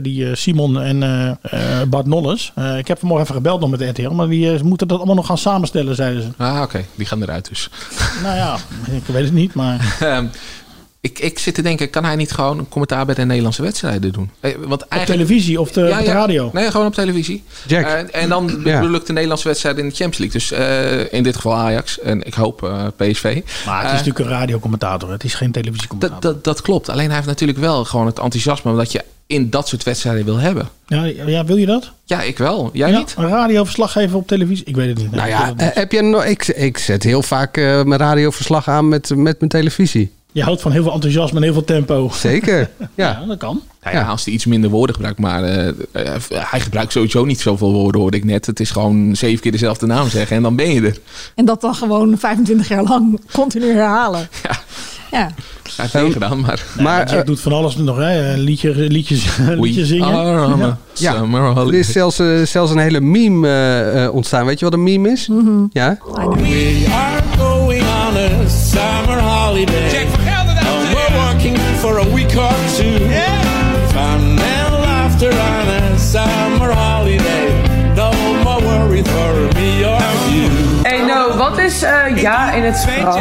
die 0.02 0.36
Simon 0.36 0.82
en 0.82 1.04
eh, 1.04 1.82
eh, 1.82 1.88
Bart 1.88 2.06
Nolles. 2.06 2.52
Eh, 2.56 2.78
ik 2.78 2.88
heb 2.88 3.00
vanmorgen 3.00 3.26
even 3.26 3.36
gebeld 3.38 3.60
nog 3.60 3.69
met 3.69 3.82
RTL, 3.82 4.10
maar 4.10 4.28
die 4.28 4.63
moeten 4.63 4.88
dat 4.88 4.98
allemaal 4.98 5.15
nog 5.15 5.26
gaan 5.26 5.38
samenstellen, 5.38 5.95
zeiden 5.95 6.21
ze. 6.21 6.28
Ah, 6.38 6.62
oké. 6.62 6.86
Die 6.95 7.06
gaan 7.06 7.21
eruit 7.21 7.50
dus. 7.50 7.69
Nou 8.23 8.35
ja, 8.35 8.57
ik 8.91 9.03
weet 9.05 9.23
het 9.23 9.33
niet, 9.33 9.53
maar... 9.53 9.95
Ehm, 9.99 10.25
ik, 11.01 11.19
ik 11.19 11.39
zit 11.39 11.55
te 11.55 11.61
denken, 11.61 11.89
kan 11.89 12.03
hij 12.05 12.15
niet 12.15 12.31
gewoon 12.31 12.57
een 12.59 12.69
commentaar 12.69 13.05
bij 13.05 13.15
de 13.15 13.25
Nederlandse 13.25 13.61
wedstrijden 13.61 14.11
doen? 14.13 14.29
Eh, 14.39 14.55
Want 14.65 14.83
Op 14.83 14.89
televisie 15.05 15.61
of 15.61 15.71
de, 15.71 15.81
op 15.99 16.05
de 16.05 16.11
radio? 16.11 16.49
Nee, 16.53 16.71
gewoon 16.71 16.85
op 16.88 16.93
televisie. 16.93 17.43
Jack. 17.67 17.85
Eh, 17.85 18.21
en 18.21 18.29
dan 18.29 18.61
Ja. 18.63 18.79
bedoel 18.79 18.95
ik 18.95 19.05
de 19.05 19.13
Nederlandse 19.13 19.47
wedstrijd 19.47 19.77
in 19.77 19.89
de 19.89 19.95
Champions 19.95 20.17
League. 20.17 20.39
Dus 20.39 20.51
eh, 21.07 21.13
in 21.13 21.23
dit 21.23 21.35
geval 21.35 21.53
Ajax 21.55 21.99
en 21.99 22.23
ik 22.23 22.33
hoop 22.33 22.63
eh, 22.63 22.85
PSV. 22.97 23.41
Maar 23.65 23.77
het 23.83 23.91
is 23.91 23.97
natuurlijk 23.97 24.19
een 24.19 24.31
radiocommentator. 24.31 25.11
Het 25.11 25.23
is 25.23 25.33
geen 25.33 25.51
televisiecommentator. 25.51 26.21
dat, 26.21 26.33
dat, 26.33 26.43
dat 26.43 26.61
klopt. 26.61 26.89
Alleen 26.89 27.05
hij 27.05 27.15
heeft 27.15 27.27
natuurlijk 27.27 27.59
wel 27.59 27.85
gewoon 27.85 28.05
het 28.05 28.19
enthousiasme 28.19 28.75
dat 28.75 28.91
je 28.91 29.03
in 29.27 29.49
dat 29.49 29.67
soort 29.67 29.83
wedstrijden 29.83 30.25
wil 30.25 30.38
hebben. 30.38 30.69
Ja, 30.88 31.03
ja, 31.05 31.45
wil 31.45 31.55
je 31.55 31.65
dat? 31.65 31.91
Ja, 32.03 32.21
ik 32.21 32.38
wel. 32.38 32.69
Jij 32.73 32.89
Ja, 32.89 32.97
niet? 32.97 33.13
Een 33.17 33.27
radioverslaggever 33.27 34.17
op 34.17 34.27
televisie? 34.27 34.65
Ik 34.65 34.75
weet 34.75 34.88
het 34.88 34.97
niet. 34.97 35.11
Nou 35.11 35.23
Ik 35.23 35.33
ja, 35.33 35.53
heb 35.57 35.91
je 35.91 36.01
nog, 36.01 36.25
ik, 36.25 36.47
ik 36.47 36.77
zet 36.77 37.03
heel 37.03 37.21
vaak 37.21 37.57
eh, 37.57 37.83
mijn 37.83 37.99
radioverslag 37.99 38.67
aan 38.67 38.89
met, 38.89 39.15
met 39.15 39.39
mijn 39.39 39.51
televisie. 39.51 40.11
Je 40.36 40.43
houdt 40.43 40.62
van 40.62 40.71
heel 40.71 40.84
veel 40.84 40.93
enthousiasme 40.93 41.38
en 41.38 41.43
heel 41.43 41.54
veel 41.54 41.63
tempo. 41.63 42.10
Zeker. 42.13 42.69
Ja. 42.95 43.17
Ja, 43.21 43.26
dat 43.28 43.38
kan. 43.38 43.62
Nou 43.84 43.95
ja, 43.98 44.04
als 44.04 44.26
hij 44.26 44.34
iets 44.34 44.45
minder 44.45 44.69
woorden 44.69 44.95
gebruikt, 44.95 45.19
maar 45.19 45.43
eh, 45.43 45.67
eh, 45.67 45.74
hij 46.30 46.60
gebruikt 46.60 46.91
sowieso 46.91 47.26
niet 47.26 47.39
zoveel 47.41 47.71
woorden, 47.71 48.02
hoorde 48.02 48.17
ik 48.17 48.24
net. 48.24 48.45
Het 48.45 48.60
is 48.60 48.71
gewoon 48.71 49.15
zeven 49.15 49.41
keer 49.41 49.52
dezelfde 49.52 49.86
naam 49.86 50.10
zeggen 50.10 50.36
en 50.36 50.41
dan 50.41 50.56
ben 50.56 50.71
je 50.74 50.82
er. 50.82 50.98
En 51.36 51.45
dat 51.45 51.62
dan 51.62 51.76
gewoon 51.76 52.17
25 52.17 52.67
jaar 52.67 52.84
lang 52.84 53.19
continu 53.32 53.71
herhalen. 53.71 54.28
Ja. 54.43 54.58
Ja. 55.12 55.32
Hij 55.76 55.88
heeft 55.91 55.93
het 55.93 56.13
gedaan, 56.13 56.39
maar... 56.39 56.65
Maar 56.80 57.08
eh, 57.08 57.26
doet 57.26 57.39
van 57.39 57.52
alles 57.52 57.76
nog, 57.76 57.98
hè? 57.98 58.32
Een 58.34 58.39
liedje, 58.39 58.74
liedjes, 58.74 59.38
liedje 59.38 59.82
We 59.82 59.86
zingen. 59.88 60.08
are 60.08 60.54
on 60.54 60.62
a 60.63 60.78
Ja. 60.93 61.12
summer 61.13 61.58
er 61.58 61.74
is 61.74 61.91
zelfs, 61.91 62.21
zelfs 62.43 62.71
een 62.71 62.78
hele 62.78 63.00
meme 63.02 63.48
eh, 63.48 64.04
eh, 64.04 64.13
ontstaan. 64.13 64.45
Weet 64.45 64.60
je 64.60 64.65
wat 64.65 64.74
een 64.74 64.84
meme 64.84 65.10
is? 65.10 65.30
Ja? 65.71 65.98
We 66.13 66.86
are 66.91 67.21
going 67.38 67.82
on 67.82 68.17
a 68.17 68.48
summer 68.50 69.21
holiday. 69.21 69.89
Ja 82.19 82.51
in 82.54 82.63
het 82.63 82.80
Frans? 82.80 83.15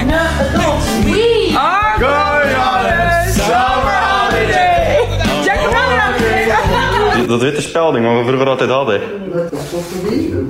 We 1.05 1.55
are 1.59 1.99
going 1.99 2.57
on 2.57 2.87
a 2.87 3.25
summer 3.31 3.93
holiday. 3.93 4.99
Check 5.45 5.59
hem 5.61 5.75
out. 5.75 7.29
Dat 7.29 7.41
witte 7.41 7.61
spelding 7.63 8.07
wat 8.07 8.17
we 8.17 8.25
vroeger 8.25 8.49
altijd 8.49 8.71
hadden. 8.71 9.01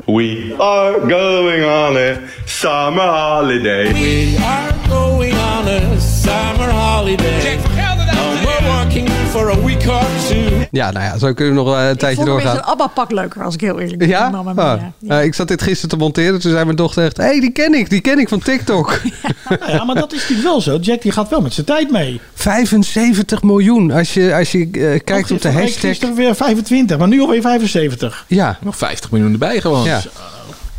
We 0.06 0.54
are 0.58 1.00
going 1.00 1.64
on 1.64 1.96
a 1.96 2.16
summer 2.44 3.06
holiday. 3.06 3.92
We 3.92 4.36
are 4.44 4.72
going 4.88 5.34
on 5.34 5.68
a 5.68 6.00
summer 6.00 6.70
holiday. 6.70 7.58
And 7.78 8.46
we're 8.46 8.68
working 8.76 9.08
for 9.08 9.50
a 9.50 9.56
week 9.56 9.86
or 9.88 10.06
two. 10.28 10.43
Ja, 10.74 10.90
nou 10.90 11.04
ja, 11.04 11.18
zo 11.18 11.32
kunnen 11.32 11.54
we 11.54 11.60
nog 11.60 11.74
eh, 11.78 11.88
een 11.88 11.96
tijdje 11.96 12.16
Vond 12.24 12.28
ik 12.28 12.34
doorgaan. 12.44 12.56
een 12.56 12.62
ABBA-pak 12.64 13.10
leuker, 13.10 13.42
als 13.44 13.54
ik 13.54 13.60
heel 13.60 13.78
eerlijk 13.80 13.98
ben. 13.98 14.08
Ja? 14.08 14.28
Mamma 14.30 14.52
Ah. 14.62 14.80
mia. 14.98 15.18
Eh, 15.18 15.24
ik 15.24 15.34
zat 15.34 15.48
dit 15.48 15.62
gisteren 15.62 15.88
te 15.90 15.96
monteren. 15.96 16.40
Toen 16.40 16.50
zei 16.50 16.64
mijn 16.64 16.76
dochter 16.76 17.04
echt... 17.04 17.16
Hé, 17.16 17.24
hey, 17.24 17.40
die 17.40 17.50
ken 17.50 17.74
ik. 17.74 17.90
Die 17.90 18.00
ken 18.00 18.18
ik 18.18 18.28
van 18.28 18.38
TikTok. 18.38 19.00
Nou 19.48 19.72
ja, 19.72 19.84
maar 19.84 19.94
dat 19.94 20.12
is 20.12 20.18
natuurlijk 20.20 20.48
wel 20.48 20.60
zo. 20.60 20.76
Jack 20.76 21.02
die 21.02 21.12
gaat 21.12 21.28
wel 21.28 21.40
met 21.40 21.52
zijn 21.52 21.66
tijd 21.66 21.90
mee. 21.90 22.20
75 22.34 23.42
miljoen. 23.42 23.90
Als 23.90 24.14
je, 24.14 24.34
als 24.34 24.52
je 24.52 24.68
eh, 24.72 25.00
kijkt 25.04 25.30
op 25.30 25.42
de 25.42 25.50
hashtag... 25.52 25.80
Gisteren 25.80 26.14
weer 26.14 26.34
25, 26.34 26.98
maar 26.98 27.08
nu 27.08 27.20
alweer 27.20 27.40
75. 27.40 28.24
Ja. 28.28 28.58
Nog 28.60 28.76
50 28.76 29.10
miljoen 29.10 29.32
erbij 29.32 29.60
gewoon. 29.60 29.84
Ja. 29.84 30.00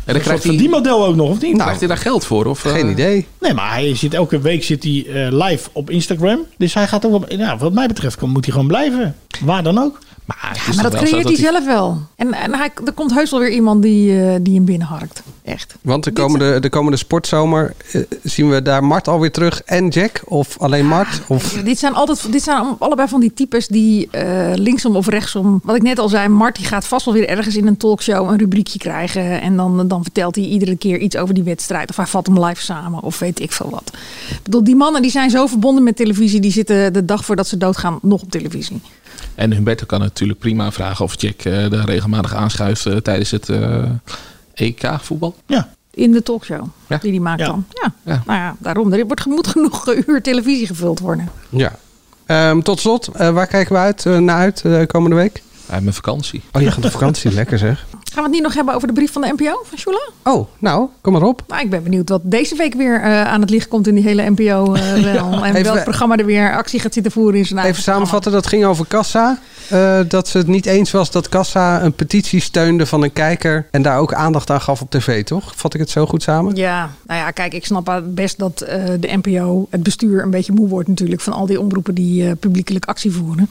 En 0.06 0.12
dan 0.12 0.22
krijgt 0.22 0.40
Van 0.42 0.50
hij, 0.50 0.58
die 0.60 0.68
model 0.68 1.06
ook 1.06 1.14
nog, 1.16 1.30
of 1.30 1.40
niet? 1.40 1.58
krijgt 1.58 1.78
hij 1.78 1.88
daar 1.88 1.96
geld 1.96 2.24
voor? 2.24 2.44
Of, 2.46 2.64
eh, 2.64 2.72
Geen 2.72 2.90
idee. 2.90 3.26
Nee, 3.40 3.54
maar 3.54 3.70
hij 3.72 3.94
zit 3.94 4.14
elke 4.14 4.38
week 4.40 4.64
zit 4.64 4.82
hij, 4.84 5.06
eh, 5.08 5.32
live 5.46 5.68
op 5.72 5.90
Instagram. 5.90 6.38
Dus 6.58 6.74
hij 6.74 6.86
gaat 6.86 7.06
ook, 7.06 7.10
wel- 7.28 7.38
ja, 7.38 7.56
wat 7.56 7.72
mij 7.72 7.86
betreft, 7.86 8.20
moet 8.20 8.44
hij 8.44 8.52
gewoon 8.52 8.68
blijven. 8.68 9.16
Waar 9.44 9.62
dan 9.62 9.78
ook. 9.78 9.98
Maar, 10.26 10.82
dat 10.82 10.94
creëert 10.94 11.10
hij 11.10 11.22
hij- 11.22 11.36
zelf 11.36 11.64
wel. 11.64 11.98
En, 12.16 12.32
en 12.32 12.54
hij, 12.54 12.70
er 12.84 12.92
komt 12.92 13.14
heus 13.14 13.30
wel 13.30 13.40
weer 13.40 13.50
iemand 13.50 13.82
die, 13.82 14.22
eh, 14.22 14.34
die 14.40 14.54
hem 14.54 14.64
binnenharkt. 14.64 15.22
Echt. 15.44 15.74
Want 15.82 16.04
de 16.04 16.12
komende, 16.12 16.60
de 16.60 16.68
komende 16.68 16.96
sportzomer 16.96 17.74
eh, 17.92 18.02
zien 18.22 18.50
we 18.50 18.62
daar 18.62 18.84
Mart 18.84 19.08
alweer 19.08 19.30
terug 19.30 19.62
en 19.62 19.88
Jack? 19.88 20.22
Of 20.24 20.58
alleen 20.58 20.86
Mart? 20.86 21.20
Of... 21.28 21.52
Dit 21.64 21.78
zijn, 21.78 21.94
altijd, 21.94 22.32
dit 22.32 22.42
zijn 22.42 22.64
allebei 22.78 23.08
van 23.08 23.20
die 23.20 23.34
types 23.34 23.66
die 23.66 24.08
eh, 24.10 24.52
linksom 24.54 24.96
of 24.96 25.06
rechtsom... 25.06 25.60
Wat 25.64 25.76
ik 25.76 25.82
net 25.82 25.98
al 25.98 26.08
zei, 26.08 26.28
Mart 26.28 26.56
die 26.56 26.66
gaat 26.66 26.86
vast 26.86 27.04
wel 27.04 27.14
weer 27.14 27.28
ergens 27.28 27.56
in 27.56 27.66
een 27.66 27.76
talkshow 27.76 28.30
een 28.30 28.38
rubriekje 28.38 28.78
krijgen. 28.78 29.40
En 29.40 29.56
dan, 29.56 29.88
dan 29.88 30.02
vertelt 30.02 30.34
hij 30.34 30.44
iedere 30.44 30.76
keer 30.76 30.98
iets 30.98 31.16
over 31.16 31.34
die 31.34 31.42
wedstrijd. 31.42 31.90
Of 31.90 31.96
hij 31.96 32.06
vat 32.06 32.26
hem 32.26 32.44
live 32.44 32.62
samen 32.62 33.02
of 33.02 33.18
weet 33.18 33.40
ik 33.40 33.52
veel 33.52 33.70
wat. 33.70 33.90
Ik 34.30 34.42
bedoel, 34.42 34.64
die 34.64 34.76
mannen 34.76 35.02
die 35.02 35.10
zijn 35.10 35.30
zo 35.30 35.46
verbonden 35.46 35.82
met 35.84 35.96
televisie. 35.96 36.40
Die 36.40 36.52
zitten 36.52 36.92
de 36.92 37.04
dag 37.04 37.24
voordat 37.24 37.46
ze 37.48 37.56
doodgaan 37.56 37.98
nog 38.02 38.22
op 38.22 38.30
televisie. 38.30 38.80
En 39.36 39.52
Humberto 39.52 39.86
kan 39.86 40.00
natuurlijk 40.00 40.38
prima 40.38 40.72
vragen 40.72 41.04
of 41.04 41.20
Jack 41.20 41.40
eh 41.40 41.70
daar 41.70 41.84
regelmatig 41.84 42.34
aanschuift 42.34 42.86
eh, 42.86 42.96
tijdens 42.96 43.30
het 43.30 43.48
eh, 43.48 43.84
EK-voetbal. 44.54 45.34
Ja. 45.46 45.68
In 45.90 46.12
de 46.12 46.22
talkshow 46.22 46.66
Ja. 46.88 46.98
die 46.98 47.10
die 47.10 47.20
maakt 47.20 47.40
Ja. 47.40 47.46
dan. 47.46 47.64
Ja. 47.82 47.92
Ja. 48.04 48.22
Nou 48.26 48.38
ja, 48.38 48.56
daarom. 48.58 48.92
Er 48.92 49.06
wordt, 49.06 49.26
moet 49.26 49.46
genoeg 49.46 49.94
uur 50.06 50.22
televisie 50.22 50.66
gevuld 50.66 50.98
worden. 51.00 51.28
Ja. 51.48 51.72
Ehm, 52.26 52.60
tot 52.60 52.80
slot, 52.80 53.08
eh, 53.08 53.30
waar 53.30 53.46
kijken 53.46 53.72
we 53.72 53.78
uit, 53.80 54.06
eh, 54.06 54.18
naar 54.18 54.36
uit 54.36 54.86
komende 54.86 55.16
week? 55.16 55.42
Hij 55.66 55.80
mijn 55.80 55.94
vakantie. 55.94 56.42
Oh, 56.52 56.62
je 56.62 56.70
gaat 56.70 56.84
op 56.84 56.90
vakantie. 56.90 57.32
Lekker 57.40 57.58
zeg. 57.58 57.86
Gaan 58.16 58.24
we 58.24 58.30
het 58.30 58.40
niet 58.40 58.48
nog 58.48 58.56
hebben 58.56 58.74
over 58.74 58.88
de 58.88 58.94
brief 58.94 59.12
van 59.12 59.22
de 59.22 59.32
NPO 59.36 59.62
van 59.64 59.78
Shula? 59.78 60.08
Oh, 60.22 60.48
nou, 60.58 60.88
kom 61.00 61.12
maar 61.12 61.22
op. 61.22 61.42
Nou, 61.48 61.62
ik 61.62 61.70
ben 61.70 61.82
benieuwd 61.82 62.08
wat 62.08 62.20
deze 62.24 62.56
week 62.56 62.74
weer 62.74 63.00
eh, 63.00 63.22
aan 63.22 63.40
het 63.40 63.50
licht 63.50 63.68
komt 63.68 63.86
in 63.86 63.94
die 63.94 64.04
hele 64.04 64.30
NPO. 64.30 64.74
eh, 64.74 64.94
wel. 65.14 65.44
En 65.44 65.62
welk 65.62 65.82
programma 65.82 66.16
er 66.16 66.26
weer 66.26 66.56
actie 66.56 66.80
gaat 66.80 66.92
zitten 66.92 67.12
voeren 67.12 67.38
in 67.38 67.46
zijn 67.46 67.66
Even 67.66 67.82
samenvatten, 67.82 68.32
dat 68.32 68.46
ging 68.46 68.64
over 68.64 68.86
Kassa. 68.86 69.38
Eh, 69.68 69.98
dat 70.08 70.28
ze 70.28 70.38
het 70.38 70.46
niet 70.46 70.66
eens 70.66 70.90
was 70.90 71.10
dat 71.10 71.28
Kassa 71.28 71.82
een 71.82 71.92
petitie 71.92 72.40
steunde 72.40 72.86
van 72.86 73.02
een 73.02 73.12
kijker. 73.12 73.66
En 73.70 73.82
daar 73.82 73.98
ook 73.98 74.14
aandacht 74.14 74.50
aan 74.50 74.60
gaf 74.60 74.80
op 74.80 74.90
tv, 74.90 75.24
toch? 75.24 75.52
Vat 75.56 75.74
ik 75.74 75.80
het 75.80 75.90
zo 75.90 76.06
goed 76.06 76.22
samen? 76.22 76.56
Ja, 76.56 76.90
nou 77.06 77.20
ja, 77.20 77.30
kijk, 77.30 77.54
ik 77.54 77.66
snap 77.66 78.02
best 78.04 78.38
dat 78.38 78.60
eh, 78.60 78.84
de 79.00 79.18
NPO, 79.22 79.66
het 79.70 79.82
bestuur, 79.82 80.22
een 80.22 80.30
beetje 80.30 80.52
moe 80.52 80.68
wordt 80.68 80.88
natuurlijk 80.88 81.20
van 81.20 81.32
al 81.32 81.46
die 81.46 81.60
omroepen 81.60 81.94
die 81.94 82.26
eh, 82.26 82.32
publiekelijk 82.40 82.84
actie 82.84 83.12
voeren. 83.12 83.48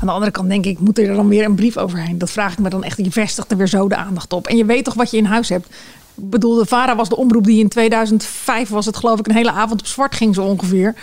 Aan 0.00 0.06
de 0.06 0.12
andere 0.12 0.30
kant 0.30 0.48
denk 0.48 0.64
ik, 0.64 0.78
moet 0.78 0.98
er 0.98 1.14
dan 1.14 1.28
weer 1.28 1.44
een 1.44 1.54
brief 1.54 1.76
overheen? 1.76 2.18
Dat 2.18 2.30
vraag 2.30 2.52
ik 2.52 2.58
me 2.58 2.68
dan 2.68 2.84
echt. 2.84 2.96
Je 2.96 3.10
vestigt 3.10 3.50
er 3.50 3.56
weer 3.56 3.68
zo 3.68 3.88
de 3.88 3.96
aandacht 4.02 4.32
op. 4.32 4.46
En 4.46 4.56
je 4.56 4.64
weet 4.64 4.84
toch 4.84 4.94
wat 4.94 5.10
je 5.10 5.16
in 5.16 5.24
huis 5.24 5.48
hebt. 5.48 5.66
Ik 6.14 6.30
bedoel, 6.30 6.54
de 6.54 6.66
VARA 6.66 6.96
was 6.96 7.08
de 7.08 7.16
omroep 7.16 7.44
die 7.44 7.60
in 7.60 7.68
2005 7.68 8.68
was 8.68 8.86
het 8.86 8.96
geloof 8.96 9.18
ik 9.18 9.28
een 9.28 9.34
hele 9.34 9.52
avond 9.52 9.80
op 9.80 9.86
zwart 9.86 10.14
ging 10.14 10.34
zo 10.34 10.42
ongeveer. 10.42 10.94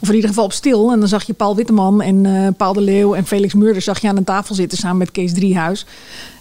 Of 0.00 0.08
in 0.08 0.14
ieder 0.14 0.28
geval 0.28 0.44
op 0.44 0.52
stil. 0.52 0.92
En 0.92 0.98
dan 0.98 1.08
zag 1.08 1.24
je 1.24 1.32
Paul 1.32 1.56
Witteman 1.56 2.02
en 2.02 2.26
eh, 2.26 2.48
Paul 2.56 2.72
de 2.72 2.80
Leeuw 2.80 3.14
en 3.14 3.26
Felix 3.26 3.54
Meurders 3.54 3.84
zag 3.84 4.00
je 4.00 4.08
aan 4.08 4.16
een 4.16 4.24
tafel 4.24 4.54
zitten 4.54 4.78
samen 4.78 4.96
met 4.96 5.10
Kees 5.10 5.32
Driehuis. 5.32 5.86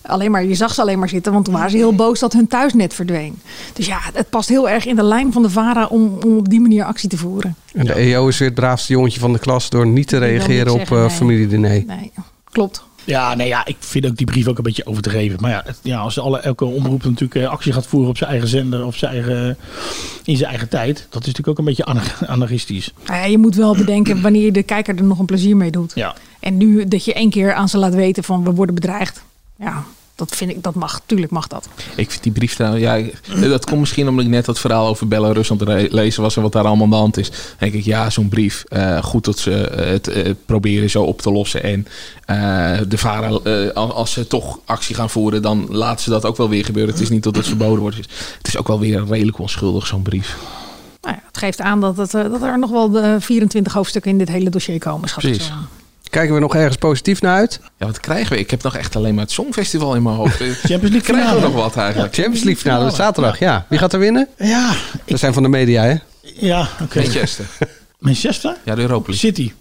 Alleen 0.02 0.32
maar, 0.32 0.44
je 0.44 0.56
zag 0.56 0.74
ze 0.74 0.82
alleen 0.82 1.00
maar 1.00 1.10
zitten, 1.10 1.32
want 1.32 1.46
toen 1.46 1.54
waren 1.54 1.72
ze 1.72 1.78
heel 1.78 1.96
boos 1.96 2.20
dat 2.20 2.34
hun 2.34 2.48
thuisnet 2.48 2.94
verdween. 2.94 3.40
Dus 3.74 3.86
ja, 3.86 4.00
het 4.14 4.30
past 4.30 4.50
heel 4.50 4.70
erg 4.70 4.86
in 4.86 4.96
de 4.96 5.04
lijn 5.04 5.32
van 5.32 5.42
de 5.42 5.50
VARA 5.50 5.86
om, 5.86 6.18
om 6.26 6.38
op 6.38 6.50
die 6.50 6.62
manier 6.62 6.84
actie 6.84 7.10
te 7.10 7.18
voeren. 7.18 7.56
En 7.74 7.86
de 7.86 7.94
EO 7.94 8.28
is 8.28 8.38
weer 8.38 8.48
het 8.48 8.58
braafste 8.58 8.94
jongetje 8.94 9.20
van 9.20 9.34
de 9.34 9.40
klas 9.40 9.70
door 9.70 9.88
niet 9.88 10.08
te 10.08 10.18
reageren 10.18 10.74
op 10.74 10.90
nee. 10.90 11.10
familiediner. 11.10 11.84
Nee, 11.86 12.12
klopt. 12.52 12.84
Ja, 13.06 13.36
nee, 13.36 13.48
ja, 13.48 13.66
ik 13.66 13.76
vind 13.80 14.06
ook 14.06 14.16
die 14.18 14.26
brief 14.26 14.48
ook 14.48 14.58
een 14.58 14.64
beetje 14.64 14.86
overdreven. 14.86 15.38
Maar 15.42 15.52
ja, 15.52 15.62
het- 15.66 15.80
ja 15.82 15.98
als 16.00 16.20
alle, 16.20 16.40
elke 16.40 16.66
omroep 16.66 17.04
natuurlijk 17.04 17.36
eh, 17.36 17.48
actie 17.50 17.74
gaat 17.74 17.88
voeren 17.88 18.10
op 18.10 18.18
zijn 18.18 18.30
eigen 18.30 18.48
zender, 18.48 18.86
op 18.86 18.96
zijn 18.96 19.12
eigen, 19.14 19.58
in 20.24 20.38
zijn 20.38 20.50
eigen 20.50 20.70
tijd. 20.70 20.96
Dat 21.10 21.22
is 21.22 21.28
natuurlijk 21.28 21.48
ook 21.48 21.58
een 21.58 21.66
beetje 21.66 21.86
anar- 21.86 22.18
anarchistisch. 22.36 22.94
Nou 23.06 23.18
ja, 23.20 23.26
je 23.26 23.38
moet 23.38 23.56
wel 23.56 23.76
bedenken 23.76 24.22
wanneer 24.22 24.42
je 24.46 24.52
de 24.52 24.64
kijker 24.64 24.96
er 24.98 25.04
nog 25.04 25.20
een 25.20 25.26
plezier 25.26 25.58
mee 25.58 25.72
doet. 25.72 25.92
Ja. 25.96 26.16
En 26.40 26.58
nu 26.58 26.88
dat 26.88 27.06
je 27.06 27.14
één 27.14 27.30
keer 27.30 27.54
aan 27.54 27.70
ze 27.70 27.78
laat 27.78 27.94
weten 27.96 28.24
van 28.24 28.44
we 28.44 28.52
worden 28.52 28.76
bedreigd. 28.76 29.24
Ja, 29.60 29.84
dat 30.16 30.36
vind 30.36 30.52
ik, 30.52 30.64
dat 30.64 30.76
mag. 30.76 31.02
Tuurlijk 31.06 31.32
mag 31.32 31.48
dat. 31.48 31.68
Ik 31.96 32.12
vind 32.12 32.24
die 32.24 32.32
brief 32.32 32.56
trouwens, 32.56 32.84
ja, 32.84 33.02
dat 33.48 33.66
komt 33.66 33.80
misschien 33.80 34.08
omdat 34.08 34.26
ik 34.26 34.32
net 34.32 34.46
dat 34.46 34.60
verhaal 34.60 34.88
over 34.88 35.08
Belarus 35.08 35.52
aan 35.52 35.68
het 35.68 35.92
lezen 35.92 36.22
was 36.22 36.36
en 36.36 36.42
wat 36.42 36.52
daar 36.52 36.66
allemaal 36.66 36.86
aan 36.86 36.90
de 36.90 36.96
hand 36.96 37.18
is. 37.18 37.30
Dan 37.30 37.38
denk 37.60 37.74
ik, 37.74 37.84
ja, 37.84 38.10
zo'n 38.10 38.30
brief, 38.30 38.64
eh, 38.68 39.04
goed 39.04 39.26
dat 39.26 39.40
ze 39.40 39.68
eh, 39.68 39.92
het 39.92 40.08
eh, 40.08 40.34
proberen 40.46 40.90
zo 40.90 41.04
op 41.04 41.22
te 41.22 41.32
lossen. 41.32 41.64
En 41.64 41.88
de 42.90 42.98
VARA, 42.98 43.40
eh, 43.44 43.70
als 43.74 44.12
ze 44.12 44.28
toch 44.28 44.60
actie 44.66 44.96
gaan 44.96 45.10
voeren, 45.10 45.42
dan 45.42 45.68
laten 45.70 46.04
ze 46.04 46.10
dat 46.10 46.26
ook 46.26 46.38
wel 46.38 46.50
weer 46.50 46.66
gebeuren. 46.66 46.94
Het 46.94 47.04
is 47.04 47.10
niet 47.10 47.24
dat 47.24 47.36
het 47.36 47.48
verboden 47.48 47.80
wordt. 47.80 47.98
Het 48.38 48.48
is 48.48 48.58
ook 48.58 48.68
wel 48.68 48.80
weer 48.80 49.06
redelijk 49.06 49.40
onschuldig, 49.40 49.88
zo'n 49.88 50.02
brief. 50.02 50.38
Nou 51.02 51.16
ja, 51.16 51.24
het 51.28 51.38
geeft 51.38 51.62
aan 51.62 51.82
dat, 51.82 51.98
het, 51.98 52.12
dat 52.12 52.42
er 52.42 52.60
nog 52.60 52.70
wel 52.70 52.90
de 52.90 53.18
24 53.20 53.74
hoofdstukken 53.74 54.12
in 54.12 54.18
dit 54.18 54.28
hele 54.28 54.50
dossier 54.50 54.80
komen. 54.80 55.10
schat 55.10 55.24
Precies. 55.24 55.46
zo. 55.46 55.54
Kijken 56.14 56.34
we 56.34 56.40
nog 56.40 56.56
ergens 56.56 56.78
positief 56.78 57.22
naar 57.22 57.36
uit? 57.36 57.60
Ja, 57.78 57.86
wat 57.86 58.00
krijgen 58.00 58.34
we? 58.34 58.40
Ik 58.40 58.52
heb 58.52 58.64
nog 58.64 58.76
echt 58.76 58.96
alleen 58.96 59.14
maar 59.14 59.24
het 59.24 59.32
Songfestival 59.34 59.96
in 59.96 60.04
mijn 60.04 60.16
hoofd. 60.16 60.36
Champions 60.42 60.82
League 60.82 61.02
Krijgen 61.02 61.36
we 61.36 61.42
nog 61.42 61.54
wat 61.54 61.76
eigenlijk? 61.78 62.14
Champions 62.14 62.44
League 62.44 62.62
finale, 62.62 62.90
zaterdag. 62.92 63.40
Ja. 63.40 63.66
Wie 63.70 63.80
gaat 63.80 63.94
er 63.94 64.00
winnen? 64.00 64.28
Ja, 64.38 64.76
Dat 65.06 65.20
zijn 65.20 65.34
van 65.34 65.44
de 65.44 65.50
media, 65.50 65.84
hè? 65.84 65.96
ja 66.22 66.68
oké. 66.82 67.00
Manchester. 67.02 67.46
Manchester? 68.00 68.56
Ja, 68.66 68.76
de 68.76 68.82
Europa 68.82 69.12
League. 69.12 69.30
City. 69.30 69.52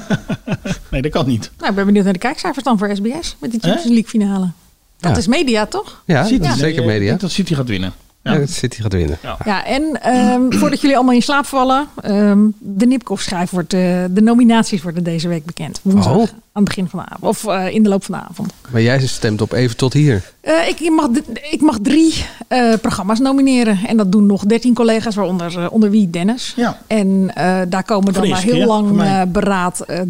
nee, 0.90 1.02
dat 1.02 1.10
kan 1.10 1.26
niet. 1.26 1.50
Nou, 1.58 1.70
ik 1.70 1.76
ben 1.76 1.86
benieuwd 1.86 2.04
naar 2.04 2.12
de 2.12 2.18
kijkcijfers 2.18 2.64
dan 2.64 2.78
voor 2.78 2.90
SBS 2.96 3.36
met 3.40 3.50
die 3.50 3.60
Champions 3.60 3.84
League 3.88 4.08
finale. 4.08 4.50
Dat 4.98 5.10
Ja. 5.12 5.16
is 5.18 5.26
media, 5.26 5.66
toch? 5.66 6.02
Ja, 6.06 6.24
City, 6.24 6.38
dat 6.42 6.52
is 6.54 6.58
zeker 6.60 6.80
Ik 6.80 6.86
media. 6.86 7.08
denk 7.08 7.20
dat 7.20 7.30
City 7.30 7.54
gaat 7.54 7.68
winnen. 7.68 7.92
Ja. 8.22 8.38
dat 8.38 8.50
City 8.50 8.82
gaat 8.82 8.92
winnen. 8.92 9.18
Ja, 9.44 9.64
en 9.66 10.02
ehm, 10.02 10.50
voordat 10.58 10.80
jullie 10.80 10.96
allemaal 10.96 11.14
in 11.14 11.22
slaap 11.22 11.46
vallen, 11.46 11.86
ehm, 12.02 12.38
de 12.58 12.86
Nipkoff-schijf 12.86 13.50
wordt, 13.50 13.72
eh, 13.72 13.80
de 14.10 14.20
nominaties 14.22 14.82
worden 14.82 15.04
deze 15.04 15.28
week 15.28 15.44
bekend. 15.44 15.80
Woensdag 15.82 16.14
Oh. 16.14 16.20
aan 16.20 16.28
het 16.52 16.64
begin 16.64 16.88
van 16.88 16.98
de 16.98 17.04
avond, 17.04 17.24
of 17.24 17.46
eh, 17.46 17.74
in 17.74 17.82
de 17.82 17.88
loop 17.88 18.04
van 18.04 18.14
de 18.18 18.24
avond. 18.30 18.52
Maar 18.70 18.82
jij 18.82 19.06
stemt 19.06 19.40
op 19.40 19.52
even 19.52 19.76
tot 19.76 19.92
hier. 19.92 20.32
Eh, 20.40 20.68
ik, 20.68 20.80
ik 20.80 20.90
mag, 20.90 21.08
ik 21.50 21.60
mag 21.60 21.78
drie 21.82 22.24
eh, 22.48 22.72
programma's 22.80 23.18
nomineren. 23.18 23.78
En 23.86 23.96
dat 23.96 24.12
doen 24.12 24.26
nog 24.26 24.44
dertien 24.44 24.74
collega's, 24.74 25.14
waaronder 25.14 25.70
onder 25.70 25.90
wie 25.90 26.10
Dennis. 26.10 26.52
Ja. 26.56 26.80
En 26.86 27.30
eh, 27.34 27.60
daar 27.68 27.84
komen 27.84 28.12
dan 28.12 28.22
na 28.22 28.28
eerste 28.28 28.54
heel 28.54 28.66
lang 28.66 29.00
eh, 29.02 29.22
beraad 29.28 29.80
eh, 29.80 30.00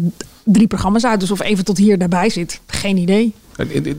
drie 0.43 0.67
programma's 0.67 1.05
uit. 1.05 1.19
Dus 1.19 1.31
of 1.31 1.41
even 1.41 1.65
tot 1.65 1.77
hier 1.77 1.97
daarbij 1.97 2.29
zit, 2.29 2.59
geen 2.65 2.97
idee. 2.97 3.33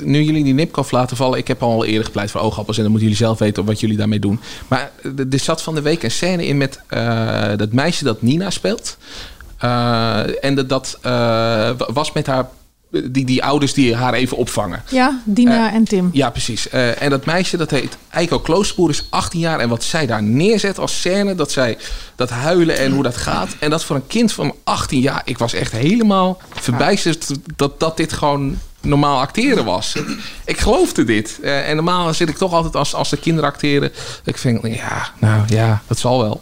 Nu 0.04 0.22
jullie 0.22 0.44
die 0.44 0.54
nipkoff 0.54 0.90
laten 0.90 1.16
vallen, 1.16 1.38
ik 1.38 1.48
heb 1.48 1.62
al 1.62 1.84
eerder 1.84 2.04
gepleit 2.04 2.30
voor 2.30 2.40
oogappels 2.40 2.76
en 2.76 2.82
dan 2.82 2.92
moeten 2.92 3.08
jullie 3.08 3.24
zelf 3.24 3.38
weten 3.38 3.64
wat 3.64 3.80
jullie 3.80 3.96
daarmee 3.96 4.18
doen. 4.18 4.40
Maar 4.68 4.90
er 5.02 5.26
er 5.30 5.38
zat 5.38 5.62
van 5.62 5.74
de 5.74 5.82
week 5.82 6.02
een 6.02 6.10
scène 6.10 6.46
in 6.46 6.56
met 6.56 6.80
eh, 6.86 7.48
dat 7.56 7.72
meisje 7.72 8.04
dat 8.04 8.22
Nina 8.22 8.50
speelt. 8.50 8.96
Eh, 9.62 10.44
en 10.44 10.54
dat, 10.54 10.68
dat 10.68 10.98
eh, 11.02 11.70
was 11.76 12.12
met 12.12 12.26
haar, 12.26 12.48
die, 12.90 13.24
die 13.24 13.44
ouders 13.44 13.74
die 13.74 13.96
haar 13.96 14.14
even 14.14 14.36
opvangen. 14.36 14.82
Ja, 14.88 15.20
Dina 15.24 15.72
en 15.72 15.84
Tim. 15.84 16.10
Ja, 16.12 16.30
precies. 16.30 16.68
Eh, 16.68 17.02
en 17.02 17.10
dat 17.10 17.24
meisje, 17.24 17.56
dat 17.56 17.70
heet 17.70 17.96
Eiko 18.10 18.38
Kloosterboer, 18.38 18.90
is 18.90 19.06
18 19.10 19.40
jaar. 19.40 19.58
En 19.58 19.68
wat 19.68 19.84
zij 19.84 20.06
daar 20.06 20.22
neerzet 20.22 20.78
als 20.78 20.98
scène, 20.98 21.34
dat 21.34 21.52
zij 21.52 21.78
dat 22.16 22.30
huilen 22.30 22.78
en 22.78 22.92
hoe 22.92 23.02
dat 23.02 23.16
gaat. 23.16 23.56
En 23.58 23.70
dat 23.70 23.84
voor 23.84 23.96
een 23.96 24.06
kind 24.06 24.32
van 24.32 24.54
18 24.64 25.00
jaar, 25.00 25.22
ik 25.24 25.38
was 25.38 25.52
echt 25.52 25.72
helemaal 25.72 26.40
verbijsterd 26.50 27.28
dat, 27.56 27.80
dat 27.80 27.96
dit 27.96 28.12
gewoon 28.12 28.58
normaal 28.82 29.20
acteren 29.20 29.64
was. 29.64 29.96
Ik 30.44 30.58
geloofde 30.58 31.04
dit. 31.04 31.38
Eh, 31.42 31.68
en 31.68 31.74
normaal 31.76 32.14
zit 32.14 32.28
ik 32.28 32.36
toch 32.36 32.52
altijd 32.52 32.76
als, 32.76 32.94
als 32.94 33.10
de 33.10 33.16
kinderen 33.16 33.50
acteren. 33.50 33.92
Ik 34.24 34.38
vind, 34.38 34.66
ja, 34.66 35.10
nou 35.18 35.42
ja, 35.48 35.82
dat 35.86 35.98
zal 35.98 36.18
wel. 36.18 36.40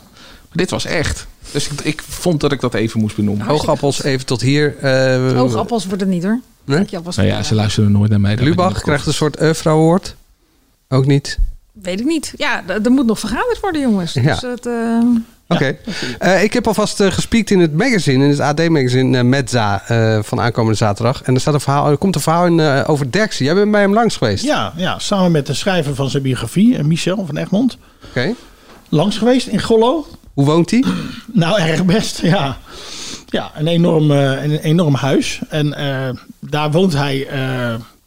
Maar 0.48 0.56
dit 0.56 0.70
was 0.70 0.84
echt. 0.84 1.26
Dus 1.52 1.68
ik, 1.68 1.80
ik 1.80 2.02
vond 2.02 2.40
dat 2.40 2.52
ik 2.52 2.60
dat 2.60 2.74
even 2.74 3.00
moest 3.00 3.16
benoemen. 3.16 3.48
Oogappels 3.48 4.02
even 4.02 4.26
tot 4.26 4.40
hier. 4.40 4.76
Eh, 4.78 5.42
Oogappels 5.42 5.86
wordt 5.86 6.00
het 6.00 6.10
niet 6.10 6.22
hoor. 6.22 6.40
Nee? 6.64 6.86
Nou 6.90 7.22
ja, 7.22 7.42
ze 7.42 7.54
luisteren 7.54 7.92
nooit 7.92 8.10
naar 8.10 8.20
mij. 8.20 8.36
Lubach 8.36 8.80
krijgt 8.80 9.06
een 9.06 9.14
soort 9.14 9.38
Eufra 9.38 9.70
Award. 9.70 10.16
Ook 10.88 11.06
niet. 11.06 11.38
Weet 11.72 12.00
ik 12.00 12.06
niet. 12.06 12.32
Ja, 12.36 12.62
er 12.66 12.90
moet 12.90 13.06
nog 13.06 13.18
vergaderd 13.18 13.60
worden, 13.60 13.80
jongens. 13.80 14.12
Ja. 14.12 14.22
Dus 14.22 14.40
het, 14.40 14.66
Oké. 15.54 15.76
Eh, 16.18 16.42
ik 16.42 16.52
heb 16.52 16.66
alvast 16.66 17.00
uh, 17.00 17.10
gespiekt 17.10 17.50
in 17.50 17.60
het 17.60 17.72
magazine, 17.72 18.24
in 18.24 18.30
het 18.30 18.40
AD-magazine 18.40 19.18
uh, 19.18 19.24
Metza 19.24 19.82
eh, 19.86 20.18
van 20.22 20.40
aankomende 20.40 20.76
zaterdag. 20.76 21.22
En 21.22 21.34
er, 21.34 21.40
staat 21.40 21.54
een 21.54 21.60
verhaal, 21.60 21.90
er 21.90 21.96
komt 21.96 22.14
een 22.14 22.20
verhaal 22.20 22.46
in 22.46 22.60
over 22.86 23.12
Derksen. 23.12 23.44
Jij 23.44 23.54
bent 23.54 23.70
bij 23.70 23.80
hem 23.80 23.94
langs 23.94 24.16
geweest. 24.16 24.44
Ja, 24.44 24.72
ja, 24.76 24.98
samen 24.98 25.30
met 25.30 25.46
de 25.46 25.54
schrijver 25.54 25.94
van 25.94 26.10
zijn 26.10 26.22
biografie, 26.22 26.82
Michel 26.82 27.26
van 27.26 27.36
Egmond. 27.36 27.78
Oké. 28.08 28.34
Langs 28.88 29.18
geweest 29.18 29.46
in 29.46 29.60
Gollo. 29.60 30.06
Hoe 30.34 30.44
woont 30.44 30.70
hij? 30.70 30.84
Nou, 31.32 31.60
erg 31.60 31.84
best, 31.84 32.20
ja. 32.22 32.56
Ja, 33.26 33.50
een 33.54 33.66
enorm, 33.66 34.10
een 34.10 34.58
enorm 34.58 34.94
huis. 34.94 35.40
En 35.48 35.74
daar 36.40 36.70
woont 36.70 36.92
hij 36.92 37.26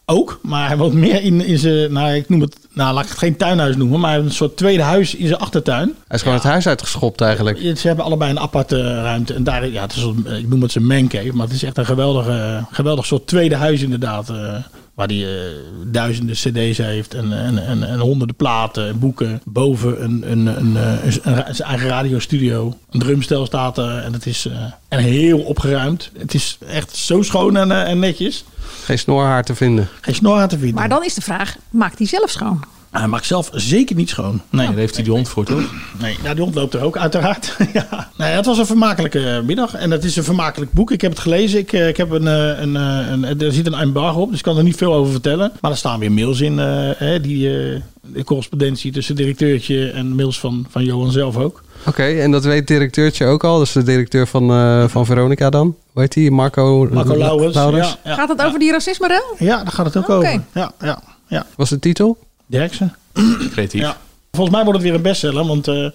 ook. 0.06 0.39
Maar 0.42 0.68
hij 0.68 0.78
woont 0.78 0.94
meer 0.94 1.22
in, 1.22 1.42
in 1.46 1.58
zijn, 1.58 1.92
nou 1.94 2.13
ik 2.13 2.30
noem 2.30 2.42
het, 2.42 2.56
nou 2.74 2.94
laat 2.94 3.04
ik 3.04 3.10
het 3.10 3.18
geen 3.20 3.38
tuinhuis 3.38 3.76
noemen, 3.76 4.00
maar 4.00 4.18
een 4.20 4.32
soort 4.32 4.58
tweede 4.58 4.84
huis 4.84 5.16
in 5.16 5.28
zijn 5.28 5.39
achtertuin. 5.39 5.94
Hij 6.08 6.16
is 6.18 6.22
gewoon 6.22 6.38
het 6.38 6.46
huis 6.48 6.68
uitgeschopt 6.68 7.22
eigenlijk. 7.22 7.58
Ze 7.78 7.88
hebben 7.88 8.06
allebei 8.06 8.32
een 8.32 8.39
aparte 8.39 9.02
ruimte. 9.02 9.34
En 9.34 9.44
daar, 9.44 9.68
ja, 9.70 9.82
het 9.82 9.96
is, 9.96 10.02
een- 10.04 10.26
ik 10.39 10.48
noem 10.50 10.62
het 10.62 10.72
zijn 10.72 10.86
mancave, 10.86 11.34
maar 11.34 11.46
het 11.46 11.56
is 11.56 11.63
echt 11.63 11.78
een 11.78 11.86
geweldige, 11.86 12.66
geweldig 12.72 13.06
soort 13.06 13.28
tweede 13.28 13.56
huis 13.56 13.82
inderdaad. 13.82 14.30
eh, 14.30 14.56
waar 14.94 15.08
hij 15.08 15.24
eh, 15.26 15.52
duizenden 15.88 16.36
cd's 16.36 16.78
heeft 16.78 17.13
en, 17.13 17.34
en, 17.34 17.66
en, 17.66 17.84
en 17.88 18.00
honderden 18.00 18.36
platen 18.36 18.88
en 18.88 19.00
boeken. 19.00 19.42
Boven 19.46 20.04
een, 20.04 20.32
een, 20.32 20.46
een, 20.48 20.78
eh, 20.78 21.06
een, 21.06 21.20
een- 21.48 21.56
zijn 21.56 21.70
eigen 21.70 21.88
radiostudio. 21.88 22.78
Een 22.92 23.00
drumstel 23.00 23.46
staat 23.46 23.78
er 23.78 23.98
en 23.98 24.13
het 24.13 24.26
is 24.26 24.46
eh, 24.46 24.54
en 24.88 25.00
heel 25.00 25.39
opgeruimd. 25.39 26.12
Het 26.18 26.34
is 26.34 26.58
echt 26.68 26.96
zo 26.96 27.22
schoon 27.22 27.58
en, 27.58 27.86
en 27.86 28.00
netjes. 28.00 28.44
Geen 28.84 29.00
snorhaar 29.00 29.43
te 29.43 29.56
vinden. 29.56 29.88
Geen 30.02 30.15
snor 30.15 30.39
aan 30.39 30.48
te 30.48 30.58
vinden. 30.58 30.76
Maar 30.76 30.89
dan 30.89 31.04
is 31.04 31.13
de 31.13 31.22
vraag, 31.22 31.56
maakt 31.69 31.98
hij 31.98 32.08
zelf 32.08 32.30
schoon? 32.30 32.63
Hij 32.91 33.08
maakt 33.08 33.26
zelf 33.26 33.50
zeker 33.54 33.96
niet 33.96 34.10
schoon. 34.10 34.41
Nee. 34.50 34.67
Daar 34.67 34.76
heeft 34.76 34.96
hij 34.96 35.04
die 35.04 35.13
hond 35.13 35.30
voor, 35.30 35.46
toch? 35.46 35.74
Nee, 36.00 36.17
ja, 36.24 36.34
die 36.34 36.43
hond 36.43 36.56
loopt 36.56 36.74
er 36.74 36.82
ook, 36.82 36.98
uiteraard. 36.98 37.56
ja. 37.74 38.10
Nee, 38.17 38.32
het 38.32 38.46
was 38.46 38.58
een 38.58 38.65
vermakelijke 38.65 39.41
middag. 39.46 39.74
En 39.74 39.91
het 39.91 40.04
is 40.04 40.15
een 40.15 40.24
vermakelijk 40.24 40.72
boek. 40.72 40.91
Ik 40.91 41.02
heb 41.02 41.12
het 41.12 41.19
gelezen. 41.19 41.60
Ik, 41.60 41.74
eh, 41.74 41.88
ik 41.88 41.98
heb 41.98 42.12
een, 42.12 42.28
eh, 42.28 42.60
een, 42.62 42.76
eh, 42.76 43.08
een, 43.12 43.39
er 43.41 43.52
zit 43.54 43.67
een 43.67 43.74
embargo 43.74 44.19
op, 44.22 44.30
dus 44.30 44.38
ik 44.38 44.43
kan 44.43 44.58
er 44.58 44.63
niet 44.63 44.76
veel 44.76 44.93
over 44.93 45.12
vertellen. 45.12 45.52
Maar 45.62 45.72
er 45.72 45.78
staan 45.78 46.00
weer 46.00 46.12
mails 46.12 46.41
in. 46.41 46.60
eh, 46.60 46.89
hè, 46.96 47.22
die, 47.22 47.48
eh, 47.50 47.82
de 48.02 48.24
correspondentie 48.24 48.91
tussen 48.91 49.15
directeurtje 49.15 49.89
en 49.89 50.15
mails 50.15 50.39
van, 50.39 50.65
van 50.69 50.84
Johan 50.84 51.12
zelf 51.12 51.38
ook. 51.38 51.63
Oké, 51.86 52.04
en 52.04 52.32
dat 52.32 52.43
weet 52.43 52.67
directeurtje 52.67 53.26
ook 53.26 53.43
al. 53.43 53.58
Dat 53.58 53.67
is 53.67 53.74
de 53.74 53.84
directeur 53.84 54.28
van, 54.28 54.50
eh, 54.52 54.88
van 54.88 55.06
Veronica 55.06 55.50
dan. 55.50 55.76
Hoe 55.91 56.02
heet 56.02 56.13
die? 56.13 56.32
Marco, 56.32 56.88
Marco 56.91 57.17
Lauwers. 57.17 57.56
Ja, 57.56 57.69
ja. 58.04 58.15
Gaat 58.15 58.30
het 58.30 58.41
over 58.41 58.60
die 58.60 58.72
racisme-rel? 58.72 59.36
Ja, 59.38 59.63
daar 59.63 59.72
gaat 59.72 59.86
het 59.86 59.98
ook 59.98 60.10
over. 60.10 60.41
Ja, 60.54 60.72
ja, 60.80 61.02
ja. 61.28 61.46
Was 61.56 61.69
de 61.69 61.80
titel? 61.80 62.17
Derksen. 62.46 62.96
Creatief. 63.52 63.82
Ja. 63.82 63.98
Volgens 64.32 64.56
mij 64.56 64.63
wordt 64.63 64.80
het 64.80 64.88
weer 64.88 64.98
een 64.98 65.04
bestseller, 65.04 65.46
want 65.46 65.67
eh, 65.67 65.89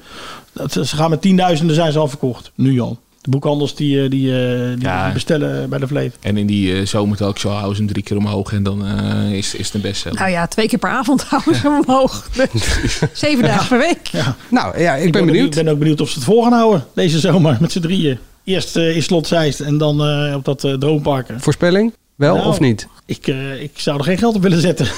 dat, 0.53 0.73
ze 0.73 0.97
gaan 0.97 1.11
met 1.11 1.21
tienduizenden 1.21 1.75
zijn 1.75 1.93
ze 1.93 1.99
al 1.99 2.09
verkocht. 2.09 2.51
Nu 2.55 2.81
al. 2.81 2.99
De 3.29 3.35
boekhandels 3.35 3.75
die, 3.75 4.03
eh, 4.03 4.11
die, 4.11 4.33
eh, 4.33 4.69
die, 4.75 4.81
Ja. 4.81 5.05
die 5.05 5.13
bestellen 5.13 5.69
bij 5.69 5.79
de 5.79 5.87
Vleet. 5.87 6.17
En 6.21 6.37
in 6.37 6.47
die 6.47 6.73
uh, 6.73 6.87
zomertalkshow 6.87 7.53
houden 7.53 7.77
ze 7.77 7.83
hem 7.83 7.91
drie 7.93 8.03
keer 8.03 8.17
omhoog 8.17 8.53
en 8.53 8.63
dan 8.63 8.87
eh, 8.87 9.33
is, 9.33 9.55
is 9.55 9.67
het 9.67 9.75
een 9.75 9.81
bestseller. 9.81 10.19
Nou 10.19 10.31
ja, 10.31 10.47
twee 10.47 10.69
keer 10.69 10.79
per 10.79 10.91
avond 10.91 11.23
houden 11.31 11.55
ze 11.55 11.61
hem 11.61 11.83
omhoog. 11.87 12.29
Dus 12.33 13.01
Zeven 13.13 13.45
dagen 13.45 13.69
per 13.69 13.79
week. 13.79 14.07
Ja. 14.07 14.37
Nou 14.51 14.81
ja, 14.81 14.95
ik, 14.95 15.03
ben 15.03 15.13
ben 15.13 15.27
benieuwd. 15.27 15.57
Ik 15.57 15.65
ben 15.65 15.73
ook 15.73 15.79
benieuwd 15.79 16.01
of 16.01 16.09
ze 16.09 16.15
het 16.15 16.25
vol 16.25 16.43
gaan 16.43 16.53
houden 16.53 16.85
deze 16.95 17.19
zomer 17.19 17.57
met 17.61 17.73
z'n 17.73 17.81
drieën. 17.81 18.19
Eerst 18.45 18.77
eh, 18.77 18.97
in 18.97 19.03
Slot 19.03 19.27
Zeist 19.27 19.61
en 19.61 19.79
dan 19.79 20.05
eh, 20.05 20.35
op 20.35 20.45
dat 20.45 20.65
eh 20.65 20.73
Droomparken. 20.73 21.41
Voorspelling? 21.41 21.93
Wel 22.19 22.35
Nou, 22.37 22.49
of 22.49 22.61
niet? 22.61 22.87
Ik, 23.07 23.27
eh, 23.27 23.63
ik 23.63 23.71
zou 23.75 23.99
er 23.99 24.05
geen 24.05 24.19
geld 24.19 24.35
op 24.35 24.43
willen 24.43 24.61
zetten. 24.61 24.87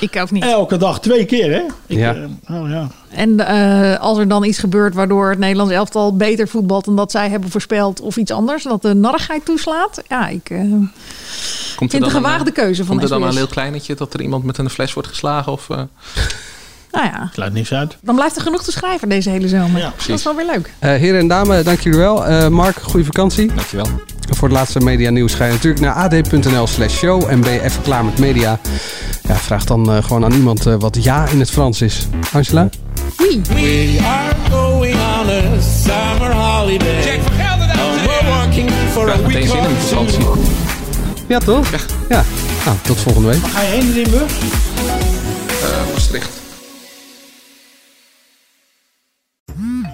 Ik 0.00 0.16
ook 0.20 0.30
niet. 0.30 0.42
Elke 0.44 0.76
dag 0.76 1.00
twee 1.00 1.24
keer, 1.24 1.52
hè? 1.52 1.62
Ik, 1.86 1.96
Ja. 1.98 2.14
eh, 2.14 2.60
oh, 2.60 2.68
ja. 2.70 2.88
En 3.10 3.46
eh, 3.46 4.00
als 4.00 4.18
er 4.18 4.28
dan 4.28 4.44
iets 4.44 4.58
gebeurt 4.58 4.94
waardoor 4.94 5.30
het 5.30 5.38
Nederlands 5.38 5.72
elftal 5.72 6.16
beter 6.16 6.48
voetbalt 6.48 6.84
dan 6.84 6.96
dat 6.96 7.10
zij 7.10 7.28
hebben 7.30 7.50
voorspeld 7.50 8.00
of 8.00 8.16
iets 8.16 8.30
anders, 8.30 8.62
dat 8.62 8.82
de 8.82 8.94
narrigheid 8.94 9.44
toeslaat. 9.44 10.02
Ja, 10.08 10.28
ik 10.28 10.50
eh, 10.50 10.58
Komt 10.60 10.90
vind 11.76 11.92
het 11.92 12.02
een 12.02 12.10
gewaagde 12.10 12.50
keuze 12.50 12.84
van 12.84 12.96
Komt 12.98 13.02
er 13.02 13.08
dan 13.18 13.20
SBS. 13.22 13.32
een 13.34 13.42
heel 13.44 13.52
kleinetje 13.52 13.94
dat 13.94 14.14
er 14.14 14.20
iemand 14.22 14.44
met 14.44 14.58
een 14.58 14.70
fles 14.70 14.92
wordt 14.92 15.08
geslagen? 15.08 15.52
Of, 15.52 15.70
eh, 15.70 15.76
Nou 16.92 17.06
ja, 17.06 17.30
Sluit 17.32 17.52
niks 17.52 17.72
uit. 17.72 17.96
dan 18.02 18.14
blijft 18.14 18.36
er 18.36 18.42
genoeg 18.42 18.62
te 18.64 18.72
schrijven 18.72 19.08
deze 19.08 19.30
hele 19.30 19.48
zomer. 19.48 19.80
dat 20.06 20.08
is 20.18 20.24
wel 20.24 20.34
weer 20.34 20.46
leuk. 20.46 20.72
Eh 20.78 20.90
heren 20.90 21.20
en 21.20 21.28
dames, 21.28 21.64
dank 21.64 21.80
jullie 21.80 21.98
wel. 21.98 22.26
Eh, 22.26 22.48
Mark, 22.48 22.76
goede 22.76 23.04
vakantie. 23.06 23.46
Dankjewel. 23.54 23.86
Voor 24.28 24.48
het 24.48 24.56
laatste 24.56 24.80
media 24.80 25.10
nieuws 25.10 25.34
ga 25.34 25.44
je 25.44 25.52
natuurlijk 25.52 25.82
naar 25.82 25.92
ad.nl 25.94 26.66
slash 26.66 26.96
show. 26.96 27.24
En 27.28 27.40
ben 27.40 27.52
je 27.52 27.62
even 27.62 27.82
klaar 27.82 28.04
met 28.04 28.18
media? 28.18 28.58
Ja, 29.22 29.34
vraag 29.34 29.64
dan 29.64 29.92
eh, 29.92 30.02
gewoon 30.04 30.24
aan 30.24 30.32
iemand 30.32 30.66
eh, 30.66 30.74
wat 30.78 31.04
ja 31.04 31.26
in 31.26 31.40
het 31.40 31.50
Frans 31.50 31.80
is. 31.82 32.06
Angela? 32.32 32.68
Oui. 33.18 33.40
We 33.48 33.98
are 34.04 34.34
going 34.50 34.94
on 34.94 35.28
a 35.28 35.60
summer 35.60 36.34
holiday. 36.34 37.02
Check 37.02 37.20
voor 37.22 37.32
Gelder, 37.32 37.66
dames 37.66 38.00
en 38.00 38.06
We're 38.06 38.34
working 38.38 38.70
for 38.92 39.10
a 39.10 39.16
week 39.16 39.46
zin 39.46 39.58
in 39.58 39.76
vakantie. 39.76 40.26
Ja, 41.26 41.38
toch? 41.38 41.66
Ja. 42.08 42.24
Nou, 42.64 42.76
tot 42.82 43.00
volgende 43.00 43.28
week. 43.28 43.40
Ga 43.46 43.60
je 43.60 43.66
heen 43.68 43.80
in 43.80 43.92
Limburg? 43.92 44.32